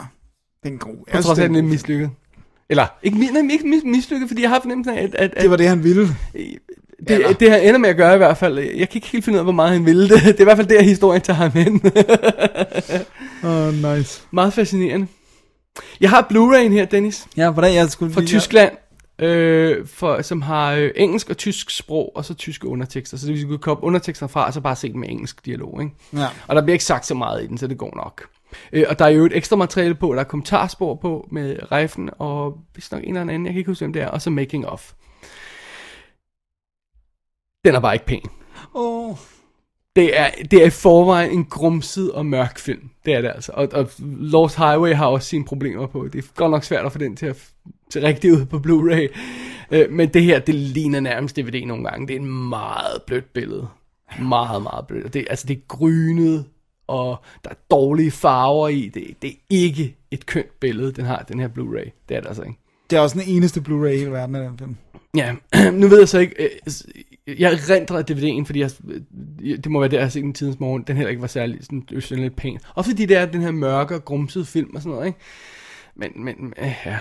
det 0.64 0.70
er 0.70 0.74
en 0.74 0.78
god. 0.80 0.96
på 0.96 1.04
Jeg 1.14 1.24
trods 1.24 1.40
af, 1.40 1.44
at 1.44 1.50
den 1.50 1.58
er 1.58 1.62
mislykket. 1.62 2.10
Eller, 2.70 2.86
ikke, 3.04 3.18
nej, 3.18 3.42
ikke 3.52 3.64
mis- 3.66 3.88
mislykket, 3.90 4.28
fordi 4.30 4.42
jeg 4.42 4.50
har 4.50 4.60
fornemmelsen 4.62 4.98
af, 4.98 5.04
at, 5.04 5.16
at, 5.16 5.34
at 5.36 5.42
Det 5.42 5.50
var 5.50 5.56
det, 5.58 5.68
han 5.70 5.84
ville. 5.84 6.02
det, 6.04 6.12
eller- 7.10 7.34
det, 7.34 7.52
han 7.52 7.62
ender 7.64 7.78
med 7.78 7.90
at 7.90 7.98
gøre 7.98 8.14
i 8.14 8.18
hvert 8.18 8.38
fald. 8.38 8.60
Jeg 8.60 8.90
kan 8.90 8.96
ikke 8.96 9.08
helt 9.08 9.26
finde 9.26 9.36
ud 9.36 9.40
af, 9.40 9.46
hvor 9.46 9.52
meget 9.54 9.72
han 9.72 9.86
ville 9.86 10.10
det. 10.10 10.22
Det 10.24 10.36
er 10.38 10.42
i 10.42 10.44
hvert 10.44 10.58
fald 10.58 10.68
der, 10.68 10.82
historien 10.84 11.22
tager 11.22 11.38
ham 11.38 11.52
hen. 11.52 11.82
Oh, 13.44 13.74
nice. 13.74 14.22
meget 14.32 14.54
fascinerende. 14.54 15.08
Jeg 16.02 16.10
har 16.10 16.22
Blu-ray'en 16.34 16.72
her, 16.72 16.86
Dennis. 16.86 17.28
Ja, 17.38 17.52
hvordan 17.52 17.74
jeg 17.74 17.90
skulle 17.90 18.14
fra 18.14 18.22
lige- 18.22 18.28
Tyskland, 18.28 18.72
øh, 19.20 19.88
for, 19.88 20.22
som 20.22 20.42
har 20.42 20.72
øh, 20.74 20.92
engelsk 20.96 21.30
og 21.30 21.38
tysk 21.38 21.70
sprog, 21.78 22.12
og 22.16 22.26
så 22.26 22.34
tyske 22.34 22.68
undertekster. 22.68 23.18
Så 23.18 23.26
det 23.26 23.32
vil 23.34 23.38
sige, 23.40 23.48
at 23.48 23.52
du 23.52 23.58
kan 23.58 23.62
koble 23.64 23.84
undertekster 23.88 24.28
fra, 24.28 24.46
og 24.46 24.54
så 24.54 24.62
bare 24.62 24.76
se 24.76 24.92
dem 24.92 25.00
med 25.00 25.10
engelsk 25.10 25.46
dialog. 25.46 25.82
Ikke? 25.84 25.96
Ja. 26.14 26.28
Og 26.48 26.56
der 26.56 26.62
bliver 26.62 26.74
ikke 26.74 26.86
sagt 26.86 27.06
så 27.06 27.14
meget 27.16 27.44
i 27.44 27.48
den, 27.48 27.58
så 27.58 27.68
det 27.68 27.78
går 27.78 27.94
nok. 27.96 28.24
Øh, 28.74 28.84
og 28.90 29.00
der 29.00 29.06
er 29.06 29.10
jo 29.10 29.26
et 29.26 29.38
ekstra 29.38 29.56
materiale 29.56 29.96
på, 29.96 30.14
der 30.14 30.20
er 30.20 30.24
kommentarspor 30.24 30.96
på 30.96 31.28
med 31.32 31.72
Reifen, 31.72 32.10
og 32.20 32.58
hvis 32.74 32.92
nok 32.92 33.04
en 33.04 33.08
eller 33.10 33.22
anden, 33.22 33.46
jeg 33.46 33.54
kan 33.54 33.58
ikke 33.60 33.72
huske, 33.72 33.86
hvem 33.86 33.94
det 33.94 34.02
er, 34.02 34.08
og 34.08 34.22
så 34.22 34.30
Making 34.30 34.68
of. 34.68 34.94
Den 37.66 37.76
er 37.76 37.80
bare 37.80 37.96
ikke 37.96 38.06
pæn. 38.06 38.22
Åh, 38.76 39.16
Det 39.96 40.20
er, 40.20 40.30
det 40.52 40.62
er 40.62 40.66
i 40.66 40.70
forvejen 40.70 41.32
en 41.32 41.46
grumset 41.46 42.12
og 42.12 42.26
mørk 42.26 42.60
film. 42.60 42.90
Det 43.06 43.14
er 43.14 43.22
det 43.22 43.32
altså. 43.36 43.52
Og, 43.56 43.68
og 43.74 43.90
Lost 44.00 44.58
Highway 44.58 44.94
har 44.94 45.06
også 45.06 45.28
sine 45.28 45.46
problemer 45.46 45.88
på. 45.88 46.08
Det 46.08 46.24
er 46.24 46.28
godt 46.36 46.52
nok 46.52 46.64
svært 46.64 46.86
at 46.86 46.92
få 46.92 46.98
den 46.98 47.16
til 47.16 47.26
at 47.26 47.52
til 47.90 48.02
rigtig 48.02 48.34
ud 48.34 48.46
på 48.46 48.58
Blu-ray. 48.58 49.18
Øh, 49.72 49.92
men 49.92 50.10
det 50.10 50.24
her, 50.24 50.40
det 50.40 50.56
ligner 50.56 51.00
nærmest 51.00 51.36
DVD 51.36 51.66
nogle 51.66 51.84
gange. 51.90 52.08
Det 52.08 52.16
er 52.16 52.20
en 52.20 52.50
meget 52.50 53.02
blødt 53.08 53.34
billede. 53.34 53.68
Meget, 54.22 54.64
meget 54.64 54.88
blødt. 54.88 55.14
Det, 55.14 55.28
altså, 55.30 55.48
det 55.48 55.58
er 55.58 55.62
grynet, 55.68 56.46
og 56.88 57.24
der 57.44 57.50
er 57.50 57.56
dårlige 57.72 58.12
farver 58.12 58.68
i. 58.70 58.92
Det, 58.94 59.04
det 59.22 59.30
er 59.30 59.36
ikke 59.50 59.96
et 60.12 60.26
kønt 60.26 60.60
billede, 60.60 60.92
den 60.92 61.06
har, 61.06 61.26
den 61.28 61.40
her 61.40 61.48
Blu-ray. 61.48 62.06
Det 62.10 62.18
er 62.18 62.22
det 62.22 62.28
altså 62.28 62.44
ikke. 62.44 62.60
det 62.90 62.98
er 62.98 63.02
også 63.02 63.20
den 63.20 63.28
eneste 63.28 63.62
Blu-ray 63.62 63.88
i 63.88 63.98
hele 63.98 64.12
verden 64.12 64.36
af 64.36 64.50
den 64.50 64.58
film. 64.58 64.76
Ja, 65.18 65.36
nu 65.72 65.88
ved 65.88 66.00
jeg 66.00 66.10
så 66.10 66.20
ikke, 66.20 66.36
øh, 66.44 67.42
jeg 67.42 67.60
rendrer 67.70 68.04
DVD'en, 68.12 68.46
fordi 68.46 68.60
jeg, 68.60 68.72
øh, 68.90 69.58
det 69.58 69.72
må 69.72 69.80
være 69.80 69.90
der, 69.90 69.98
jeg 69.98 70.06
har 70.06 70.10
set 70.10 70.24
den 70.24 70.34
tidens 70.34 70.60
morgen, 70.60 70.84
den 70.88 70.96
heller 70.96 71.10
ikke 71.10 71.22
var 71.22 71.28
særlig 71.28 71.64
sådan, 71.64 72.02
sådan 72.02 72.24
lidt 72.24 72.36
pæn. 72.36 72.60
Og 72.76 72.86
fordi 72.86 73.06
det 73.06 73.18
er 73.18 73.26
den 73.26 73.42
her 73.42 73.52
mørke 73.52 73.96
og 73.96 74.06
grumsede 74.06 74.46
film 74.46 74.76
og 74.76 74.82
sådan 74.82 74.94
noget, 74.94 75.08
ikke? 75.08 75.20
Men, 75.96 76.12
men, 76.16 76.54
øh, 76.58 76.76
ja. 76.86 76.98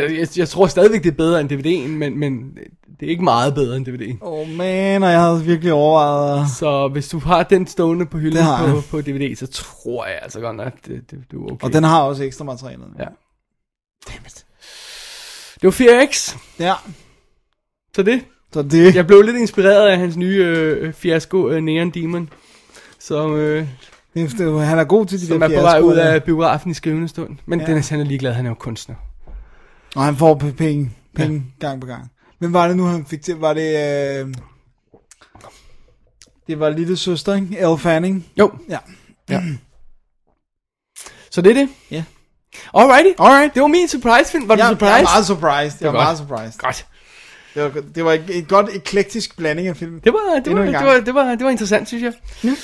Men 0.00 0.18
jeg, 0.18 0.28
jeg 0.36 0.48
tror 0.48 0.66
stadigvæk, 0.66 1.02
det 1.02 1.10
er 1.10 1.16
bedre 1.16 1.40
end 1.40 1.52
DVD'en, 1.52 1.88
men, 1.88 2.18
men 2.18 2.58
det 3.00 3.06
er 3.06 3.10
ikke 3.10 3.24
meget 3.24 3.54
bedre 3.54 3.76
end 3.76 3.88
DVD'en. 3.88 4.26
Åh, 4.26 4.32
oh, 4.32 4.48
man, 4.48 5.02
og 5.02 5.10
jeg 5.10 5.20
havde 5.20 5.44
virkelig 5.44 5.72
overvejet... 5.72 6.50
Så 6.50 6.88
hvis 6.88 7.08
du 7.08 7.18
har 7.18 7.42
den 7.42 7.66
stående 7.66 8.06
på 8.06 8.18
hylden 8.18 8.42
har 8.42 8.74
på, 8.74 8.80
på 8.90 9.00
DVD, 9.00 9.36
så 9.36 9.46
tror 9.46 10.06
jeg 10.06 10.18
altså 10.22 10.40
godt 10.40 10.56
nok, 10.56 10.66
at 10.66 10.86
det, 10.86 11.10
det, 11.10 11.18
det 11.30 11.36
er 11.36 11.52
okay. 11.52 11.66
Og 11.66 11.72
den 11.72 11.84
har 11.84 12.02
også 12.02 12.24
ekstra 12.24 12.44
materiale. 12.44 12.84
Ja. 12.98 13.04
Det 15.62 15.62
var 15.62 16.04
4X, 16.04 16.38
Ja, 16.60 16.74
så 17.94 18.02
det. 18.02 18.24
så 18.52 18.62
det... 18.62 18.94
Jeg 18.94 19.06
blev 19.06 19.22
lidt 19.22 19.36
inspireret 19.36 19.88
af 19.88 19.98
hans 19.98 20.16
nye 20.16 20.44
øh, 20.44 20.92
fiasko, 20.92 21.48
øh, 21.48 21.62
Neon 21.62 21.90
Demon, 21.90 22.30
som, 22.98 23.36
øh, 23.36 23.66
det, 24.14 24.66
han 24.66 24.78
er 24.78 24.84
god 24.84 25.06
til 25.06 25.20
de 25.20 25.26
som 25.26 25.40
der 25.40 25.48
er 25.48 25.56
på 25.56 25.62
vej 25.62 25.80
ud 25.80 25.96
af 25.96 26.24
biografen 26.24 26.70
i 26.70 26.74
skrivende 26.74 27.08
stund. 27.08 27.36
Men 27.46 27.60
ja. 27.60 27.66
Dennis, 27.66 27.88
han 27.88 28.00
er 28.00 28.04
ligeglad, 28.04 28.32
han 28.32 28.46
er 28.46 28.50
jo 28.50 28.54
kunstner. 28.54 28.94
Og 29.94 30.04
han 30.04 30.16
får 30.16 30.34
p- 30.42 30.52
penge, 30.52 30.90
penge 31.16 31.42
ja. 31.62 31.66
gang 31.66 31.80
på 31.80 31.86
gang. 31.86 32.10
Hvem 32.38 32.52
var 32.52 32.68
det 32.68 32.76
nu, 32.76 32.84
han 32.84 33.06
fik 33.06 33.22
til? 33.22 33.36
Var 33.36 33.54
det... 33.54 33.68
Øh... 34.22 34.34
Det 36.46 36.60
var 36.60 36.70
lille 36.70 36.96
søster, 36.96 37.34
ikke? 37.34 37.58
Elle 37.58 37.78
Fanning. 37.78 38.26
Jo, 38.38 38.52
Ja. 38.68 38.78
ja. 39.30 39.42
Så 41.30 41.40
det 41.42 41.50
er 41.50 41.54
det. 41.54 41.68
Ja. 41.90 42.04
Alrighty. 42.74 43.08
Alright. 43.18 43.54
Det 43.54 43.62
var 43.62 43.68
min 43.68 43.88
surprise 43.88 44.30
film. 44.32 44.48
Var 44.48 44.54
du 44.56 44.62
Jeg, 44.62 44.68
surprised? 44.70 44.90
jeg 44.92 44.98
er 45.00 45.02
meget 45.12 45.26
surprised. 45.26 45.72
Jeg 45.72 45.78
Det 45.80 45.86
var 45.86 45.92
var 45.92 46.02
meget 46.04 46.18
surprised. 46.18 46.58
Godt. 46.58 46.86
Det 47.54 47.62
var, 47.62 47.82
det 47.94 48.04
var 48.04 48.12
et, 48.12 48.38
et 48.38 48.48
godt 48.48 48.70
eklektisk 48.74 49.36
blanding 49.36 49.68
af 49.68 49.76
film. 49.76 50.00
Det 50.00 50.12
var, 50.12 50.18
det, 50.44 50.56
var, 50.56 50.64
det, 50.64 50.72
var, 50.86 51.00
det, 51.00 51.14
var, 51.14 51.24
det 51.34 51.44
var 51.44 51.50
interessant, 51.50 51.88
synes 51.88 52.02
jeg. 52.02 52.12
Ja. 52.44 52.54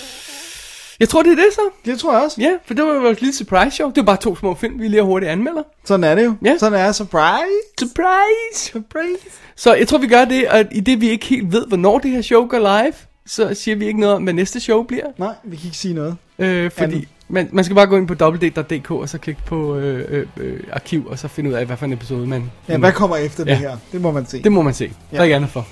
Jeg 1.00 1.08
tror, 1.08 1.22
det 1.22 1.32
er 1.32 1.36
det 1.36 1.44
så. 1.54 1.60
Det 1.84 1.98
tror 1.98 2.12
jeg 2.14 2.22
også. 2.24 2.40
Ja, 2.40 2.50
for 2.66 2.74
det 2.74 2.84
var 2.84 2.94
jo 2.94 3.06
et 3.06 3.20
lille 3.20 3.34
surprise 3.34 3.70
show. 3.76 3.88
Det 3.88 3.96
var 3.96 4.02
bare 4.02 4.16
to 4.16 4.36
små 4.36 4.54
film, 4.54 4.80
vi 4.80 4.88
lige 4.88 5.02
hurtigt 5.02 5.30
anmelder. 5.32 5.62
Sådan 5.84 6.04
er 6.04 6.14
det 6.14 6.24
jo. 6.24 6.34
Ja. 6.44 6.58
Sådan 6.58 6.78
er 6.78 6.92
surprise. 6.92 7.44
Surprise! 7.80 8.70
Surprise. 8.72 9.24
Så 9.56 9.74
jeg 9.74 9.88
tror, 9.88 9.98
vi 9.98 10.06
gør 10.06 10.24
det, 10.24 10.46
at 10.50 10.66
i 10.72 10.80
det 10.80 11.00
vi 11.00 11.10
ikke 11.10 11.26
helt 11.26 11.52
ved, 11.52 11.66
hvornår 11.66 11.98
det 11.98 12.10
her 12.10 12.22
show 12.22 12.46
går 12.48 12.58
live, 12.58 12.92
så 13.26 13.54
siger 13.54 13.76
vi 13.76 13.86
ikke 13.86 14.00
noget 14.00 14.16
om, 14.16 14.22
hvad 14.22 14.32
næste 14.34 14.60
show 14.60 14.82
bliver. 14.82 15.04
Nej, 15.18 15.32
vi 15.44 15.56
kan 15.56 15.64
ikke 15.66 15.76
sige 15.76 15.94
noget. 15.94 16.16
Øh, 16.38 16.70
fordi 16.70 16.84
Andet. 16.94 17.08
man, 17.28 17.48
man 17.52 17.64
skal 17.64 17.74
bare 17.74 17.86
gå 17.86 17.96
ind 17.96 18.08
på 18.08 18.14
www.dk 18.24 18.90
og 18.90 19.08
så 19.08 19.18
klikke 19.18 19.40
på 19.46 19.76
øh, 19.76 20.04
øh, 20.08 20.26
øh, 20.36 20.60
arkiv, 20.72 21.06
og 21.06 21.18
så 21.18 21.28
finde 21.28 21.50
ud 21.50 21.54
af, 21.54 21.66
hvad 21.66 21.76
for 21.76 21.86
en 21.86 21.92
episode 21.92 22.26
man... 22.26 22.50
Ja, 22.68 22.76
hvad 22.76 22.92
kommer 22.92 23.16
efter 23.16 23.44
Ja. 23.46 23.50
det 23.50 23.58
her? 23.58 23.76
Det 23.92 24.00
må 24.00 24.10
man 24.12 24.26
se. 24.26 24.42
Det 24.42 24.52
må 24.52 24.62
man 24.62 24.74
se. 24.74 24.84
Ja. 25.12 25.16
Der 25.16 25.20
er 25.20 25.24
ikke 25.24 25.36
andet 25.36 25.50
for. 25.50 25.66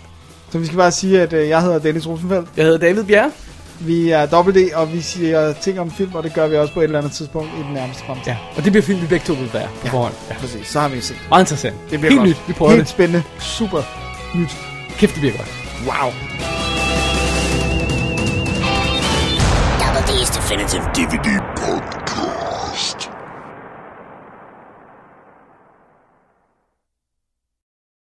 Så 0.51 0.59
vi 0.59 0.67
skal 0.67 0.77
bare 0.79 0.93
sige, 0.93 1.21
at 1.21 1.33
øh, 1.33 1.49
jeg 1.49 1.63
hedder 1.63 1.79
Dennis 1.79 2.07
Rosenfeldt. 2.09 2.49
Jeg 2.57 2.65
hedder 2.65 2.79
David 2.79 3.05
Bjerre. 3.05 3.31
Vi 3.81 4.11
er 4.11 4.27
WD, 4.47 4.75
og 4.75 4.93
vi 4.93 5.01
siger 5.01 5.53
ting 5.53 5.81
om 5.81 5.91
film, 5.91 6.15
og 6.15 6.23
det 6.23 6.35
gør 6.35 6.47
vi 6.49 6.57
også 6.57 6.75
på 6.75 6.81
et 6.81 6.85
eller 6.85 6.99
andet 6.99 7.13
tidspunkt 7.13 7.49
i 7.61 7.63
den 7.63 7.75
nærmeste 7.75 8.03
fremtid. 8.07 8.25
Ja, 8.27 8.37
og 8.57 8.65
det 8.65 8.73
bliver 8.73 8.83
film, 8.83 9.01
vi 9.03 9.07
begge 9.07 9.27
to 9.27 9.33
vil 9.33 9.51
være 9.53 9.69
på 9.81 9.87
Ja. 9.87 9.91
forhånd. 9.93 10.15
Ja. 10.31 10.35
Præcis, 10.35 10.67
så 10.69 10.81
har 10.81 10.89
vi 10.89 11.01
set. 11.01 11.17
Meget 11.29 11.43
interessant. 11.43 11.75
Det 11.91 12.01
bliver 12.01 12.13
Helt 12.13 12.19
godt. 12.19 12.29
nyt. 12.29 12.37
Vi 12.49 12.53
prøver 12.53 12.71
Helt 12.73 12.81
det. 12.83 12.89
spændende. 12.89 13.23
Super 13.39 13.83
nyt. 14.35 14.57
Kæft, 14.99 15.15
det 15.15 15.21
bliver 15.21 15.37
godt. 15.37 15.49
Wow. 15.87 16.11
Double 19.81 20.03
D's 20.09 20.31
Definitive 20.37 20.83
DVD 20.97 21.29
Podcast. 21.57 22.08